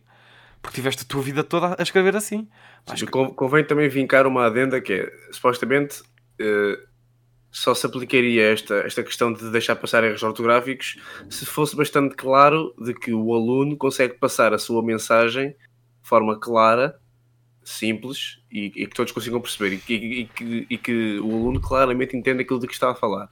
porque 0.65 0.75
tiveste 0.81 1.03
a 1.03 1.05
tua 1.07 1.21
vida 1.21 1.43
toda 1.43 1.75
a 1.77 1.83
escrever 1.83 2.15
assim. 2.15 2.47
Mas 2.87 3.01
con- 3.03 3.33
Convém 3.33 3.63
também 3.63 3.87
vincar 3.87 4.25
uma 4.25 4.45
adenda 4.45 4.81
que 4.81 4.93
é, 4.93 5.11
supostamente, 5.31 6.01
eh, 6.39 6.79
só 7.51 7.73
se 7.75 7.85
aplicaria 7.85 8.51
esta, 8.51 8.75
esta 8.79 9.03
questão 9.03 9.31
de 9.31 9.49
deixar 9.51 9.75
passar 9.75 10.03
erros 10.03 10.23
ortográficos 10.23 10.97
se 11.29 11.45
fosse 11.45 11.75
bastante 11.75 12.15
claro 12.15 12.73
de 12.83 12.93
que 12.93 13.13
o 13.13 13.33
aluno 13.33 13.77
consegue 13.77 14.15
passar 14.15 14.53
a 14.53 14.57
sua 14.57 14.83
mensagem 14.83 15.49
de 15.49 15.55
forma 16.09 16.37
clara, 16.39 16.99
simples 17.63 18.39
e, 18.51 18.65
e 18.75 18.87
que 18.87 18.95
todos 18.95 19.11
consigam 19.11 19.39
perceber 19.41 19.75
e 19.75 19.77
que, 19.79 19.93
e 19.93 20.25
que- 20.27 20.67
e 20.69 20.77
que 20.77 21.19
o 21.19 21.27
aluno 21.33 21.61
claramente 21.61 22.15
entenda 22.17 22.41
aquilo 22.41 22.59
de 22.59 22.67
que 22.67 22.73
está 22.73 22.91
a 22.91 22.95
falar. 22.95 23.29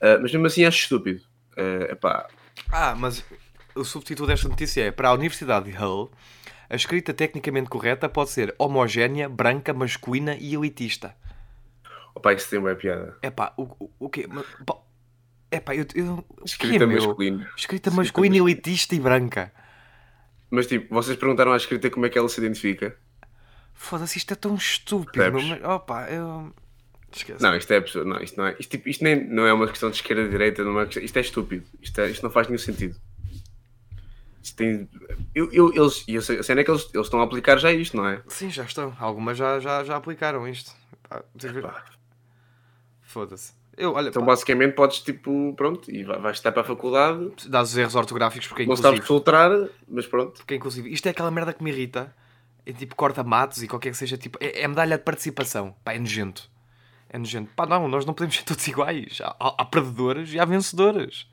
Ah, 0.00 0.18
mas 0.22 0.32
mesmo 0.32 0.46
assim 0.46 0.64
acho 0.64 0.78
estúpido. 0.78 1.20
Ah, 1.56 1.92
epá, 1.92 2.26
Ah, 2.70 2.94
mas 2.98 3.24
o 3.74 3.84
subtítulo 3.84 4.26
desta 4.28 4.48
notícia 4.48 4.82
é 4.82 4.90
para 4.90 5.08
a 5.08 5.12
Universidade 5.12 5.70
de 5.70 5.76
Hull, 5.76 6.10
a 6.68 6.76
escrita 6.76 7.12
tecnicamente 7.12 7.68
correta 7.68 8.08
pode 8.08 8.30
ser 8.30 8.54
homogénea, 8.58 9.28
branca, 9.28 9.72
masculina 9.72 10.36
e 10.36 10.54
elitista. 10.54 11.14
opá, 12.14 12.32
isso 12.32 12.48
tem 12.50 12.58
uma 12.58 12.74
piada. 12.74 13.16
Epá, 13.22 13.52
o, 13.56 13.62
o, 13.62 13.90
o 14.00 14.08
quê? 14.08 14.26
Mas, 14.28 14.46
pá, 14.64 15.74
eu, 15.74 15.86
eu, 15.94 16.24
é, 16.40 16.44
Escrita 16.44 16.86
meu? 16.86 16.96
masculina. 17.06 17.36
Escrita 17.42 17.58
Escrita 17.58 17.90
masculina, 17.90 18.36
elitista 18.36 18.94
e 18.94 19.00
branca. 19.00 19.52
Mas 20.50 20.66
tipo, 20.66 20.94
vocês 20.94 21.16
perguntaram 21.16 21.52
à 21.52 21.56
escrita 21.56 21.90
como 21.90 22.06
é 22.06 22.08
que 22.08 22.18
ela 22.18 22.28
se 22.28 22.40
identifica? 22.40 22.96
Foda-se, 23.72 24.18
isto 24.18 24.32
é 24.32 24.36
tão 24.36 24.54
estúpido. 24.54 25.18
Meu, 25.32 25.42
mas, 25.42 25.62
opa, 25.64 26.06
eu... 26.10 26.52
Esquece. 27.12 27.42
Não, 27.42 27.56
isto 27.56 27.72
é 27.72 27.76
absurdo. 27.76 28.08
Não, 28.08 28.20
isto 28.20 28.36
não 28.36 28.46
é. 28.46 28.56
Isto, 28.58 28.70
tipo, 28.70 28.88
isto 28.88 29.04
nem, 29.04 29.24
não 29.28 29.46
é 29.46 29.52
uma 29.52 29.68
questão 29.68 29.88
de 29.90 29.96
esquerda 29.96 30.22
e 30.22 30.28
direita, 30.28 30.64
não 30.64 30.80
é 30.80 30.84
uma 30.84 30.88
isto 31.00 31.16
é 31.16 31.20
estúpido. 31.20 31.64
Isto, 31.80 32.00
é- 32.00 32.10
isto 32.10 32.22
não 32.24 32.30
faz 32.30 32.48
nenhum 32.48 32.58
sentido. 32.58 32.96
Tem. 34.52 34.88
Eu, 35.34 35.50
eu, 35.52 35.72
eles, 35.74 36.04
e 36.06 36.16
a 36.16 36.22
cena 36.22 36.60
é 36.60 36.64
que 36.64 36.70
eles, 36.70 36.88
eles 36.92 37.06
estão 37.06 37.20
a 37.20 37.24
aplicar 37.24 37.56
já 37.58 37.72
isto, 37.72 37.96
não 37.96 38.06
é? 38.06 38.22
Sim, 38.28 38.50
já 38.50 38.64
estão. 38.64 38.94
Algumas 39.00 39.38
já, 39.38 39.58
já, 39.60 39.82
já 39.84 39.96
aplicaram 39.96 40.46
isto. 40.48 40.72
Foda-se. 43.02 43.52
Eu, 43.76 43.92
olha, 43.94 44.08
Então 44.08 44.22
pá, 44.22 44.28
basicamente 44.28 44.74
podes 44.74 45.00
tipo, 45.00 45.52
pronto, 45.56 45.90
e 45.90 46.04
vai- 46.04 46.18
vais 46.18 46.36
estar 46.36 46.52
para 46.52 46.62
a 46.62 46.64
faculdade, 46.64 47.32
dás 47.48 47.70
os 47.70 47.76
erros 47.76 47.94
ortográficos 47.96 48.46
porque 48.46 48.62
é 48.62 48.66
não 48.66 48.76
sabes 48.76 49.04
filtrar, 49.04 49.50
mas 49.88 50.06
pronto. 50.06 50.34
Porque 50.38 50.54
é 50.54 50.56
inclusive. 50.56 50.92
Isto 50.92 51.06
é 51.06 51.10
aquela 51.10 51.30
merda 51.30 51.52
que 51.52 51.62
me 51.62 51.70
irrita. 51.70 52.14
É 52.66 52.72
tipo 52.72 52.94
corta 52.94 53.22
matos 53.24 53.62
e 53.62 53.68
qualquer 53.68 53.90
que 53.90 53.96
seja 53.96 54.16
tipo. 54.16 54.38
É, 54.40 54.62
é 54.62 54.68
medalha 54.68 54.96
de 54.96 55.02
participação. 55.04 55.74
Pá, 55.84 55.92
é 55.92 55.98
nojento. 55.98 56.48
É 57.10 57.18
nojento. 57.18 57.50
Pá, 57.54 57.66
não, 57.66 57.88
nós 57.88 58.06
não 58.06 58.14
podemos 58.14 58.36
ser 58.36 58.44
todos 58.44 58.66
iguais. 58.68 59.18
Há, 59.20 59.36
há, 59.38 59.54
há 59.58 59.64
perdedores 59.64 60.32
e 60.32 60.38
há 60.40 60.44
vencedores. 60.44 61.26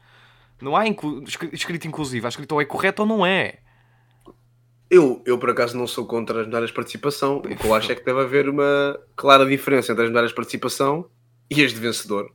Não 0.62 0.76
há 0.76 0.88
inclu... 0.88 1.24
escri- 1.24 1.50
escrito 1.54 1.88
inclusive. 1.88 2.26
Há 2.26 2.30
escrito 2.30 2.52
ou 2.54 2.62
é 2.62 2.66
correto 2.66 3.02
ou 3.02 3.08
não 3.08 3.26
é. 3.26 3.60
Eu, 4.90 5.22
eu 5.26 5.38
por 5.38 5.50
acaso 5.50 5.78
não 5.78 5.88
sou 5.88 6.06
contra 6.06 6.42
as 6.42 6.46
medalhas 6.48 6.70
de 6.70 6.76
participação. 6.76 7.38
O 7.38 7.42
que 7.42 7.66
eu 7.66 7.74
acho 7.74 7.92
é 7.92 7.96
que 7.96 8.04
deve 8.04 8.20
haver 8.22 8.50
uma 8.50 9.00
clara 9.16 9.46
diferença 9.46 9.92
entre 9.94 10.04
as 10.04 10.10
medalhas 10.10 10.32
de 10.32 10.36
participação 10.36 11.10
e 11.50 11.64
as 11.64 11.72
de 11.74 11.80
vencedor. 11.80 12.30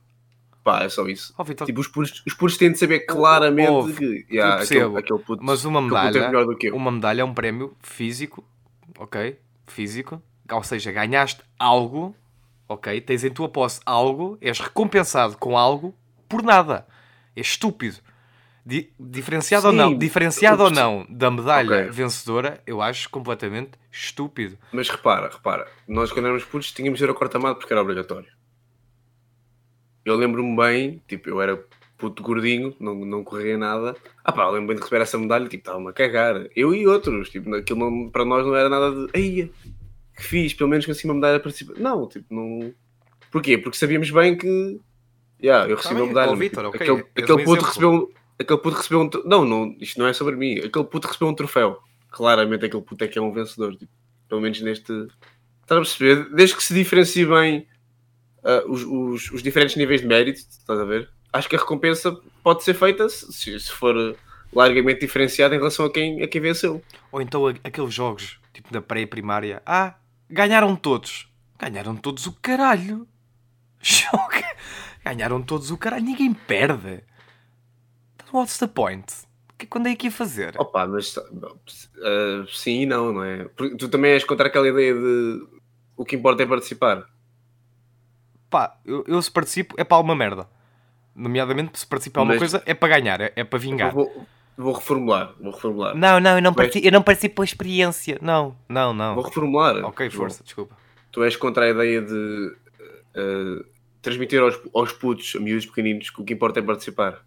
Pá, 0.63 0.83
é 0.83 0.89
só 0.89 1.07
isso. 1.07 1.33
Ó, 1.37 1.43
Vitor, 1.43 1.65
Tipo, 1.67 1.79
os 1.79 1.87
puros, 1.87 2.23
os 2.25 2.33
puros 2.33 2.57
têm 2.57 2.71
de 2.71 2.77
saber 2.79 3.01
claramente 3.01 3.69
Ouve, 3.69 4.25
que 4.25 4.33
yeah, 4.35 4.61
aquele, 4.61 4.97
aquele 4.97 5.19
puto, 5.19 5.43
mas 5.43 5.63
uma 5.65 5.79
é 5.79 5.83
medalha, 5.83 6.27
melhor 6.27 6.45
do 6.45 6.57
que 6.57 6.67
eu. 6.67 6.75
uma 6.75 6.91
medalha 6.91 7.21
é 7.21 7.23
um 7.23 7.33
prémio 7.33 7.73
físico, 7.81 8.43
ok? 8.97 9.39
Físico, 9.67 10.21
ou 10.51 10.63
seja, 10.63 10.91
ganhaste 10.91 11.41
algo, 11.57 12.13
ok? 12.67 12.99
Tens 12.99 13.23
em 13.23 13.29
tua 13.29 13.47
posse 13.47 13.79
algo, 13.85 14.37
és 14.41 14.59
recompensado 14.59 15.37
com 15.37 15.57
algo 15.57 15.95
por 16.27 16.41
nada. 16.43 16.85
É 17.35 17.39
estúpido. 17.39 17.97
Di- 18.69 18.91
diferenciado 18.99 19.67
ou 19.67 19.71
Sim, 19.71 19.77
não, 19.77 19.97
diferenciado 19.97 20.61
ou 20.63 20.69
não 20.69 21.05
da 21.09 21.31
medalha 21.31 21.83
Ok. 21.83 21.89
vencedora, 21.91 22.61
eu 22.67 22.81
acho 22.81 23.09
completamente 23.09 23.71
estúpido. 23.89 24.57
Mas 24.73 24.89
repara, 24.89 25.29
repara, 25.29 25.65
nós 25.87 26.11
quando 26.11 26.25
éramos 26.25 26.43
putos 26.43 26.73
tínhamos 26.73 26.99
de 26.99 27.05
ir 27.05 27.07
ao 27.07 27.15
corta-mato 27.15 27.59
porque 27.59 27.71
era 27.71 27.81
obrigatório. 27.81 28.27
Eu 30.03 30.15
lembro-me 30.17 30.55
bem, 30.55 31.01
tipo, 31.07 31.29
eu 31.29 31.41
era 31.41 31.61
puto 31.97 32.21
gordinho, 32.21 32.75
não, 32.79 32.93
não 33.05 33.23
corria 33.23 33.57
nada. 33.57 33.95
Ah 34.23 34.31
pá, 34.33 34.43
eu 34.43 34.51
lembro 34.51 34.67
bem 34.67 34.75
de 34.75 34.81
receber 34.81 35.01
essa 35.01 35.17
medalha, 35.17 35.47
tipo, 35.47 35.61
estava-me 35.61 35.89
a 35.89 35.93
cagar. 35.93 36.47
Eu 36.55 36.73
e 36.75 36.85
outros, 36.87 37.29
tipo, 37.29 37.53
aquilo 37.55 37.79
não- 37.79 38.09
para 38.09 38.25
nós 38.25 38.45
não 38.45 38.53
era 38.55 38.67
nada 38.67 38.91
de, 38.91 39.07
eia, 39.17 39.49
que 40.15 40.23
fiz, 40.23 40.53
pelo 40.53 40.69
menos 40.69 40.85
consegui 40.85 41.07
uma 41.07 41.15
medalha 41.15 41.39
participativa. 41.39 41.81
Não, 41.83 42.05
tipo, 42.07 42.25
não... 42.33 42.73
Porquê? 43.31 43.57
Porque 43.57 43.77
sabíamos 43.77 44.09
bem 44.11 44.37
que, 44.37 44.79
yeah, 45.41 45.69
eu 45.69 45.75
recebi 45.77 45.95
bem, 45.95 46.03
uma 46.03 46.09
medalha. 46.09 46.31
mas, 46.31 46.39
Vítor, 46.39 46.65
tipo, 46.65 46.75
ok, 46.75 46.81
aquele, 46.89 47.09
aquele 47.23 47.31
um 47.41 47.45
puto 47.45 47.51
exemplo. 47.51 47.65
recebeu 47.67 48.13
aquele 48.39 48.59
puto 48.59 48.77
recebeu 48.77 49.01
um, 49.01 49.09
não, 49.25 49.45
não, 49.45 49.75
isto 49.79 49.99
não 49.99 50.07
é 50.07 50.13
sobre 50.13 50.35
mim, 50.35 50.59
aquele 50.59 50.85
puto 50.85 51.07
recebeu 51.07 51.27
um 51.27 51.35
troféu. 51.35 51.79
Claramente 52.09 52.65
aquele 52.65 52.83
puto 52.83 53.03
é 53.03 53.07
que 53.07 53.19
é 53.19 53.21
um 53.21 53.31
vencedor, 53.31 53.75
tipo, 53.75 53.91
pelo 54.27 54.41
menos 54.41 54.61
neste. 54.61 54.91
Estás 55.61 55.77
a 55.77 55.81
perceber? 55.81 56.29
Desde 56.33 56.55
que 56.55 56.63
se 56.63 56.73
diferencie 56.73 57.25
bem 57.25 57.67
ah, 58.47 58.63
os, 58.65 58.83
os, 58.83 59.31
os 59.31 59.43
diferentes 59.43 59.75
níveis 59.75 60.01
de 60.01 60.07
mérito, 60.07 60.39
estás 60.39 60.79
a 60.79 60.85
ver? 60.85 61.09
Acho 61.33 61.49
que 61.49 61.55
a 61.57 61.59
recompensa 61.59 62.17
pode 62.41 62.63
ser 62.63 62.73
feita 62.73 63.09
se, 63.09 63.59
se 63.59 63.71
for 63.71 64.15
largamente 64.53 65.01
diferenciada 65.01 65.53
em 65.53 65.57
relação 65.57 65.85
a 65.85 65.91
quem, 65.91 66.23
a 66.23 66.27
quem 66.27 66.39
venceu. 66.39 66.81
Ou 67.11 67.21
então 67.21 67.45
aqueles 67.47 67.93
jogos, 67.93 68.39
tipo 68.53 68.71
da 68.71 68.81
pré-primária, 68.81 69.61
ah, 69.65 69.95
ganharam 70.29 70.77
todos. 70.77 71.27
Ganharam 71.59 71.95
todos 71.95 72.25
o 72.25 72.33
caralho. 72.41 73.05
Ganharam 75.03 75.41
todos 75.41 75.69
o 75.69 75.77
caralho, 75.77 76.05
ninguém 76.05 76.33
perde. 76.33 77.03
What's 78.33 78.57
the 78.59 78.67
point? 78.67 79.05
Que- 79.57 79.65
Quando 79.67 79.87
é 79.87 79.95
que 79.95 80.07
ia 80.07 80.11
fazer? 80.11 80.53
Opa, 80.59 80.85
mas 80.87 81.17
ah, 81.17 82.45
sim 82.49 82.81
e 82.81 82.85
não, 82.85 83.11
não 83.13 83.23
é? 83.23 83.45
Porque 83.55 83.75
tu 83.75 83.87
também 83.89 84.11
és 84.11 84.23
contra 84.23 84.47
aquela 84.47 84.67
ideia 84.67 84.93
de 84.93 85.47
o 85.95 86.05
que 86.05 86.15
importa 86.15 86.43
é 86.43 86.45
participar. 86.45 87.05
Pá, 88.49 88.77
eu, 88.85 89.03
eu 89.07 89.21
se 89.21 89.31
participo 89.31 89.75
é 89.77 89.83
para 89.83 89.97
uma 89.97 90.15
merda. 90.15 90.47
Nomeadamente, 91.15 91.79
se 91.79 91.87
participar 91.87 92.21
uma 92.21 92.27
Mas- 92.33 92.37
coisa, 92.39 92.61
é 92.65 92.73
para 92.73 92.99
ganhar, 92.99 93.19
é, 93.19 93.33
é 93.35 93.43
para 93.43 93.57
vingar. 93.59 93.91
Vou, 93.93 94.25
vou 94.55 94.73
reformular, 94.73 95.33
vou 95.39 95.51
reformular. 95.51 95.95
Não, 95.95 96.19
não, 96.19 96.35
eu 96.35 96.41
não, 96.41 96.53
Tu 96.53 96.61
és- 96.61 96.67
participo, 96.67 96.87
eu 96.87 96.91
não 96.91 97.01
participo 97.01 97.35
pela 97.35 97.45
experiência. 97.45 98.19
Não, 98.21 98.55
não, 98.69 98.93
não. 98.93 99.15
Vou 99.15 99.23
reformular. 99.23 99.83
Ok, 99.85 100.09
João. 100.09 100.21
força, 100.29 100.43
desculpa. 100.43 100.77
Tu 101.11 101.23
és 101.23 101.35
contra 101.35 101.65
a 101.65 101.69
ideia 101.69 102.01
de 102.01 102.55
eh, 103.15 103.65
transmitir 104.01 104.39
aos, 104.39 104.59
aos 104.73 104.91
putos, 104.93 105.33
a 105.35 105.39
miúdos 105.39 105.65
pequeninos, 105.65 106.09
que 106.11 106.21
o 106.21 106.23
que 106.23 106.33
importa 106.33 106.59
é 106.59 106.63
participar. 106.63 107.25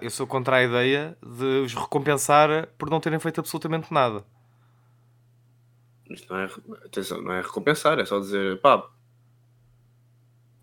Eu 0.00 0.10
sou 0.10 0.26
contra 0.26 0.56
a 0.56 0.62
ideia 0.62 1.16
de 1.22 1.44
os 1.64 1.74
recompensar 1.74 2.68
por 2.78 2.88
não 2.90 3.00
terem 3.00 3.18
feito 3.18 3.40
absolutamente 3.40 3.92
nada. 3.92 4.24
Isto 6.10 6.32
não 6.32 6.40
é, 6.40 6.50
atenção, 6.84 7.22
não 7.22 7.32
é 7.32 7.40
recompensar, 7.40 7.98
é 7.98 8.04
só 8.04 8.18
dizer, 8.18 8.60
pá, 8.60 8.86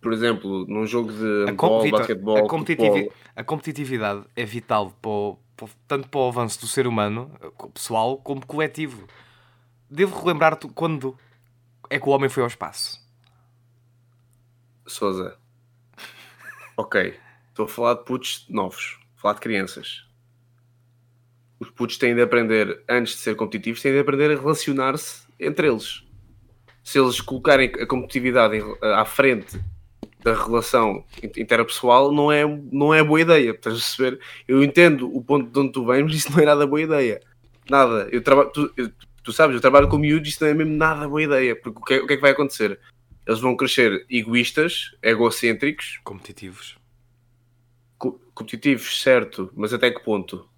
por 0.02 0.14
exemplo, 0.14 0.66
num 0.68 0.86
jogo 0.86 1.12
de 1.12 1.46
handball, 1.46 1.90
basquetebol, 1.92 2.38
a, 2.38 2.48
competitivi- 2.48 3.12
a 3.36 3.44
competitividade 3.44 4.24
é 4.36 4.46
vital 4.46 4.92
para 5.02 5.10
o- 5.12 5.40
para 5.58 5.68
tanto 5.88 6.08
para 6.08 6.20
o 6.20 6.28
avanço 6.28 6.60
do 6.62 6.68
ser 6.68 6.88
humano, 6.88 7.32
pessoal, 7.74 8.18
como 8.18 8.46
coletivo. 8.46 9.08
Devo 9.90 10.18
relembrar-te 10.22 10.68
quando 10.70 11.18
é 11.90 12.00
que 12.00 12.08
o 12.08 12.12
homem 12.12 12.30
foi 12.30 12.44
ao 12.44 12.48
espaço. 12.48 13.00
Sousa. 14.86 15.38
Ok, 16.78 17.20
estou 17.50 17.66
a 17.66 17.68
falar 17.68 17.94
de 17.96 18.06
putos 18.06 18.46
novos, 18.50 18.99
falar 19.20 19.34
de 19.34 19.42
crianças. 19.42 20.06
Os 21.60 21.70
putos 21.70 21.98
têm 21.98 22.16
de 22.16 22.22
aprender, 22.22 22.84
antes 22.88 23.14
de 23.14 23.20
ser 23.20 23.36
competitivos, 23.36 23.82
têm 23.82 23.92
de 23.92 24.00
aprender 24.00 24.32
a 24.32 24.40
relacionar-se 24.40 25.28
entre 25.38 25.68
eles. 25.68 26.04
Se 26.82 26.98
eles 26.98 27.20
colocarem 27.20 27.70
a 27.80 27.86
competitividade 27.86 28.62
à 28.82 29.04
frente 29.04 29.60
da 30.24 30.34
relação 30.34 31.04
in- 31.22 31.42
interpessoal, 31.42 32.14
não 32.14 32.32
é, 32.32 32.46
não 32.72 32.94
é 32.94 33.04
boa 33.04 33.20
ideia. 33.20 33.52
Estás 33.52 33.76
a 33.76 33.78
perceber? 33.78 34.20
Eu 34.48 34.64
entendo 34.64 35.14
o 35.14 35.22
ponto 35.22 35.52
de 35.52 35.60
onde 35.60 35.74
tu 35.74 35.86
vens, 35.86 36.04
mas 36.04 36.16
isso 36.16 36.32
não 36.32 36.40
é 36.40 36.46
nada 36.46 36.66
boa 36.66 36.82
ideia. 36.82 37.22
Nada. 37.70 38.08
Eu 38.12 38.22
trabalho, 38.24 38.50
tu, 38.52 38.74
tu 39.22 39.34
sabes, 39.34 39.54
eu 39.54 39.62
trabalho 39.62 39.90
com 39.90 39.98
miúdos, 39.98 40.30
isso 40.30 40.44
não 40.44 40.50
é 40.50 40.54
mesmo 40.54 40.76
nada 40.78 41.08
boa 41.10 41.22
ideia. 41.22 41.56
Porque 41.58 41.80
o 41.80 41.84
que, 41.84 41.94
é, 41.94 41.98
o 42.00 42.08
que 42.08 42.14
é 42.14 42.16
que 42.16 42.22
vai 42.22 42.32
acontecer? 42.32 42.80
Eles 43.28 43.42
vão 43.42 43.56
crescer 43.56 44.06
egoístas, 44.10 44.96
egocêntricos, 45.04 46.00
Competitivos. 46.06 46.79
Co- 48.00 48.20
competitivos, 48.34 49.02
certo, 49.04 49.52
mas 49.56 49.72
até 49.74 49.92
que 49.92 50.00
ponto? 50.04 50.50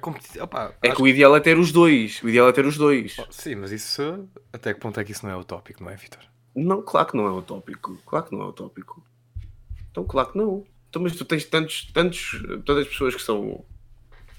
Competi- 0.00 0.38
opa, 0.38 0.74
É 0.82 0.90
que 0.94 1.00
o 1.00 1.08
ideal 1.08 1.34
é 1.34 1.40
ter 1.40 1.56
os 1.58 1.72
dois. 1.72 2.22
O 2.22 2.28
ideal 2.28 2.48
é 2.50 2.52
ter 2.52 2.66
os 2.66 2.76
dois. 2.76 3.16
Sim, 3.30 3.54
mas 3.54 3.72
isso. 3.72 4.28
Até 4.52 4.74
que 4.74 4.80
ponto 4.80 5.00
é 5.00 5.04
que 5.04 5.12
isso 5.12 5.24
não 5.24 5.32
é 5.32 5.36
utópico, 5.36 5.82
não 5.82 5.90
é, 5.90 5.96
Vitor? 5.96 6.20
Não, 6.54 6.82
claro 6.82 7.06
que 7.08 7.16
não 7.16 7.26
é 7.26 7.30
utópico. 7.30 7.96
Claro 8.04 8.26
que 8.26 8.36
não 8.36 8.42
é 8.42 8.46
utópico. 8.48 9.02
Então, 9.90 10.04
claro 10.04 10.32
que 10.32 10.36
não. 10.38 10.66
Então, 10.90 11.00
mas 11.00 11.16
tu 11.16 11.24
tens 11.24 11.46
tantos, 11.46 11.90
tantos, 11.94 12.42
todas 12.66 12.82
as 12.84 12.88
pessoas 12.92 13.14
que 13.14 13.22
são 13.22 13.64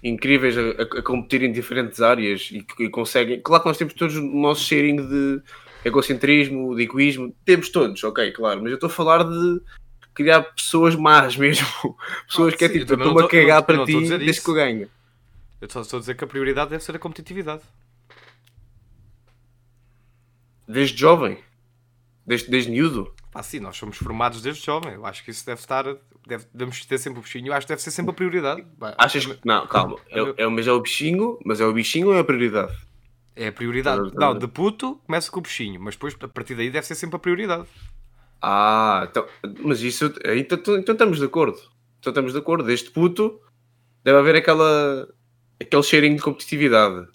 incríveis 0.03 0.55
a, 0.57 0.83
a- 0.99 1.01
competir 1.01 1.41
em 1.41 1.51
diferentes 1.51 2.01
áreas 2.01 2.49
e 2.51 2.61
que 2.61 2.87
conseguem. 2.89 3.41
Claro 3.41 3.63
que 3.63 3.69
nós 3.69 3.77
temos 3.77 3.95
todos 3.95 4.15
o 4.15 4.21
nosso 4.21 4.61
sharing 4.63 4.97
de 5.07 5.41
egocentrismo, 5.83 6.75
de 6.75 6.83
egoísmo. 6.83 7.33
Temos 7.45 7.69
todos, 7.69 8.03
ok, 8.03 8.31
claro. 8.31 8.61
Mas 8.61 8.69
eu 8.71 8.75
estou 8.75 8.87
a 8.87 8.93
falar 8.93 9.23
de 9.23 9.61
criar 10.17 10.41
pessoas 10.43 10.95
más 10.95 11.37
mesmo. 11.37 11.65
Pessoas 12.27 12.53
Ah, 12.53 12.57
que 12.57 12.65
é 12.65 12.69
tipo, 12.69 12.93
estou-me 12.93 13.23
a 13.23 13.27
cagar 13.27 13.63
para 13.63 13.85
ti 13.85 13.93
desde 14.07 14.29
isso. 14.29 14.43
que 14.43 14.49
eu 14.49 14.53
ganho. 14.55 14.89
Eu 15.61 15.69
só 15.69 15.81
estou 15.81 15.97
a 15.97 15.99
dizer 16.01 16.15
que 16.15 16.23
a 16.23 16.27
prioridade 16.27 16.69
deve 16.71 16.83
ser 16.83 16.95
a 16.95 16.99
competitividade. 16.99 17.61
Desde 20.67 20.97
jovem. 20.99 21.37
Desde, 22.25 22.49
desde 22.49 22.71
miúdo. 22.71 23.13
Pá, 23.31 23.41
sim, 23.41 23.59
nós 23.59 23.77
somos 23.77 23.97
formados 23.97 24.41
desde 24.41 24.65
jovem. 24.65 24.93
Eu 24.93 25.05
acho 25.05 25.23
que 25.23 25.31
isso 25.31 25.45
deve 25.45 25.61
estar. 25.61 25.85
Deve, 26.27 26.45
devemos 26.53 26.85
ter 26.85 26.97
sempre 26.97 27.19
o 27.19 27.21
bichinho. 27.21 27.47
Eu 27.47 27.53
acho 27.53 27.65
que 27.65 27.71
deve 27.71 27.81
ser 27.81 27.91
sempre 27.91 28.11
a 28.11 28.13
prioridade. 28.13 28.65
Achas 28.97 29.25
que. 29.25 29.39
Não, 29.45 29.65
calma. 29.67 29.97
É, 30.09 30.15
meu- 30.15 30.35
é, 30.37 30.47
mas 30.47 30.67
é 30.67 30.71
o 30.71 30.79
bichinho, 30.81 31.39
mas 31.45 31.61
é 31.61 31.65
o 31.65 31.71
bichinho 31.73 32.07
ou 32.07 32.15
é 32.15 32.19
a 32.19 32.23
prioridade? 32.23 32.75
É 33.35 33.47
a 33.47 33.51
prioridade. 33.51 33.99
A 34.01 34.03
ver? 34.03 34.13
Não, 34.15 34.37
de 34.37 34.47
puto 34.47 34.95
começa 35.05 35.31
com 35.31 35.39
o 35.39 35.43
bichinho, 35.43 35.79
mas 35.79 35.95
depois 35.95 36.15
a 36.19 36.27
partir 36.27 36.55
daí 36.55 36.69
deve 36.69 36.85
ser 36.85 36.95
sempre 36.95 37.15
a 37.15 37.19
prioridade. 37.19 37.67
Ah, 38.41 39.07
então, 39.09 39.25
mas 39.59 39.81
isso. 39.81 40.05
Então, 40.05 40.57
então, 40.57 40.77
então 40.77 40.93
estamos 40.93 41.19
de 41.19 41.25
acordo. 41.25 41.57
Então 41.99 42.11
estamos 42.11 42.33
de 42.33 42.39
acordo. 42.39 42.63
Desde 42.63 42.89
puto 42.91 43.39
deve 44.03 44.19
haver 44.19 44.35
aquela. 44.35 45.07
aquele 45.59 45.83
cheirinho 45.83 46.15
de 46.15 46.21
competitividade. 46.21 47.07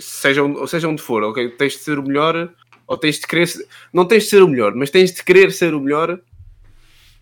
Seja, 0.00 0.42
ou 0.42 0.66
seja 0.66 0.88
onde 0.88 1.02
for, 1.02 1.22
ok? 1.22 1.50
Tens 1.50 1.74
de 1.74 1.78
ser 1.80 1.98
o 1.98 2.02
melhor, 2.02 2.52
ou 2.86 2.96
tens 2.96 3.18
de 3.18 3.26
querer. 3.26 3.48
Não 3.92 4.06
tens 4.06 4.24
de 4.24 4.30
ser 4.30 4.42
o 4.42 4.48
melhor, 4.48 4.74
mas 4.74 4.90
tens 4.90 5.12
de 5.12 5.22
querer 5.22 5.52
ser 5.52 5.74
o 5.74 5.80
melhor 5.80 6.20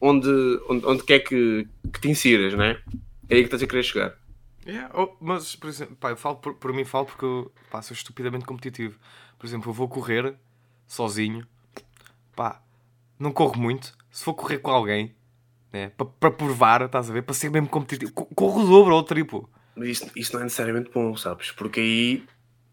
onde, 0.01 0.29
onde, 0.69 0.87
onde 0.87 1.05
quer 1.05 1.21
que, 1.21 1.69
que 1.93 2.01
te 2.01 2.09
insiras, 2.11 2.55
não 2.55 2.65
é? 2.65 2.83
Aí 3.31 3.39
que 3.39 3.45
estás 3.45 3.63
a 3.63 3.67
querer 3.67 3.83
chegar. 3.85 4.15
É, 4.67 4.89
oh, 4.95 5.17
mas, 5.21 5.57
por 5.57 5.69
exemplo, 5.69 5.97
pá, 5.97 6.11
eu 6.11 6.17
falo 6.17 6.37
por, 6.37 6.55
por 6.55 6.73
mim, 6.73 6.85
falo 6.85 7.07
porque 7.07 7.25
eu 7.25 7.53
pá, 7.71 7.81
sou 7.83 7.95
estupidamente 7.95 8.45
competitivo. 8.45 8.99
Por 9.39 9.47
exemplo, 9.47 9.71
eu 9.71 9.75
vou 9.75 9.89
correr 9.89 10.35
sozinho, 10.87 11.47
pá, 12.35 12.63
não 13.23 13.33
corro 13.33 13.59
muito. 13.59 13.93
Se 14.11 14.25
for 14.25 14.35
correr 14.35 14.59
com 14.59 14.71
alguém, 14.71 15.15
né, 15.73 15.91
para 15.97 16.07
para 16.07 16.31
provar, 16.31 16.83
estás 16.83 17.09
a 17.09 17.13
ver, 17.13 17.23
para 17.23 17.35
ser 17.35 17.51
mesmo 17.51 17.69
competitivo, 17.69 18.13
co- 18.13 18.27
corro 18.35 18.63
o 18.63 18.67
dobro 18.67 18.95
ou 18.95 19.01
o 19.01 19.05
triplo. 19.05 19.49
Mas 19.75 19.89
isso, 19.89 20.11
isso 20.15 20.33
não 20.35 20.41
é 20.41 20.45
necessariamente 20.45 20.91
bom, 20.93 21.17
sabes? 21.17 21.51
Porque 21.51 21.81
aí, 21.81 22.25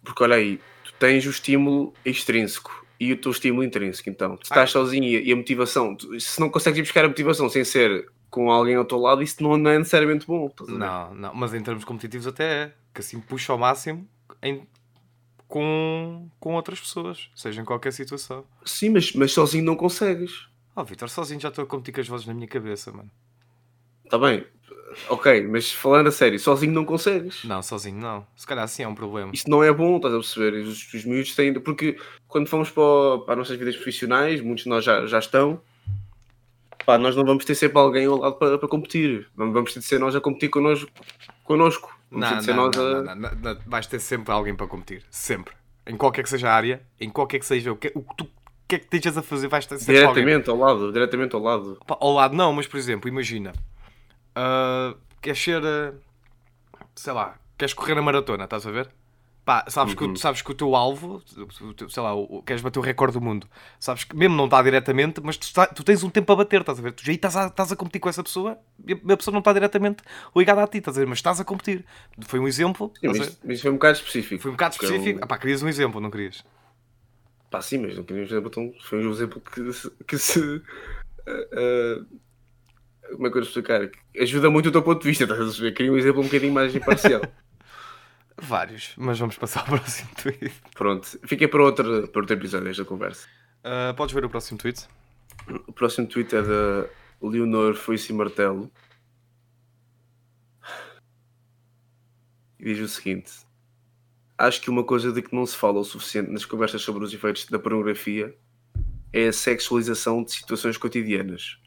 porque 0.04 0.22
olha 0.24 0.36
aí, 0.36 0.60
tu 0.84 0.94
tens 1.00 1.26
o 1.26 1.30
estímulo 1.30 1.94
extrínseco 2.04 2.86
e 3.00 3.14
o 3.14 3.18
teu 3.18 3.32
estímulo 3.32 3.64
intrínseco. 3.64 4.10
Então, 4.10 4.36
tu 4.36 4.44
estás 4.44 4.72
sozinho 4.72 5.06
e 5.06 5.32
a, 5.32 5.34
a 5.34 5.38
motivação, 5.38 5.96
tu- 5.96 6.20
se 6.20 6.40
não 6.42 6.50
consegues 6.50 6.80
ir 6.80 6.82
buscar 6.82 7.06
a 7.06 7.08
motivação 7.08 7.48
sem 7.48 7.64
ser 7.64 8.10
com 8.30 8.52
alguém 8.52 8.76
ao 8.76 8.84
teu 8.86 8.98
lado, 9.00 9.24
isso 9.24 9.42
não, 9.42 9.58
não 9.58 9.72
é 9.72 9.78
necessariamente 9.78 10.28
bom. 10.28 10.50
Não, 10.68 11.16
não, 11.16 11.34
mas 11.34 11.54
em 11.54 11.64
termos 11.64 11.86
competitivos 11.86 12.28
até 12.28 12.44
é, 12.64 12.74
que 12.94 13.00
assim 13.00 13.20
puxa 13.22 13.54
ao 13.54 13.58
máximo 13.58 14.06
em, 14.44 14.68
com, 15.50 16.30
com 16.40 16.54
outras 16.54 16.80
pessoas, 16.80 17.30
seja 17.36 17.62
em 17.62 17.66
qualquer 17.66 17.92
situação. 17.92 18.46
Sim, 18.64 18.90
mas, 18.92 19.12
mas 19.12 19.34
sozinho 19.34 19.66
não 19.66 19.76
consegues. 19.76 20.48
Oh, 20.76 20.84
Vitor, 20.86 21.10
sozinho 21.10 21.42
já 21.42 21.50
estou 21.50 21.64
a 21.66 21.68
competir 21.68 21.94
com 21.94 22.00
as 22.00 22.08
vozes 22.08 22.26
na 22.28 22.34
minha 22.34 22.48
cabeça, 22.48 22.92
mano. 22.92 23.10
Está 24.06 24.18
bem, 24.18 24.46
ok, 25.10 25.46
mas 25.48 25.72
falando 25.72 26.08
a 26.08 26.12
sério, 26.12 26.40
sozinho 26.40 26.72
não 26.72 26.86
consegues. 26.86 27.44
Não, 27.44 27.62
sozinho 27.62 28.00
não. 28.00 28.26
Se 28.36 28.48
calhar 28.48 28.68
sim 28.68 28.84
é 28.84 28.88
um 28.88 28.96
problema. 28.96 29.32
Isto 29.34 29.50
não 29.50 29.64
é 29.64 29.74
bom, 29.74 29.98
estás 29.98 30.14
a 30.14 30.18
perceber? 30.18 30.54
Os, 30.64 30.94
os 30.94 31.04
miúdos 31.06 31.36
têm. 31.36 31.54
Porque 31.54 32.00
quando 32.28 32.48
fomos 32.48 32.70
para, 32.72 32.84
o- 32.84 33.20
para 33.22 33.34
as 33.34 33.38
nossas 33.40 33.58
vidas 33.58 33.76
profissionais, 33.76 34.42
muitos 34.42 34.64
de 34.64 34.70
nós 34.70 34.84
já, 34.86 35.06
já 35.06 35.20
estão. 35.20 35.62
Pá, 36.86 36.98
nós 36.98 37.16
não 37.16 37.26
vamos 37.26 37.44
ter 37.46 37.54
sempre 37.56 37.78
alguém 37.78 38.06
ao 38.06 38.18
lado 38.18 38.36
para, 38.38 38.58
para 38.58 38.68
competir. 38.70 39.28
Vamos 39.36 39.74
ter 39.74 39.80
de 39.80 39.86
ser 39.86 40.00
nós 40.00 40.16
a 40.16 40.22
competir 40.22 40.50
connosco. 40.50 40.90
connosco. 41.44 41.99
Não, 42.12 42.30
não, 42.30 42.42
não, 42.42 42.72
não, 42.72 43.16
não, 43.16 43.36
não, 43.36 43.58
Vais 43.68 43.86
ter 43.88 44.00
sempre 44.00 44.34
alguém 44.34 44.56
para 44.56 44.68
competir. 44.68 45.04
Sempre. 45.12 45.54
Em 45.86 45.96
qualquer 45.96 46.24
que 46.24 46.30
seja 46.30 46.50
a 46.50 46.54
área, 46.54 46.82
em 47.00 47.10
qualquer 47.10 47.40
que 47.40 47.46
seja 47.46 47.72
o 47.72 47.76
que, 47.76 47.92
o 47.96 48.02
que 48.02 48.16
tu 48.16 48.28
que 48.68 48.76
é 48.76 48.80
que 48.80 48.86
estejas 48.86 49.18
a 49.18 49.24
fazer, 49.24 49.48
vais 49.48 49.66
ter 49.66 49.80
sempre 49.80 50.04
alguém. 50.04 50.24
Diretamente 50.24 50.50
ao 50.50 50.56
lado, 50.56 50.92
diretamente 50.94 51.36
ao 51.36 51.42
lado. 51.42 51.80
Pá, 51.88 51.98
Ao 52.00 52.14
lado 52.14 52.36
não, 52.36 52.54
mas 52.54 52.68
por 52.68 52.78
exemplo, 52.78 53.10
imagina. 53.10 53.52
ah, 54.36 54.96
queres 55.22 55.42
ser. 55.42 55.64
ah, 55.66 55.94
sei 56.96 57.14
lá, 57.14 57.40
queres 57.58 57.74
correr 57.74 57.98
a 57.98 58.02
maratona, 58.02 58.44
estás 58.44 58.68
a 58.68 58.72
ver? 58.72 58.90
Pá, 59.50 59.66
sabes, 59.68 59.96
que, 59.96 60.04
o- 60.04 60.16
sabes 60.16 60.44
que 60.44 60.52
o 60.52 60.54
teu 60.54 60.76
alvo, 60.76 61.24
sei 61.90 62.04
lá, 62.04 62.14
o- 62.14 62.44
queres 62.44 62.62
bater 62.62 62.78
o 62.78 62.84
recorde 62.84 63.18
do 63.18 63.22
mundo. 63.26 63.48
Sabes 63.80 64.04
que 64.04 64.16
mesmo 64.16 64.36
não 64.36 64.46
está 64.46 64.62
diretamente, 64.62 65.20
mas 65.24 65.38
tu, 65.38 65.44
está- 65.46 65.66
tu 65.66 65.84
tens 65.84 66.04
um 66.04 66.10
tempo 66.12 66.32
a 66.32 66.36
bater, 66.36 66.62
estás 66.62 66.78
a 66.78 66.82
ver? 66.84 66.92
Tu 66.92 67.04
já 67.04 67.12
estás 67.12 67.36
a, 67.36 67.48
estás 67.48 67.72
a 67.72 67.76
competir 67.76 68.00
com 68.00 68.08
essa 68.10 68.22
pessoa 68.24 68.60
e 68.88 68.94
a 68.94 69.14
a 69.14 69.18
pessoa 69.18 69.32
não 69.34 69.40
está 69.40 69.52
diretamente 69.52 70.04
ligada 70.36 70.62
a 70.64 70.68
ti, 70.68 70.78
estás 70.78 70.96
a 70.98 71.00
ver? 71.00 71.08
Mas 71.08 71.18
estás 71.18 71.40
a 71.40 71.44
competir. 71.44 71.84
Foi 72.28 72.40
um 72.40 72.48
exemplo. 72.48 72.94
Sim, 73.02 73.08
mas, 73.08 73.18
ver? 73.18 73.34
mas 73.44 73.54
isso 73.56 73.62
foi 73.64 73.72
um 73.72 73.74
bocado 73.74 73.98
específico. 73.98 74.40
Foi 74.40 74.52
um 74.52 74.54
bocado 74.54 74.76
Porque 74.76 74.86
específico. 74.86 75.18
eu- 75.20 75.24
Ah, 75.24 75.26
pá, 75.28 75.40
querias 75.40 75.64
um 75.64 75.68
exemplo, 75.68 76.00
não 76.00 76.12
querias? 76.12 76.46
Pá, 77.50 77.60
sim, 77.60 77.80
mas 77.80 77.98
não 77.98 78.04
queríamos 78.04 78.30
exemplo 78.32 78.52
tão. 78.52 78.72
Foi 78.84 79.04
um 79.04 79.10
exemplo 79.12 79.42
que 79.42 79.74
se. 79.74 79.90
Que 80.06 80.18
se 80.20 80.62
ah, 81.28 81.32
ah, 81.58 82.06
como 83.14 83.26
é 83.26 83.32
que 83.32 83.38
eu 83.38 83.42
vou 83.42 83.42
explicar? 83.42 83.88
Que 83.88 84.22
Ajuda 84.22 84.52
muito 84.52 84.70
o 84.70 84.72
teu 84.72 84.84
ponto 84.84 85.02
de 85.02 85.08
vista, 85.08 85.24
estás 85.24 85.40
a 85.42 85.44
perceber? 85.46 85.72
Queria 85.72 85.92
um 85.92 85.98
exemplo 85.98 86.22
um 86.22 86.26
bocadinho 86.26 86.54
mais 86.54 86.76
imparcial. 86.76 87.22
Vários, 88.42 88.94
mas 88.98 89.20
vamos 89.20 89.38
passar 89.38 89.62
ao 89.62 89.66
próximo 89.78 90.10
tweet. 90.22 90.54
Pronto, 90.76 91.20
fiquei 91.26 91.48
para 91.48 91.64
outro, 91.64 92.08
para 92.08 92.22
outro 92.22 92.36
episódio 92.36 92.68
desta 92.68 92.86
conversa. 92.86 93.28
Ah, 93.64 93.94
podes 93.96 94.14
ver 94.14 94.26
o 94.26 94.30
próximo 94.30 94.58
tweet? 94.58 94.88
O 95.68 95.74
próximo 95.74 96.08
tweet 96.08 96.36
é 96.36 96.42
da 96.42 96.90
Leonor 97.22 97.76
Foice 97.76 98.14
Martelo. 98.14 98.72
E 102.60 102.74
diz 102.74 102.80
o 102.80 102.88
seguinte: 102.88 103.32
Acho 104.38 104.62
que 104.62 104.70
uma 104.70 104.84
coisa 104.84 105.12
de 105.12 105.22
que 105.22 105.36
não 105.36 105.46
se 105.46 105.56
fala 105.56 105.80
o 105.80 105.84
suficiente 105.84 106.32
nas 106.32 106.46
conversas 106.46 106.82
sobre 106.82 107.04
os 107.04 107.14
efeitos 107.14 107.46
da 107.46 107.60
pornografia 107.60 108.36
é 109.12 109.28
a 109.28 109.34
sexualização 109.34 110.24
de 110.24 110.32
situações 110.32 110.78
cotidianas. 110.78 111.58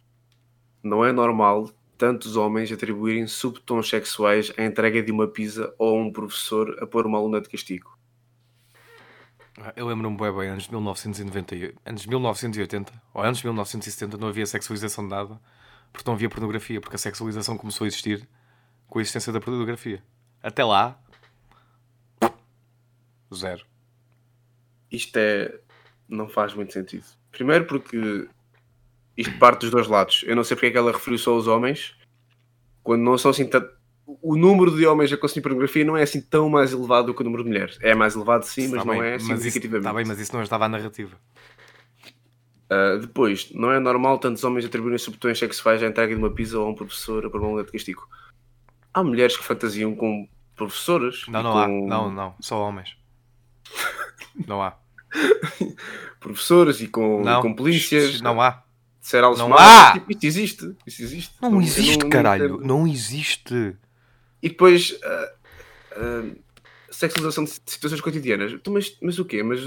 Não 0.83 1.05
é 1.05 1.13
normal 1.13 1.71
tantos 2.03 2.35
homens 2.35 2.73
atribuírem 2.73 3.29
subtons 3.29 3.88
sexuais 3.88 4.53
à 4.57 4.65
entrega 4.65 5.01
de 5.01 5.12
uma 5.12 5.29
pizza 5.29 5.73
ou 5.79 5.97
a 5.97 6.03
um 6.03 6.11
professor 6.11 6.77
a 6.83 6.85
pôr 6.85 7.07
uma 7.07 7.17
aluna 7.17 7.41
de 7.41 7.49
castigo. 7.49 7.97
Ah, 9.57 9.73
Eu 9.77 9.87
lembro-me 9.87 10.17
bem 10.17 10.33
bem, 10.37 10.49
anos 10.49 10.65
de 10.65 10.71
1990, 10.73 11.55
anos 11.87 12.03
de 12.03 12.09
1980 12.09 12.93
ou 13.15 13.23
anos 13.23 13.38
de 13.38 13.45
1970 13.45 14.19
não 14.19 14.27
havia 14.27 14.45
sexualização 14.45 15.05
de 15.05 15.11
nada. 15.11 15.41
Porque 15.93 16.03
não 16.05 16.15
havia 16.15 16.29
pornografia, 16.29 16.81
porque 16.81 16.97
a 16.97 16.99
sexualização 16.99 17.57
começou 17.57 17.85
a 17.85 17.87
existir 17.87 18.29
com 18.88 18.99
a 18.99 19.03
existência 19.03 19.33
da 19.33 19.41
pornografia. 19.41 20.03
Até 20.43 20.65
lá, 20.65 21.01
zero. 23.33 23.65
Isto 24.91 25.19
é. 25.19 25.61
Não 26.09 26.29
faz 26.29 26.53
muito 26.53 26.73
sentido. 26.73 27.05
Primeiro 27.31 27.65
porque 27.65 28.29
isto 29.16 29.37
parte 29.38 29.61
dos 29.62 29.70
dois 29.70 29.87
lados. 29.87 30.25
Eu 30.27 30.37
não 30.37 30.44
sei 30.44 30.57
porque 30.57 30.66
é 30.66 30.70
que 30.70 30.79
ela 30.79 30.92
referiu 30.92 31.18
só 31.18 31.33
aos 31.33 31.46
homens, 31.46 31.94
quando 32.83 33.03
não 33.03 33.16
são 33.18 33.31
assim 33.31 33.46
tanto. 33.46 33.70
O 34.20 34.37
número 34.37 34.77
de 34.77 34.85
homens 34.87 35.12
a 35.12 35.16
consumir 35.16 35.42
pornografia 35.42 35.85
não 35.85 35.96
é 35.96 36.03
assim 36.03 36.20
tão 36.20 36.48
mais 36.48 36.72
elevado 36.72 37.09
do 37.09 37.14
que 37.14 37.20
o 37.20 37.25
número 37.25 37.44
de 37.44 37.51
mulheres. 37.51 37.79
É 37.81 37.94
mais 37.94 38.14
elevado 38.14 38.44
sim, 38.44 38.68
mas 38.68 38.85
não 38.85 39.03
é 39.03 39.18
significativamente. 39.18 39.87
está 39.87 39.94
bem, 39.94 40.05
mas 40.05 40.18
isso 40.18 40.33
não 40.33 40.40
ajudava 40.40 40.64
a 40.64 40.68
narrativa. 40.68 41.16
Uh, 42.72 42.98
depois, 42.98 43.51
não 43.53 43.70
é 43.70 43.79
normal 43.79 44.18
tantos 44.18 44.42
homens 44.44 44.64
atribuírem-se 44.64 45.11
botões 45.11 45.38
sexuais 45.38 45.83
à 45.83 45.87
entrega 45.87 46.14
de 46.14 46.18
uma 46.18 46.31
pizza 46.31 46.59
ou 46.59 46.66
a 46.66 46.70
um 46.70 46.75
professor 46.75 47.27
uma 47.27 47.48
mulher 47.48 47.66
de 47.66 47.72
castigo. 47.72 48.09
Há 48.92 49.05
mulheres 49.05 49.37
que 49.37 49.44
fantasiam 49.44 49.94
com 49.94 50.29
professoras. 50.57 51.25
Não, 51.29 51.40
e 51.40 51.42
não 51.42 51.53
com 51.53 51.59
há. 51.59 51.68
Não, 51.68 52.11
não. 52.11 52.35
Só 52.40 52.61
homens. 52.61 52.96
Não 54.46 54.62
há. 54.62 54.79
Professoras 56.18 56.81
e 56.81 56.88
com, 56.88 57.22
Não. 57.22 57.42
com 57.42 57.55
polícias. 57.55 58.20
Não 58.22 58.40
há. 58.40 58.62
Ser 59.03 59.25
algo 59.25 59.37
Não 59.37 59.53
há. 59.59 59.95
Tipo, 59.95 60.12
isto 60.12 60.25
existe. 60.25 60.77
Isto 60.87 61.03
existe. 61.03 61.35
Não 61.43 61.61
existe, 61.61 61.99
não 61.99 62.09
caralho. 62.09 62.59
Não 62.65 62.87
existe. 62.87 63.77
E 64.41 64.49
depois, 64.49 64.97
ah, 65.05 65.33
ah, 65.97 66.31
sexualização 66.88 67.43
de 67.43 67.51
situações 67.67 68.01
cotidianas. 68.01 68.55
Mas, 68.69 68.97
mas 69.03 69.19
o 69.19 69.25
quê? 69.25 69.43
Mas, 69.43 69.61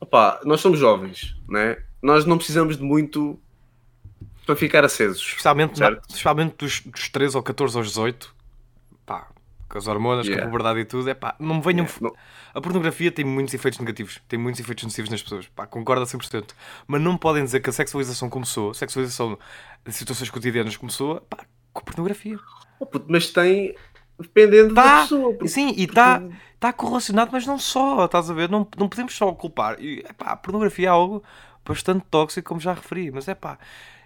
opá, 0.00 0.40
nós 0.44 0.60
somos 0.60 0.80
jovens, 0.80 1.36
né? 1.48 1.76
Nós 2.02 2.24
não 2.26 2.36
precisamos 2.36 2.76
de 2.76 2.82
muito 2.82 3.40
para 4.44 4.56
ficar 4.56 4.84
acesos. 4.84 5.22
Especialmente, 5.22 5.78
na- 5.78 5.92
especialmente 6.08 6.56
dos, 6.58 6.80
dos 6.80 7.08
13 7.08 7.36
ou 7.36 7.42
14 7.44 7.76
aos 7.78 7.86
18. 7.86 8.34
Pá, 9.06 9.28
com 9.72 9.78
as 9.78 9.86
hormonas, 9.88 10.26
com 10.26 10.32
Yeah. 10.32 10.44
a 10.46 10.50
puberdade 10.50 10.80
e 10.80 10.84
tudo. 10.84 11.08
É 11.08 11.14
pá, 11.14 11.34
não 11.40 11.54
me 11.56 11.60
venham. 11.62 11.86
Não- 12.00 12.12
A 12.54 12.60
pornografia 12.60 13.10
tem 13.10 13.24
muitos 13.24 13.54
efeitos 13.54 13.80
negativos. 13.80 14.20
Tem 14.28 14.38
muitos 14.38 14.60
efeitos 14.60 14.84
nocivos 14.84 15.10
nas 15.10 15.22
pessoas. 15.22 15.48
Pá, 15.48 15.66
concordo 15.66 16.02
a 16.02 16.06
100%. 16.06 16.54
Mas 16.86 17.00
não 17.00 17.16
podem 17.16 17.42
dizer 17.42 17.60
que 17.60 17.70
a 17.70 17.72
sexualização 17.72 18.28
começou, 18.28 18.70
a 18.70 18.74
sexualização 18.74 19.38
de 19.86 19.92
situações 19.92 20.28
cotidianas 20.30 20.76
começou, 20.76 21.20
pá, 21.22 21.38
com 21.72 21.80
a 21.80 21.82
pornografia. 21.82 22.38
Oh, 22.78 22.84
puto, 22.86 23.06
mas 23.08 23.30
tem 23.30 23.74
dependendo 24.20 24.74
da 24.74 24.82
Tá, 24.82 25.00
pessoa. 25.02 25.30
porque- 25.32 25.48
sim, 25.48 25.72
e 25.76 25.84
está 25.84 26.22
tá 26.60 26.72
correlacionado, 26.72 27.30
mas 27.32 27.46
não 27.46 27.58
só, 27.58 28.04
estás 28.04 28.30
a 28.30 28.34
ver? 28.34 28.48
Não, 28.50 28.68
não 28.76 28.88
podemos 28.88 29.16
só 29.16 29.32
culpar. 29.32 29.80
E, 29.80 30.00
epá, 30.00 30.26
a 30.26 30.36
pornografia 30.36 30.86
é 30.86 30.90
algo 30.90 31.24
bastante 31.64 32.04
tóxico, 32.10 32.46
como 32.48 32.60
já 32.60 32.74
referi, 32.74 33.10
mas 33.10 33.26
é 33.26 33.34
pá. 33.34 33.58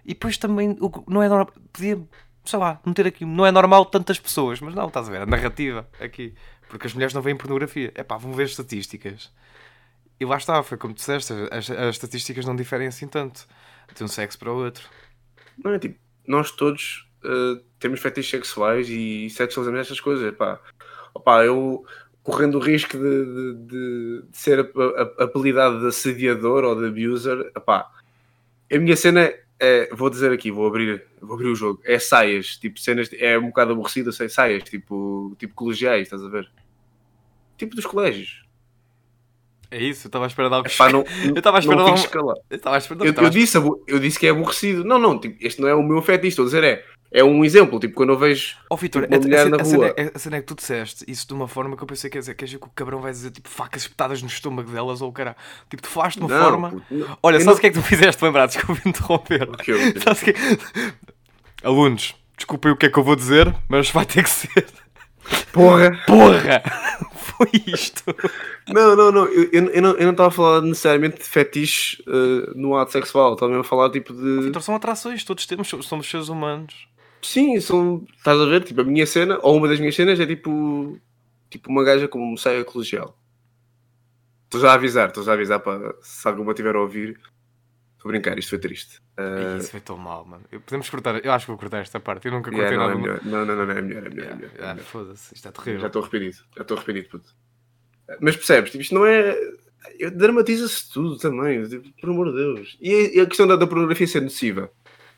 E 0.05 0.09
depois 0.13 0.37
também, 0.37 0.75
não 1.07 1.21
é 1.21 1.27
normal, 1.27 1.51
podia, 1.73 1.99
sei 2.47 2.57
lá, 2.59 2.79
meter 2.85 3.05
aqui, 3.07 3.25
não 3.25 3.45
é 3.45 3.51
normal 3.51 3.85
tantas 3.85 4.19
pessoas, 4.19 4.59
mas 4.61 4.73
não, 4.73 4.87
estás 4.87 5.07
a 5.07 5.11
ver? 5.11 5.21
A 5.21 5.25
narrativa 5.25 5.87
aqui, 5.99 6.33
porque 6.69 6.87
as 6.87 6.93
mulheres 6.93 7.13
não 7.13 7.21
veem 7.21 7.35
pornografia. 7.35 7.91
É 7.95 8.03
pá, 8.03 8.17
vão 8.17 8.33
ver 8.33 8.45
estatísticas. 8.45 9.31
E 10.19 10.25
lá 10.25 10.37
está, 10.37 10.63
foi 10.63 10.77
como 10.77 10.93
disseste, 10.93 11.31
as, 11.51 11.69
as 11.69 11.95
estatísticas 11.95 12.45
não 12.45 12.55
diferem 12.55 12.87
assim 12.87 13.07
tanto 13.07 13.45
de 13.95 14.03
um 14.03 14.07
sexo 14.07 14.39
para 14.39 14.51
o 14.51 14.55
outro. 14.63 14.83
Não 15.63 15.73
é 15.73 15.79
tipo, 15.79 15.99
nós 16.27 16.51
todos 16.51 17.07
uh, 17.23 17.61
temos 17.79 17.99
fetiches 17.99 18.31
sexuais 18.31 18.89
e 18.89 19.29
sexualizamos 19.29 19.81
estas 19.81 19.99
coisas. 19.99 20.35
Pá. 20.35 20.59
Opá, 21.13 21.43
eu 21.45 21.85
correndo 22.23 22.55
o 22.55 22.59
risco 22.61 22.97
de, 22.97 23.25
de- 23.25 23.53
de- 23.67 24.21
de 24.29 24.37
ser 24.37 24.59
ap- 24.59 24.77
ap- 24.77 25.21
apelidado 25.21 25.79
de 25.79 25.87
assediador 25.87 26.63
ou 26.65 26.75
de 26.75 26.87
abuser, 26.87 27.51
epá, 27.55 27.89
a 28.69 28.77
minha 28.77 28.97
cena 28.97 29.21
é, 29.21 29.43
vou 29.91 30.09
dizer 30.09 30.31
aqui, 30.31 30.51
vou 30.51 30.67
abrir, 30.67 31.03
vou 31.21 31.35
abrir 31.35 31.47
o 31.47 31.55
jogo, 31.55 31.81
é 31.83 31.97
saias, 31.97 32.57
tipo 32.57 32.79
cenas, 32.79 33.09
é 33.13 33.37
um 33.37 33.47
bocado 33.47 33.71
aborrecido, 33.71 34.11
sei, 34.11 34.29
saias, 34.29 34.63
tipo, 34.63 35.35
tipo 35.39 35.53
colegiais, 35.55 36.03
estás 36.03 36.23
a 36.23 36.29
ver? 36.29 36.49
Tipo 37.57 37.75
dos 37.75 37.85
colégios. 37.85 38.45
É 39.69 39.83
isso, 39.83 40.07
eu 40.07 40.09
estava 40.09 40.25
a 40.25 40.27
esperar 40.27 40.47
de 40.47 40.55
algo. 40.55 40.67
Epá, 40.67 40.89
não, 40.89 41.03
Eu 41.25 41.35
estava 41.35 41.57
a 41.57 41.59
esperar 41.59 41.81
algo. 41.81 42.09
calado. 42.09 42.41
Eu. 43.05 43.13
Eu, 43.13 43.23
eu 43.23 43.29
disse, 43.29 43.57
eu 43.87 43.99
disse 43.99 44.19
que 44.19 44.27
é 44.27 44.29
aborrecido. 44.29 44.83
Não, 44.85 44.97
não, 44.97 45.19
tipo, 45.19 45.35
este 45.45 45.59
não 45.59 45.67
é 45.67 45.75
o 45.75 45.83
meu 45.83 46.01
fetiche, 46.01 46.29
estou 46.29 46.43
a 46.43 46.45
dizer 46.45 46.63
é. 46.63 46.85
É 47.09 47.23
um 47.23 47.45
exemplo, 47.45 47.79
tipo, 47.79 47.93
quando 47.95 48.09
eu 48.09 48.17
vejo. 48.17 48.57
Ó 48.69 48.75
Vitor, 48.75 49.03
Tipo, 49.03 49.13
uma 49.15 49.19
a, 49.19 49.23
mulher 49.23 49.39
a 49.39 49.43
cena- 49.45 49.57
na 49.57 49.63
a 49.63 49.65
cena 49.65 49.77
rua. 49.85 49.93
é- 49.97 50.11
a 50.13 50.19
cena 50.19 50.35
é 50.37 50.39
que 50.41 50.45
tu 50.47 50.55
disseste 50.55 51.05
isso 51.07 51.25
de 51.27 51.33
uma 51.33 51.47
forma 51.47 51.77
que 51.77 51.83
eu 51.83 51.87
pensei 51.87 52.09
que 52.09 52.17
ia 52.17 52.19
dizer, 52.21 52.35
quer 52.35 52.45
dizer 52.45 52.59
que 52.59 52.65
o 52.67 52.69
cabrão 52.69 52.99
vai 52.99 53.11
dizer 53.11 53.31
tipo 53.31 53.47
facas 53.47 53.83
espetadas 53.83 54.21
no 54.21 54.27
estômago 54.27 54.69
delas 54.71 55.01
ou 55.01 55.09
o 55.09 55.13
cara. 55.13 55.35
Tipo, 55.69 55.83
tu 55.83 55.89
falaste 55.89 56.17
de 56.17 56.25
uma 56.25 56.37
Não, 56.37 56.43
forma. 56.49 56.69
puto, 56.71 56.85
não. 56.91 57.17
Olha, 57.23 57.35
sabes 57.39 57.45
não- 57.45 57.53
o 57.53 57.59
que 57.59 57.67
é 57.67 57.69
que 57.69 57.79
tu 57.79 57.83
fizeste 57.83 58.23
lembrar? 58.23 58.45
Desculpa 58.47 58.81
interromper. 58.85 59.47
que 59.57 59.71
eu- 59.71 60.01
Sabes 60.01 60.21
o 60.21 60.25
que 60.25 60.33
Alunos, 61.63 62.13
desculpem 62.35 62.71
o 62.71 62.75
que 62.77 62.85
é 62.85 62.89
que 62.89 62.99
eu 62.99 63.03
vou 63.03 63.15
dizer, 63.15 63.55
mas 63.69 63.89
vai 63.89 64.05
ter 64.05 64.23
que 64.23 64.29
ser. 64.29 64.65
Porra! 65.51 65.91
Porra! 66.05 66.61
Foi 67.37 67.49
isto. 67.67 68.03
Não, 68.67 68.95
não, 68.95 69.11
não. 69.11 69.25
Eu, 69.25 69.49
eu, 69.51 69.65
eu 69.69 69.81
não 69.81 69.93
não 69.93 70.11
estava 70.11 70.29
a 70.29 70.31
falar 70.31 70.61
necessariamente 70.61 71.17
de 71.17 71.23
fetiche 71.23 72.01
eh, 72.07 72.51
no 72.55 72.75
ato 72.77 72.91
sexual. 72.91 73.33
Estava 73.33 73.49
mesmo 73.51 73.61
a 73.61 73.63
falar 73.65 73.89
tipo 73.91 74.13
de. 74.13 74.47
Então 74.47 74.61
são 74.61 74.73
atrações, 74.75 75.23
todos 75.23 75.45
temos, 75.45 75.67
somos 75.67 76.09
seres 76.09 76.29
humanos. 76.29 76.87
Sim, 77.21 77.59
são. 77.59 78.05
Estás 78.17 78.39
a 78.39 78.45
ver? 78.45 78.63
Tipo, 78.63 78.81
a 78.81 78.83
minha 78.83 79.05
cena, 79.05 79.39
ou 79.41 79.57
uma 79.57 79.67
das 79.67 79.79
minhas 79.79 79.95
cenas 79.95 80.19
é 80.19 80.25
tipo. 80.25 80.99
Tipo 81.49 81.69
uma 81.69 81.83
gaja 81.83 82.07
com 82.07 82.33
um 82.33 82.37
saia 82.37 82.63
colegial. 82.65 83.17
Estou 84.45 84.61
já 84.61 84.71
a 84.71 84.73
avisar, 84.75 85.09
estou 85.09 85.23
já 85.23 85.31
a 85.31 85.33
avisar 85.35 85.59
para 85.59 85.95
se 86.01 86.27
alguma 86.27 86.53
tiver 86.53 86.75
a 86.75 86.81
ouvir. 86.81 87.19
Estou 87.95 88.09
a 88.09 88.11
brincar, 88.11 88.37
isto 88.37 88.49
foi 88.51 88.59
triste. 88.59 89.01
Eh, 89.17 89.57
Isso 89.59 89.71
foi 89.71 89.79
tão 89.81 89.97
mal, 89.97 90.23
mano. 90.23 90.43
Podemos 90.65 90.89
cortar, 90.89 91.23
eu 91.25 91.31
acho 91.31 91.45
que 91.45 91.51
vou 91.51 91.57
cortar 91.57 91.79
esta 91.79 91.99
parte. 91.99 92.27
Eu 92.27 92.31
nunca 92.33 92.51
yeah, 92.51 92.75
cortei 92.75 92.77
não, 92.77 92.85
é 92.85 92.87
nada. 92.87 93.21
melhor. 93.23 93.25
não, 93.25 93.45
não, 93.45 93.55
não, 93.55 93.65
não, 93.65 93.77
é 93.77 93.81
melhor, 93.81 94.05
é 94.05 94.09
melhor. 94.09 94.31
É 94.31 94.35
melhor, 94.35 94.51
é 94.55 94.63
Ah, 94.63 94.73
melhor. 94.73 94.85
Foda-se, 94.85 95.33
isto 95.33 95.47
é 95.47 95.51
Já 95.51 95.63
terrível. 95.63 95.87
estou 95.87 96.01
arrependido, 96.03 96.37
já 96.55 96.61
estou 96.61 96.77
arrependido, 96.77 97.09
puto. 97.09 97.35
Mas 98.21 98.35
percebes, 98.35 98.71
tipo, 98.71 98.81
isto 98.83 98.93
não 98.95 99.05
é. 99.05 99.35
Dramatiza-se 100.13 100.91
tudo 100.91 101.17
também, 101.17 101.67
tipo, 101.67 101.89
por 101.99 102.09
amor 102.09 102.31
de 102.31 102.37
Deus. 102.37 102.77
E 102.79 102.93
a, 102.93 103.15
e 103.15 103.19
a 103.21 103.25
questão 103.25 103.47
da, 103.47 103.55
da 103.55 103.65
pornografia 103.67 104.05
ser 104.07 104.21
nociva 104.21 104.71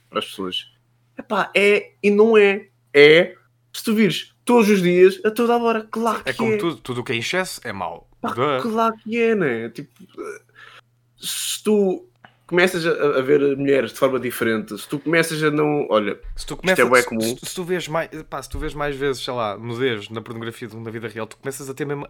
para 0.09 0.19
as 0.19 0.25
pessoas. 0.25 0.71
Epá, 1.19 1.51
é 1.55 1.91
e 2.01 2.09
não 2.09 2.37
é. 2.37 2.67
É 2.93 3.35
se 3.73 3.83
tu 3.83 3.93
vires 3.93 4.33
todos 4.43 4.69
os 4.69 4.81
dias, 4.81 5.19
a 5.23 5.29
toda 5.29 5.53
a 5.53 5.57
hora, 5.57 5.87
claro 5.91 6.23
que 6.23 6.29
É 6.29 6.33
como 6.33 6.53
é. 6.53 6.57
tudo, 6.57 6.77
tudo 6.77 7.01
o 7.01 7.03
que 7.03 7.11
é 7.11 7.15
em 7.15 7.19
excesso 7.19 7.61
é 7.63 7.71
mau. 7.71 8.09
Pá. 8.21 8.33
Claro 8.61 8.95
que 9.03 9.21
é, 9.21 9.35
né? 9.35 9.69
Tipo, 9.69 9.91
se 11.17 11.63
tu 11.63 12.05
começas 12.47 12.85
a, 12.85 12.89
a 13.19 13.21
ver 13.21 13.55
mulheres 13.57 13.91
de 13.93 13.99
forma 13.99 14.19
diferente, 14.19 14.75
se 14.77 14.87
tu 14.89 14.97
começas 14.99 15.41
a 15.43 15.51
não. 15.51 15.85
Olha, 15.89 16.19
Se 16.35 16.45
tu 16.47 16.55
é 16.55 16.57
começas, 16.57 16.89
bué 16.89 17.01
se- 17.01 17.07
comum. 17.07 17.21
se, 17.37 17.45
se 17.45 17.55
tu 17.55 17.63
vês 17.63 17.87
mais, 17.87 18.09
pá, 18.23 18.41
se 18.41 18.49
tu 18.49 18.57
vês 18.57 18.73
mais 18.73 18.95
vezes, 18.95 19.23
sei 19.23 19.33
lá, 19.33 19.57
nudez 19.57 20.09
na 20.09 20.21
pornografia 20.21 20.67
do 20.67 20.77
que 20.77 20.83
na 20.83 20.89
vida 20.91 21.07
real, 21.07 21.27
tu 21.27 21.37
começas 21.37 21.69
a 21.69 21.73
ter 21.73 21.85
mesmo 21.85 22.07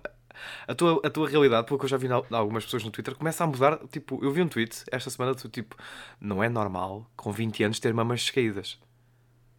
a 0.68 0.74
tua, 0.76 1.02
a 1.04 1.10
tua 1.10 1.28
realidade, 1.28 1.68
pelo 1.68 1.78
que 1.78 1.86
eu 1.86 1.90
já 1.90 1.98
vi 1.98 2.08
na- 2.08 2.22
algumas 2.32 2.64
pessoas 2.64 2.84
no 2.86 2.92
Twitter, 2.92 3.14
começa 3.16 3.44
a 3.44 3.48
mudar. 3.48 3.80
Tipo, 3.92 4.24
eu 4.24 4.32
vi 4.32 4.42
um 4.42 4.48
tweet 4.48 4.84
esta 4.92 5.10
semana 5.10 5.34
do 5.34 5.50
tipo, 5.50 5.76
não 6.22 6.42
é 6.42 6.48
normal 6.48 7.06
com 7.18 7.32
20 7.34 7.64
anos 7.64 7.80
ter 7.80 7.94
mamas 7.94 8.22
descaídas. 8.22 8.80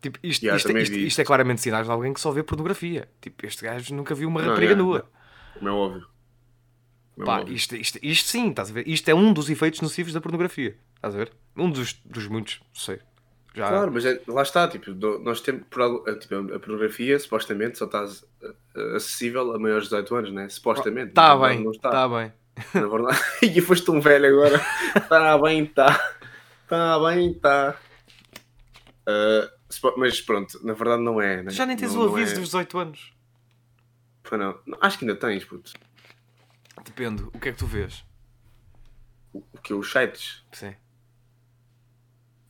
Tipo, 0.00 0.18
isto, 0.22 0.42
Yeah, 0.44 0.56
isto, 0.56 0.66
também 0.68 0.82
isto, 0.82 0.96
isto 0.96 1.20
é 1.20 1.24
claramente 1.24 1.60
sinais 1.60 1.86
de 1.86 1.92
alguém 1.92 2.12
que 2.14 2.20
só 2.20 2.30
vê 2.30 2.42
pornografia. 2.42 3.08
Tipo, 3.20 3.46
este 3.46 3.64
gajo 3.64 3.94
nunca 3.94 4.14
viu 4.14 4.28
uma 4.28 4.40
Não, 4.40 4.48
rapariga 4.48 4.72
yeah, 4.72 4.82
nua. 4.82 5.10
como 5.54 5.68
é 5.68 5.72
óbvio. 5.72 6.06
Como 7.14 7.24
é 7.24 7.26
Pá, 7.26 7.40
óbvio. 7.40 7.54
isto, 7.54 7.76
isto, 7.76 7.98
isto 8.02 8.28
sim, 8.28 8.48
estás 8.50 8.70
a 8.70 8.72
ver? 8.72 8.88
Isto 8.88 9.10
é 9.10 9.14
um 9.14 9.32
dos 9.32 9.50
efeitos 9.50 9.80
nocivos 9.82 10.12
da 10.12 10.20
pornografia. 10.20 10.76
Estás 10.96 11.14
a 11.14 11.18
ver? 11.18 11.32
Um 11.56 11.70
dos, 11.70 11.94
dos 12.04 12.26
muitos, 12.28 12.60
sei. 12.72 12.98
Já, 13.54 13.68
Claro, 13.68 13.90
mas 13.92 14.04
é- 14.06 14.20
lá 14.28 14.42
está, 14.42 14.68
tipo, 14.68 14.90
nós 15.22 15.40
temos 15.40 15.64
por 15.68 15.82
a, 16.08 16.16
tipo, 16.18 16.34
a 16.54 16.58
pornografia 16.60 17.18
supostamente 17.18 17.76
só 17.78 17.84
está 17.86 18.06
eh, 18.42 18.96
acessível 18.96 19.52
a 19.54 19.58
maiores 19.58 19.84
de 19.84 19.90
18 19.90 20.14
anos, 20.14 20.32
né? 20.32 20.48
Supostamente. 20.48 21.08
Está 21.08 21.36
Tá 21.36 21.48
bem, 21.48 21.62
não 21.64 21.72
está. 21.72 21.88
está 21.88 22.08
bem. 22.08 22.32
Na 22.74 22.86
verdade, 22.88 23.18
e 23.42 23.60
foste 23.60 23.84
tão 23.84 24.00
velho 24.00 24.26
agora. 24.26 24.64
Está 24.96 25.36
bem, 25.42 25.64
está. 25.64 26.14
Está 26.62 26.98
bem, 27.00 27.32
está. 27.32 27.76
Ah, 29.06 29.50
supo- 29.50 29.59
mas 29.96 30.20
pronto, 30.20 30.64
na 30.64 30.72
verdade 30.72 31.02
não 31.02 31.20
é. 31.20 31.42
Né? 31.42 31.50
Já 31.50 31.64
nem 31.66 31.76
tens 31.76 31.94
não, 31.94 32.02
o 32.02 32.14
aviso 32.14 32.32
é. 32.32 32.34
dos 32.36 32.44
18 32.46 32.78
anos. 32.78 33.12
Pá, 34.22 34.36
não. 34.36 34.58
Acho 34.80 34.98
que 34.98 35.04
ainda 35.04 35.16
tens, 35.16 35.44
puto. 35.44 35.72
Depende, 36.84 37.22
o 37.24 37.38
que 37.38 37.48
é 37.48 37.52
que 37.52 37.58
tu 37.58 37.66
vês? 37.66 38.04
O, 39.32 39.38
o 39.52 39.58
que? 39.62 39.72
Os 39.74 39.90
sites. 39.90 40.44
Sim. 40.52 40.74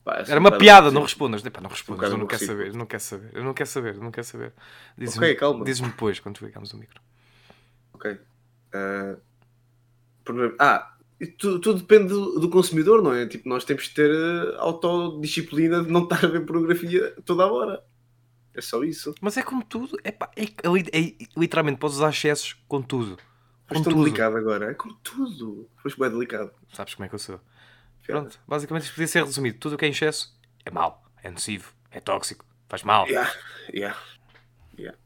Pá, 0.03 0.17
é 0.17 0.31
Era 0.31 0.39
um 0.39 0.43
uma 0.43 0.57
piada, 0.57 0.89
não 0.91 1.03
respondas. 1.03 1.43
Não 1.43 1.69
respondas, 1.69 2.11
eu 2.11 2.17
não 2.17 2.25
quero 2.27 2.45
saber, 2.45 2.67
eu 2.67 2.73
não 2.73 2.85
quero 2.85 3.03
saber, 3.03 3.35
eu 3.35 3.43
não 3.43 3.53
quero 3.53 3.69
saber, 3.69 3.95
eu 3.95 4.01
não 4.01 4.11
quero 4.11 4.25
saber. 4.27 4.53
Diz-me 4.97 5.25
Ok, 5.25 5.35
calma. 5.35 5.63
diz-me 5.65 5.87
depois, 5.89 6.19
quando 6.19 6.35
desligamos 6.35 6.73
o 6.73 6.77
micro. 6.77 6.99
Ok. 7.93 8.19
Ah, 8.73 9.15
porno- 10.23 10.55
ah, 10.59 10.90
tudo, 11.27 11.59
tudo 11.59 11.79
depende 11.79 12.09
do, 12.09 12.39
do 12.39 12.49
consumidor, 12.49 13.01
não 13.01 13.13
é? 13.13 13.25
Tipo, 13.27 13.47
nós 13.49 13.63
temos 13.63 13.87
que 13.87 13.93
ter 13.95 14.09
eh, 14.09 14.55
autodisciplina 14.57 15.83
de 15.83 15.91
não 15.91 16.03
estar 16.03 16.23
a 16.25 16.27
ver 16.27 16.45
pornografia 16.45 17.11
toda 17.25 17.43
a 17.43 17.51
hora. 17.51 17.83
É 18.53 18.61
só 18.61 18.83
isso. 18.83 19.13
Mas 19.21 19.37
é 19.37 19.43
como 19.43 19.63
tudo, 19.63 19.97
é, 20.03 20.09
é, 20.09 20.67
li- 20.69 20.89
é- 20.91 21.25
literalmente 21.39 21.77
podes 21.79 21.97
usar 21.97 22.09
excessos 22.09 22.55
com 22.67 22.81
tudo. 22.81 23.15
Com 23.67 23.75
Foste 23.75 23.83
tão 23.85 23.93
tudo. 23.93 24.03
delicado 24.03 24.35
agora. 24.37 24.71
É 24.71 24.73
como 24.73 24.93
tudo. 24.95 25.69
Foste 25.81 25.97
bem 25.99 26.09
delicado. 26.09 26.51
Sabes 26.73 26.93
como 26.95 27.05
é 27.05 27.09
que 27.09 27.15
eu 27.15 27.19
sou. 27.19 27.39
Pronto, 28.05 28.37
basicamente 28.47 28.83
isto 28.83 28.93
podia 28.95 29.07
ser 29.07 29.23
resumido. 29.23 29.57
Tudo 29.59 29.75
o 29.75 29.77
que 29.77 29.85
é 29.85 29.89
excesso 29.89 30.37
é 30.65 30.71
mau. 30.71 31.01
é 31.23 31.29
nocivo, 31.31 31.71
é 31.91 31.99
tóxico, 32.01 32.43
faz 32.67 32.83
mal. 32.83 33.07
Yeah, 33.07 33.31
yeah, 33.73 33.97
yeah. 34.77 34.97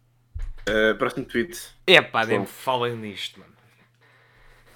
Uh, 0.68 0.98
próximo 0.98 1.26
tweet. 1.26 1.60
Epá, 1.86 2.26
nem 2.26 2.38
Bom. 2.38 2.42
me 2.44 2.48
falem 2.50 2.96
nisto, 2.96 3.40
mano. 3.40 3.54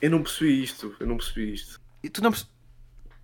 Eu 0.02 0.10
não 0.12 0.22
percebi 0.24 0.64
isto. 0.64 0.96
Eu 1.00 1.08
não 1.08 1.18
percebi 1.18 1.54
isto. 1.54 1.80
E 2.04 2.10
tu 2.10 2.22
não 2.22 2.32
perce- 2.32 2.48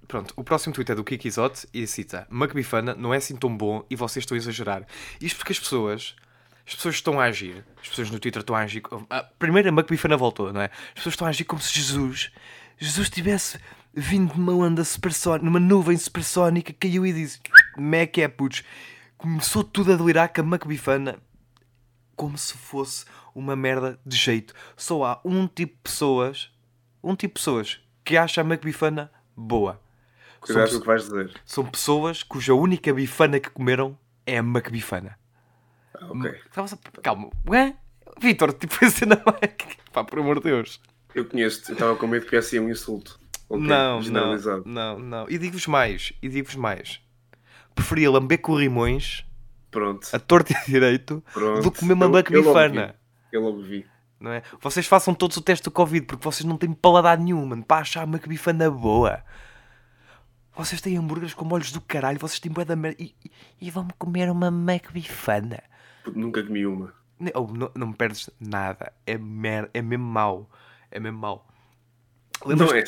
Pronto, 0.08 0.34
o 0.38 0.44
próximo 0.44 0.74
tweet 0.76 0.92
é 0.92 0.96
do 0.96 1.04
Kiki 1.04 1.28
Isote 1.28 1.68
e 1.74 1.88
cita 1.88 2.28
McBifana 2.32 2.94
não 2.94 3.12
é 3.14 3.18
assim 3.18 3.36
tão 3.36 3.56
bom 3.56 3.84
e 3.90 3.96
vocês 3.96 4.22
estão 4.24 4.36
a 4.36 4.38
exagerar. 4.38 4.86
Isto 5.20 5.38
porque 5.38 5.52
as 5.54 5.60
pessoas, 5.60 6.16
as 6.66 6.76
pessoas 6.76 6.96
estão 6.96 7.20
a 7.20 7.24
agir, 7.24 7.66
as 7.82 7.90
pessoas 7.90 8.12
no 8.12 8.20
Twitter 8.20 8.42
estão 8.42 8.56
a 8.56 8.60
agir. 8.60 8.84
a 9.10 9.26
McBifana 9.70 10.16
voltou, 10.16 10.54
não 10.54 10.62
é? 10.62 10.66
As 10.90 10.94
pessoas 10.96 11.14
estão 11.14 11.26
a 11.26 11.32
agir 11.32 11.46
como 11.46 11.60
se 11.60 11.74
Jesus, 11.74 12.32
Jesus 12.78 13.10
tivesse 13.10 13.60
vindo 13.96 14.32
de 14.34 14.40
uma 14.40 14.54
onda 14.54 14.84
supersónica, 14.84 15.44
numa 15.44 15.60
nuvem 15.60 15.98
supersónica, 15.98 16.72
caiu 16.74 17.04
e 17.06 17.12
disse: 17.12 17.40
Mac 17.76 18.16
é 18.20 18.28
putos. 18.28 18.64
Começou 19.18 19.64
tudo 19.64 19.92
a 19.92 19.96
delirar 19.96 20.30
com 20.32 20.42
a 20.42 20.44
McBifana 20.44 21.18
como 22.16 22.38
se 22.38 22.54
fosse 22.54 23.06
uma 23.34 23.56
merda 23.56 24.00
de 24.06 24.16
jeito. 24.16 24.54
Só 24.78 25.04
há 25.04 25.22
um 25.26 25.48
tipo 25.48 25.74
de 25.74 25.82
pessoas, 25.82 26.52
um 27.06 27.16
tipo 27.16 27.36
de 27.36 27.40
pessoas 27.40 27.80
que 28.04 28.18
acha 28.18 28.42
a 28.42 28.44
McBifana 28.44 29.12
boa. 29.36 29.80
São, 30.44 30.56
Cuidado 30.56 30.70
com 30.72 30.76
o 30.78 30.82
que 30.82 30.88
vais 30.88 31.04
dizer. 31.04 31.34
são 31.46 31.66
pessoas 31.66 32.22
cuja 32.24 32.54
única 32.54 32.94
bifana 32.94 33.40
que 33.40 33.50
comeram 33.50 33.98
é 34.26 34.38
a 34.38 34.42
McBifana. 34.44 35.18
Ah, 35.96 36.08
ok. 36.10 36.36
Calma, 37.02 37.30
ué? 37.50 37.76
Vitor, 38.22 38.54
tipo, 38.54 38.84
a 38.86 38.90
cena 38.90 39.18
Pá, 39.92 40.04
por 40.04 40.20
amor 40.20 40.38
de 40.40 40.44
Deus. 40.50 40.80
Eu 41.14 41.26
conheço-te. 41.26 41.72
Estava 41.72 41.96
com 41.96 42.06
medo 42.08 42.26
que 42.26 42.32
viesse 42.32 42.60
um 42.60 42.70
insulto. 42.70 43.20
Ok, 43.50 43.66
Não, 43.66 44.02
não, 44.02 44.38
não, 44.66 45.00
não. 45.00 45.30
E 45.30 45.38
digo-vos 45.38 45.68
mais, 45.68 46.12
e 46.22 46.28
digo-vos 46.30 46.56
mais. 46.56 47.00
Preferia 47.74 48.10
lamber 48.12 48.40
corrimões 48.42 49.26
Pronto. 49.72 50.08
a 50.14 50.20
torto 50.20 50.52
e 50.54 50.72
direito 50.72 51.24
Pronto. 51.34 51.62
do 51.64 51.72
que 51.72 51.80
comer 51.80 51.94
uma 51.94 52.06
Eu- 52.06 52.10
eu 52.10 52.14
logo 52.14 52.30
McBifana. 52.60 52.88
vi. 52.88 52.94
Eu 53.32 53.42
logo 53.42 53.62
vi. 53.64 53.86
Não 54.20 54.32
é? 54.32 54.42
Vocês 54.62 54.86
façam 54.88 55.14
todos 55.14 55.38
o 55.38 55.42
teste 55.42 55.64
do 55.64 55.72
Covid 55.72 56.06
porque 56.06 56.24
vocês 56.24 56.46
não 56.46 56.58
têm 56.58 56.74
paladar 56.74 57.18
nenhum, 57.18 57.46
mano, 57.46 57.64
para 57.64 57.82
achar 57.82 58.06
uma 58.06 58.18
bifana 58.18 58.70
boa. 58.70 59.24
Vocês 60.56 60.80
têm 60.80 60.98
hambúrgueres 60.98 61.34
com 61.34 61.44
molhos 61.44 61.72
do 61.72 61.82
caralho, 61.82 62.20
vocês 62.20 62.40
têm 62.40 62.52
bué 62.52 62.64
da 62.64 62.76
merda 62.76 63.02
e, 63.02 63.14
e, 63.24 63.32
e 63.62 63.70
vão-me 63.70 63.92
comer 63.98 64.30
uma 64.30 64.48
McBifana. 64.48 65.62
Nunca 66.14 66.44
comi 66.44 66.66
uma. 66.66 66.94
Não, 67.20 67.32
oh, 67.36 67.48
não, 67.48 67.72
não 67.76 67.88
me 67.88 67.94
perdes 67.94 68.30
nada. 68.40 68.94
É, 69.06 69.18
mer 69.18 69.70
é 69.74 69.82
mesmo 69.82 70.06
mau. 70.06 70.50
É 70.92 71.00
mesmo 71.00 71.20
mau. 71.20 71.48
Lembras 72.46 72.70
Não 72.70 72.78
é 72.78 72.84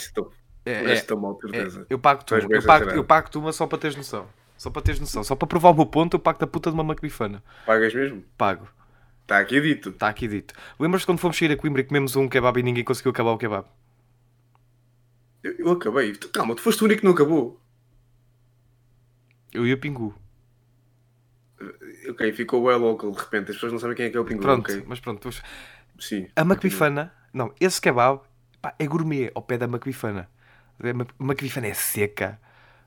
É, 0.66 0.82
não 0.82 0.88
é 0.88 0.92
é, 0.92 0.94
assim 0.94 1.06
tão 1.06 1.20
mal, 1.20 1.38
é, 1.38 1.42
certeza. 1.42 1.86
eu 1.90 2.00
pago-te 2.00 2.34
uma. 2.34 2.56
Eu 2.56 2.64
pago, 2.64 2.90
eu 2.92 3.04
pago-te 3.04 3.38
uma 3.38 3.52
só 3.52 3.68
para 3.68 3.78
teres 3.78 3.96
noção. 3.96 4.28
Só 4.58 4.70
para 4.70 4.82
teres 4.82 5.00
noção. 5.00 5.24
Só 5.24 5.36
para 5.36 5.48
provar 5.48 5.70
o 5.70 5.74
meu 5.74 5.86
ponto, 5.86 6.16
eu 6.16 6.20
pago-te 6.20 6.44
a 6.44 6.48
puta 6.48 6.70
de 6.70 6.74
uma 6.74 6.84
McBifana. 6.84 7.44
Pagas 7.66 7.94
mesmo? 7.94 8.24
Pago. 8.38 8.68
Está 9.28 9.40
aqui 9.40 9.60
dito. 9.60 9.90
Está 9.90 10.08
aqui 10.08 10.26
dito. 10.28 10.54
Lembras-te 10.80 11.06
quando 11.06 11.20
fomos 11.20 11.38
sair 11.38 11.52
a 11.52 11.58
Coimbra 11.58 11.82
e 11.82 11.84
comemos 11.84 12.16
um 12.16 12.30
kebab 12.30 12.58
e 12.60 12.64
ninguém 12.64 12.84
conseguiu 12.84 13.12
acabar 13.12 13.32
o 13.32 13.38
kebab? 13.38 13.68
Eu, 15.44 15.54
eu 15.60 15.72
acabei. 15.72 16.14
Tu- 16.14 16.30
Calma, 16.30 16.56
tu 16.56 16.62
foste 16.62 16.82
o 16.82 16.86
único 16.86 17.02
que 17.02 17.06
não 17.06 17.14
acabou. 17.14 17.60
Eu 19.52 19.68
e 19.68 19.74
o 19.74 19.78
Pingu. 19.78 20.16
Ok, 22.10 22.32
ficou 22.34 22.64
well 22.64 22.80
local 22.80 23.12
de 23.12 23.18
repente. 23.20 23.50
As 23.52 23.56
pessoas 23.58 23.74
não 23.74 23.80
sabem 23.80 23.98
quem 23.98 24.06
é 24.06 24.10
que 24.10 24.16
é 24.18 24.20
o 24.20 24.24
pinguim. 24.26 24.42
Pronto, 24.42 24.72
ok? 24.72 24.84
mas 24.88 25.00
pronto. 25.00 25.30
tu- 25.30 25.42
Sim. 26.00 26.28
A 26.36 26.42
McBifana, 26.42 27.14
não, 27.34 27.54
esse 27.60 27.82
kebab 27.82 28.22
pá, 28.62 28.76
é 28.80 28.86
gourmet 28.88 29.32
ao 29.36 29.42
pé 29.42 29.58
da 29.58 29.66
McBifana. 29.66 30.30
A 30.80 30.94
Mac- 30.94 31.14
McBifana 31.20 31.68
é 31.68 31.74
seca, 31.74 32.40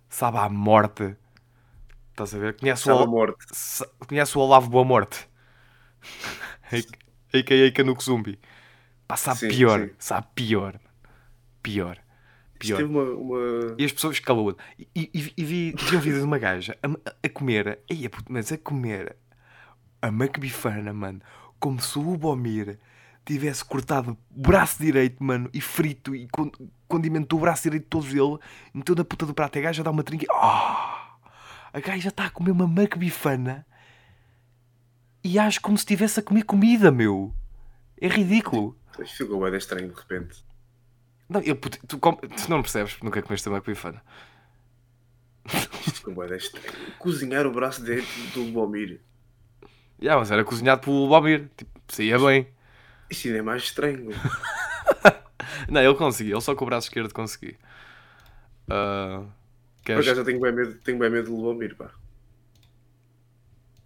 sabe 0.09 0.39
à 0.39 0.49
morte. 0.49 1.17
Estás 2.13 2.35
a 2.35 2.39
ver? 2.39 2.57
Conhece, 2.57 2.85
Sabe 2.85 3.01
o, 3.01 3.03
a 3.03 3.07
morte. 3.07 3.45
conhece 4.07 4.39
o 4.39 4.41
Olavo 4.41 4.71
Boa 4.71 4.85
Morte? 4.85 5.29
A.K.A. 7.33 7.73
Canuco 7.73 8.03
Zumbi. 8.03 8.39
Pá, 9.07 9.17
sabe 9.17 9.41
Sim, 9.41 9.49
pior. 9.49 9.81
sim. 9.81 9.91
Sabe 9.99 10.27
pior. 10.35 10.81
Pior. 11.63 11.99
Pior. 12.59 12.83
uma. 12.83 13.03
uma... 13.03 13.75
E 13.79 13.85
as 13.85 13.93
pessoas 13.93 14.19
calou 14.21 14.57
E, 14.79 14.89
e, 14.95 15.11
e 15.37 15.45
vi, 15.45 15.75
vi 15.77 15.97
um 15.97 16.01
vídeo 16.01 16.19
de 16.19 16.25
uma 16.25 16.39
gaja 16.39 16.77
a, 16.83 16.89
a 17.27 17.29
comer, 17.29 17.81
Ei, 17.89 18.09
puto, 18.09 18.33
mas 18.33 18.53
a 18.53 18.59
comer 18.59 19.17
a 20.03 20.09
McBifana, 20.09 20.93
mano, 20.93 21.21
como 21.59 21.81
se 21.81 21.99
o 21.99 22.17
Bomir 22.17 22.79
tivesse 23.25 23.65
cortado 23.65 24.17
o 24.35 24.41
braço 24.41 24.79
direito, 24.81 25.23
mano, 25.23 25.49
e 25.53 25.61
frito 25.61 26.15
e 26.15 26.27
con- 26.29 26.51
condimentou 26.89 27.39
o 27.39 27.43
braço 27.43 27.65
direito 27.65 27.87
todo 27.89 28.07
dele, 28.07 28.39
meteu 28.73 28.95
na 28.95 29.05
puta 29.05 29.27
do 29.27 29.35
prato. 29.35 29.57
E 29.57 29.59
a 29.59 29.63
gaja 29.63 29.83
dá 29.83 29.91
uma 29.91 30.03
trinca. 30.03 30.27
Ah! 30.31 31.17
A 31.73 31.81
gaja 31.81 32.09
está 32.09 32.27
a 32.27 32.31
comer 32.31 32.51
uma 32.51 32.65
McBifana 32.65 33.67
e 35.23 35.39
age 35.39 35.61
como 35.61 35.77
se 35.77 35.83
estivesse 35.83 36.21
a 36.21 36.23
comer 36.23 36.45
comida, 36.45 36.91
meu. 36.91 37.35
É 38.01 38.09
ridículo. 38.09 38.77
Isto 38.99 39.17
ficou 39.19 39.41
bem 39.41 39.57
estranho 39.57 39.89
de 39.89 39.95
repente. 39.99 40.45
Não, 41.29 41.41
eu, 41.43 41.55
tu, 41.57 41.99
com- 41.99 42.17
tu 42.17 42.49
não 42.51 42.61
percebes 42.63 42.93
porque 42.93 43.05
nunca 43.07 43.23
comeste 43.23 43.49
uma 43.49 43.59
McBifana. 43.59 44.03
Isto 45.87 45.93
ficou 45.93 46.15
bem 46.15 46.37
estranho. 46.37 46.67
Cozinhar 46.99 47.47
o 47.47 47.53
braço 47.53 47.83
direito 47.85 48.09
do 48.35 48.43
Lubomir. 48.45 49.01
Já, 50.01 50.17
mas 50.17 50.31
era 50.31 50.45
cozinhado 50.45 50.81
pelo 50.81 51.09
Bomir. 51.09 51.51
Tipo, 51.57 51.71
saía 51.89 52.19
bem. 52.19 52.49
Isto 53.11 53.29
ainda 53.29 53.39
é 53.39 53.43
mais 53.43 53.63
estranho. 53.65 54.11
Não, 55.69 55.81
ele 55.83 55.95
conseguia. 55.95 56.35
Ele 56.35 56.41
só 56.41 56.55
com 56.55 56.65
o 56.65 56.67
braço 56.67 56.89
esquerdo 56.89 57.13
conseguia. 57.13 57.57
Ah, 58.69 59.23
Por 59.77 59.85
queres- 59.85 60.07
acaso 60.07 60.21
eu 60.21 60.25
tenho 60.25 60.41
bem 60.41 60.53
medo, 60.53 60.75
tenho 60.79 60.99
bem 60.99 61.11
medo 61.11 61.27
do 61.31 61.37
Lubomir, 61.37 61.77
pá. 61.77 61.91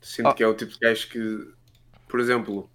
Sinto 0.07 0.29
Ah. 0.29 0.35
que 0.35 0.43
é 0.43 0.47
o 0.47 0.55
tipo 0.55 0.71
de 0.73 0.79
gajo 0.79 1.09
que, 1.09 1.49
por 2.07 2.21
exemplo, 2.21 2.71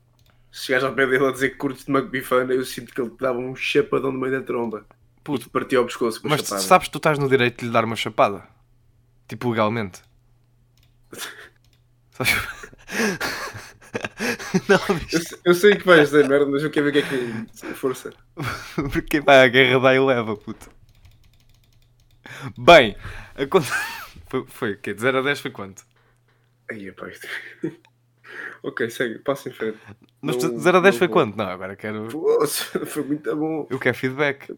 se 0.52 0.66
chegares 0.66 0.84
ao 0.84 0.94
pé 0.96 1.06
dele 1.06 1.28
a 1.28 1.32
dizer 1.32 1.50
que 1.52 1.58
curtes 1.58 1.86
de 1.86 1.92
McBifana, 1.92 2.52
eu 2.54 2.66
sinto 2.66 2.92
que 2.94 3.00
ele 3.00 3.12
te 3.12 3.18
dava 3.20 3.38
um 3.38 3.56
chapadão 3.56 4.12
no 4.12 4.20
meio 4.20 4.34
da 4.34 4.42
tromba. 4.42 4.86
Puto, 5.24 5.44
Te 5.46 5.50
partia 5.52 5.78
ao 5.78 5.86
pescoço 5.86 6.20
mas 6.24 6.42
chapada. 6.42 6.62
sabes 6.62 6.88
que 6.88 6.92
tu 6.94 6.98
estás 6.98 7.20
no 7.20 7.30
direito 7.30 7.60
de 7.60 7.68
lhe 7.68 7.72
dar 7.72 7.86
uma 7.86 7.96
chapada? 7.96 8.48
Tipo, 9.28 9.52
legalmente. 9.52 10.02
Sabes? 12.12 12.34
não, 14.68 14.80
Eu, 15.12 15.22
eu 15.46 15.54
sei 15.54 15.76
que 15.76 15.86
vais 15.86 16.10
dizer 16.10 16.28
merda, 16.28 16.48
mas 16.48 16.64
eu 16.64 16.72
quero 16.72 16.92
ver 16.92 17.04
o 17.04 17.08
que 17.08 17.16
é 17.16 17.18
que 17.52 17.68
é. 17.70 17.74
Força. 17.76 18.12
Porque 18.92 19.22
vai 19.22 19.46
à 19.46 19.48
guerra 19.48 19.80
dá 19.80 19.96
e 19.96 20.00
leva, 20.00 20.36
puto. 20.36 20.70
Bem, 22.58 22.96
a 23.36 23.46
conta... 23.46 23.68
foi, 24.30 24.46
foi 24.48 24.72
o 24.74 24.78
quê? 24.80 24.94
De 24.94 25.02
0 25.02 25.20
a 25.20 25.22
10 25.22 25.40
foi 25.42 25.52
quanto? 25.52 25.84
Aí, 26.70 26.92
pá, 26.92 27.08
isto... 27.10 27.28
ok, 28.64 28.90
segue, 28.90 29.20
passa 29.20 29.50
em 29.50 29.54
frente. 29.54 29.78
Mas 30.22 30.42
Não- 30.42 30.56
de 30.56 30.60
0 30.62 30.78
a 30.78 30.82
10 30.82 30.96
não 30.96 31.00
foi 31.00 31.08
vou. 31.08 31.14
quanto? 31.14 31.36
Não, 31.38 31.46
agora 31.48 31.76
quero. 31.76 32.08
Poxa, 32.10 32.80
foi 32.86 33.04
muito 33.04 33.36
bom. 33.36 33.68
Eu 33.70 33.80
quero 33.80 33.98
feedback. 33.98 34.56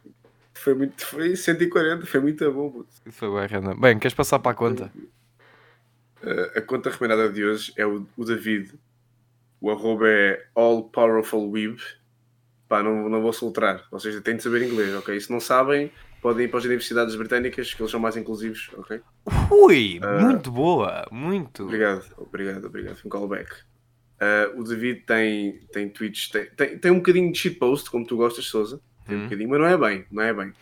Foi, 0.54 0.74
muito, 0.74 1.06
foi 1.06 1.36
140, 1.36 2.06
foi 2.06 2.20
muito 2.20 2.52
bom. 2.52 2.70
puto. 2.70 2.90
Isso 3.06 3.18
foi 3.18 3.30
bem, 3.40 3.48
Renan. 3.48 3.76
Bem, 3.80 3.98
queres 3.98 4.14
passar 4.14 4.40
para 4.40 4.52
a 4.52 4.56
conta? 4.56 4.92
Uh, 6.22 6.58
a 6.60 6.62
conta 6.62 6.90
recomendada 6.90 7.30
de 7.30 7.44
hoje 7.44 7.74
é 7.78 7.86
o, 7.86 8.06
o 8.18 8.26
David. 8.26 8.72
O 9.60 9.72
arroba 9.72 10.08
é 10.08 10.46
All 10.56 10.84
Powerful 10.84 11.50
Weeb. 11.50 11.80
Pá, 12.68 12.84
não, 12.84 13.10
não 13.10 13.22
vou 13.22 13.34
soltar. 13.34 13.86
Vocês 13.92 14.20
têm 14.22 14.36
de 14.38 14.44
saber 14.44 14.62
inglês, 14.64 14.94
ok? 14.96 15.20
Se 15.20 15.32
não 15.32 15.40
sabem, 15.40 15.92
podem 16.22 16.46
ir 16.46 16.48
para 16.50 16.60
as 16.60 16.66
universidades 16.66 17.16
britânicas, 17.16 17.74
que 17.74 17.82
eles 17.82 17.92
são 17.92 18.00
mais 18.00 18.16
inclusivos, 18.16 18.70
ok? 18.78 19.02
Ui, 19.50 20.00
Ah. 20.04 20.20
muito 20.20 20.52
boa, 20.52 21.08
muito. 21.12 21.64
Obrigado, 21.64 22.06
obrigado, 22.18 22.66
obrigado. 22.66 22.98
Um 23.06 23.10
callback. 23.10 23.52
Uh, 24.22 24.60
o 24.62 24.64
David 24.64 25.02
tem, 25.02 25.60
tem 25.74 25.90
tweets, 25.90 26.30
tem, 26.30 26.46
tem, 26.56 26.78
tem 26.78 26.92
um 26.92 26.98
bocadinho 26.98 27.32
de 27.32 27.38
shitpost, 27.40 27.90
como 27.90 28.06
tu 28.06 28.16
gostas, 28.18 28.46
Souza. 28.46 28.80
Tem 29.08 29.16
um 29.18 29.22
Hum. 29.22 29.24
bocadinho, 29.24 29.50
mas 29.50 29.60
não 29.60 29.66
é 29.68 29.78
bem, 29.78 30.06
não 30.12 30.24
é 30.24 30.32
bem. 30.34 30.54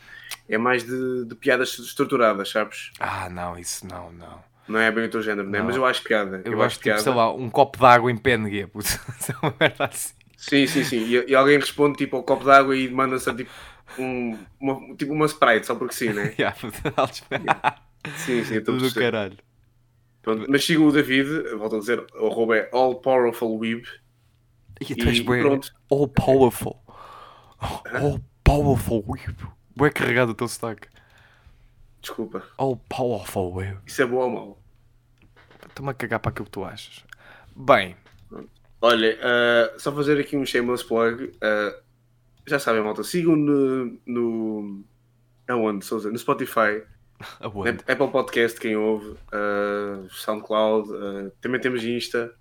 É 0.47 0.57
mais 0.57 0.83
de, 0.85 1.25
de 1.25 1.35
piadas 1.35 1.77
estruturadas, 1.77 2.49
sabes? 2.49 2.91
Ah, 2.99 3.29
não, 3.29 3.57
isso 3.59 3.85
não, 3.85 4.11
não. 4.13 4.47
Não 4.67 4.79
é 4.79 4.89
bem 4.91 5.05
o 5.05 5.09
teu 5.09 5.21
género, 5.21 5.49
né? 5.49 5.59
Não. 5.59 5.65
Mas 5.65 5.75
eu 5.75 5.85
acho 5.85 6.01
piada. 6.03 6.41
Eu, 6.45 6.61
acho 6.61 6.79
tipo, 6.79 6.97
sei 6.99 7.13
lá, 7.13 7.33
um 7.33 7.49
copo 7.49 7.77
de 7.79 7.85
água 7.85 8.09
em 8.11 8.15
PNG, 8.17 8.67
puto. 8.71 8.85
Isso 8.85 9.31
é 9.31 9.35
uma 9.41 9.53
merda 9.59 9.85
assim. 9.85 10.13
Sim, 10.37 10.67
sim, 10.67 10.83
sim. 10.85 10.97
E, 11.05 11.31
e 11.31 11.35
alguém 11.35 11.57
responde 11.59 11.97
tipo 11.97 12.15
ao 12.15 12.23
copo 12.23 12.45
d'água 12.45 12.75
e 12.77 12.87
manda-se 12.89 13.33
tipo, 13.35 13.51
um, 13.97 14.37
uma, 14.59 14.95
tipo 14.95 15.13
uma 15.13 15.25
Sprite, 15.25 15.65
só 15.65 15.75
porque 15.75 15.93
sim, 15.93 16.13
né? 16.13 16.33
Yeah, 16.39 16.55
Sim, 18.15 18.43
sim, 18.43 18.55
estou 18.55 18.75
a 18.75 18.77
do 18.77 18.93
caralho. 18.93 19.37
Pronto, 20.21 20.45
Mas 20.49 20.65
sigam 20.65 20.87
o 20.87 20.91
David, 20.91 21.27
volto 21.57 21.77
a 21.77 21.79
dizer, 21.79 22.05
o 22.15 22.27
arroba 22.27 22.57
é 22.57 22.69
All 22.71 22.95
Powerful 22.95 23.57
Weeb. 23.57 23.85
E 24.81 24.95
tu 24.95 25.07
és 25.07 25.17
E 25.17 25.23
pronto. 25.23 25.73
all 25.89 26.07
powerful. 26.07 26.81
All 27.59 28.19
powerful, 28.43 29.03
bué 29.75 29.89
carregado 29.89 30.31
o 30.31 30.35
teu 30.35 30.47
sotaque. 30.47 30.87
Desculpa. 32.01 32.43
All 32.57 32.77
powerful, 32.87 33.53
weeb. 33.53 33.77
Isso 33.85 34.01
é 34.01 34.05
bom 34.05 34.17
ou 34.17 34.29
mau? 34.29 34.61
Estou-me 35.67 35.91
a 35.91 35.93
cagar 35.93 36.19
para 36.19 36.31
aquilo 36.31 36.45
que 36.45 36.51
tu 36.51 36.63
achas. 36.63 37.03
Bem, 37.55 37.95
Olha, 38.81 39.19
ah, 39.21 39.77
só 39.77 39.91
fazer 39.93 40.19
aqui 40.19 40.37
um 40.37 40.45
shameless 40.45 40.83
plug. 40.85 41.31
ah, 41.41 41.75
já 42.49 42.59
sabem, 42.59 42.81
malta, 42.81 43.03
sigam 43.03 43.35
no, 43.35 43.99
no. 44.05 44.83
Aonde, 45.47 45.85
Souza? 45.85 46.11
No 46.11 46.17
Spotify. 46.17 46.83
Aonde? 47.39 47.83
Apple 47.87 48.11
Podcast, 48.11 48.59
quem 48.59 48.75
ouve, 48.75 49.09
uh, 49.09 50.09
SoundCloud, 50.09 50.89
uh, 50.91 51.31
também 51.41 51.59
temos 51.59 51.83
Insta. 51.83 52.33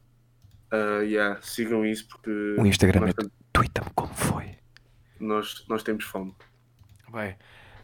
Uh, 0.73 1.03
yeah, 1.03 1.41
sigam 1.41 1.85
isso 1.87 2.07
porque 2.09 2.31
O 2.59 2.67
Instagram 2.67 3.01
nós, 3.01 3.11
é 3.11 3.31
Twitter-me 3.53 3.91
como 3.95 4.13
foi. 4.15 4.57
nós, 5.19 5.65
nós 5.67 5.83
temos 5.83 6.05
fome. 6.05 6.35
Bem, 7.11 7.37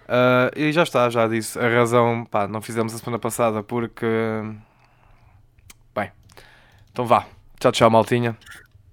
ah, 0.09 0.51
e 0.55 0.73
já 0.73 0.83
está, 0.83 1.09
já 1.11 1.27
disse. 1.27 1.59
A 1.59 1.69
razão, 1.69 2.25
pá, 2.25 2.47
não 2.47 2.61
fizemos 2.61 2.95
a 2.95 2.99
semana 2.99 3.19
passada 3.19 3.63
porque. 3.63 4.07
Bem, 5.95 6.13
então 6.91 7.07
vá. 7.07 7.27
Tchau, 7.59 7.73
tchau, 7.73 7.91
maltinha. 7.91 8.37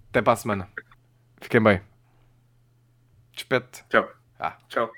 Até 0.09 0.21
para 0.21 0.33
a 0.33 0.35
semana. 0.35 0.69
Fiquem 1.41 1.61
bem. 1.61 1.90
Tchau. 3.89 4.07
Ah. 4.39 4.57
Tchau. 4.69 4.91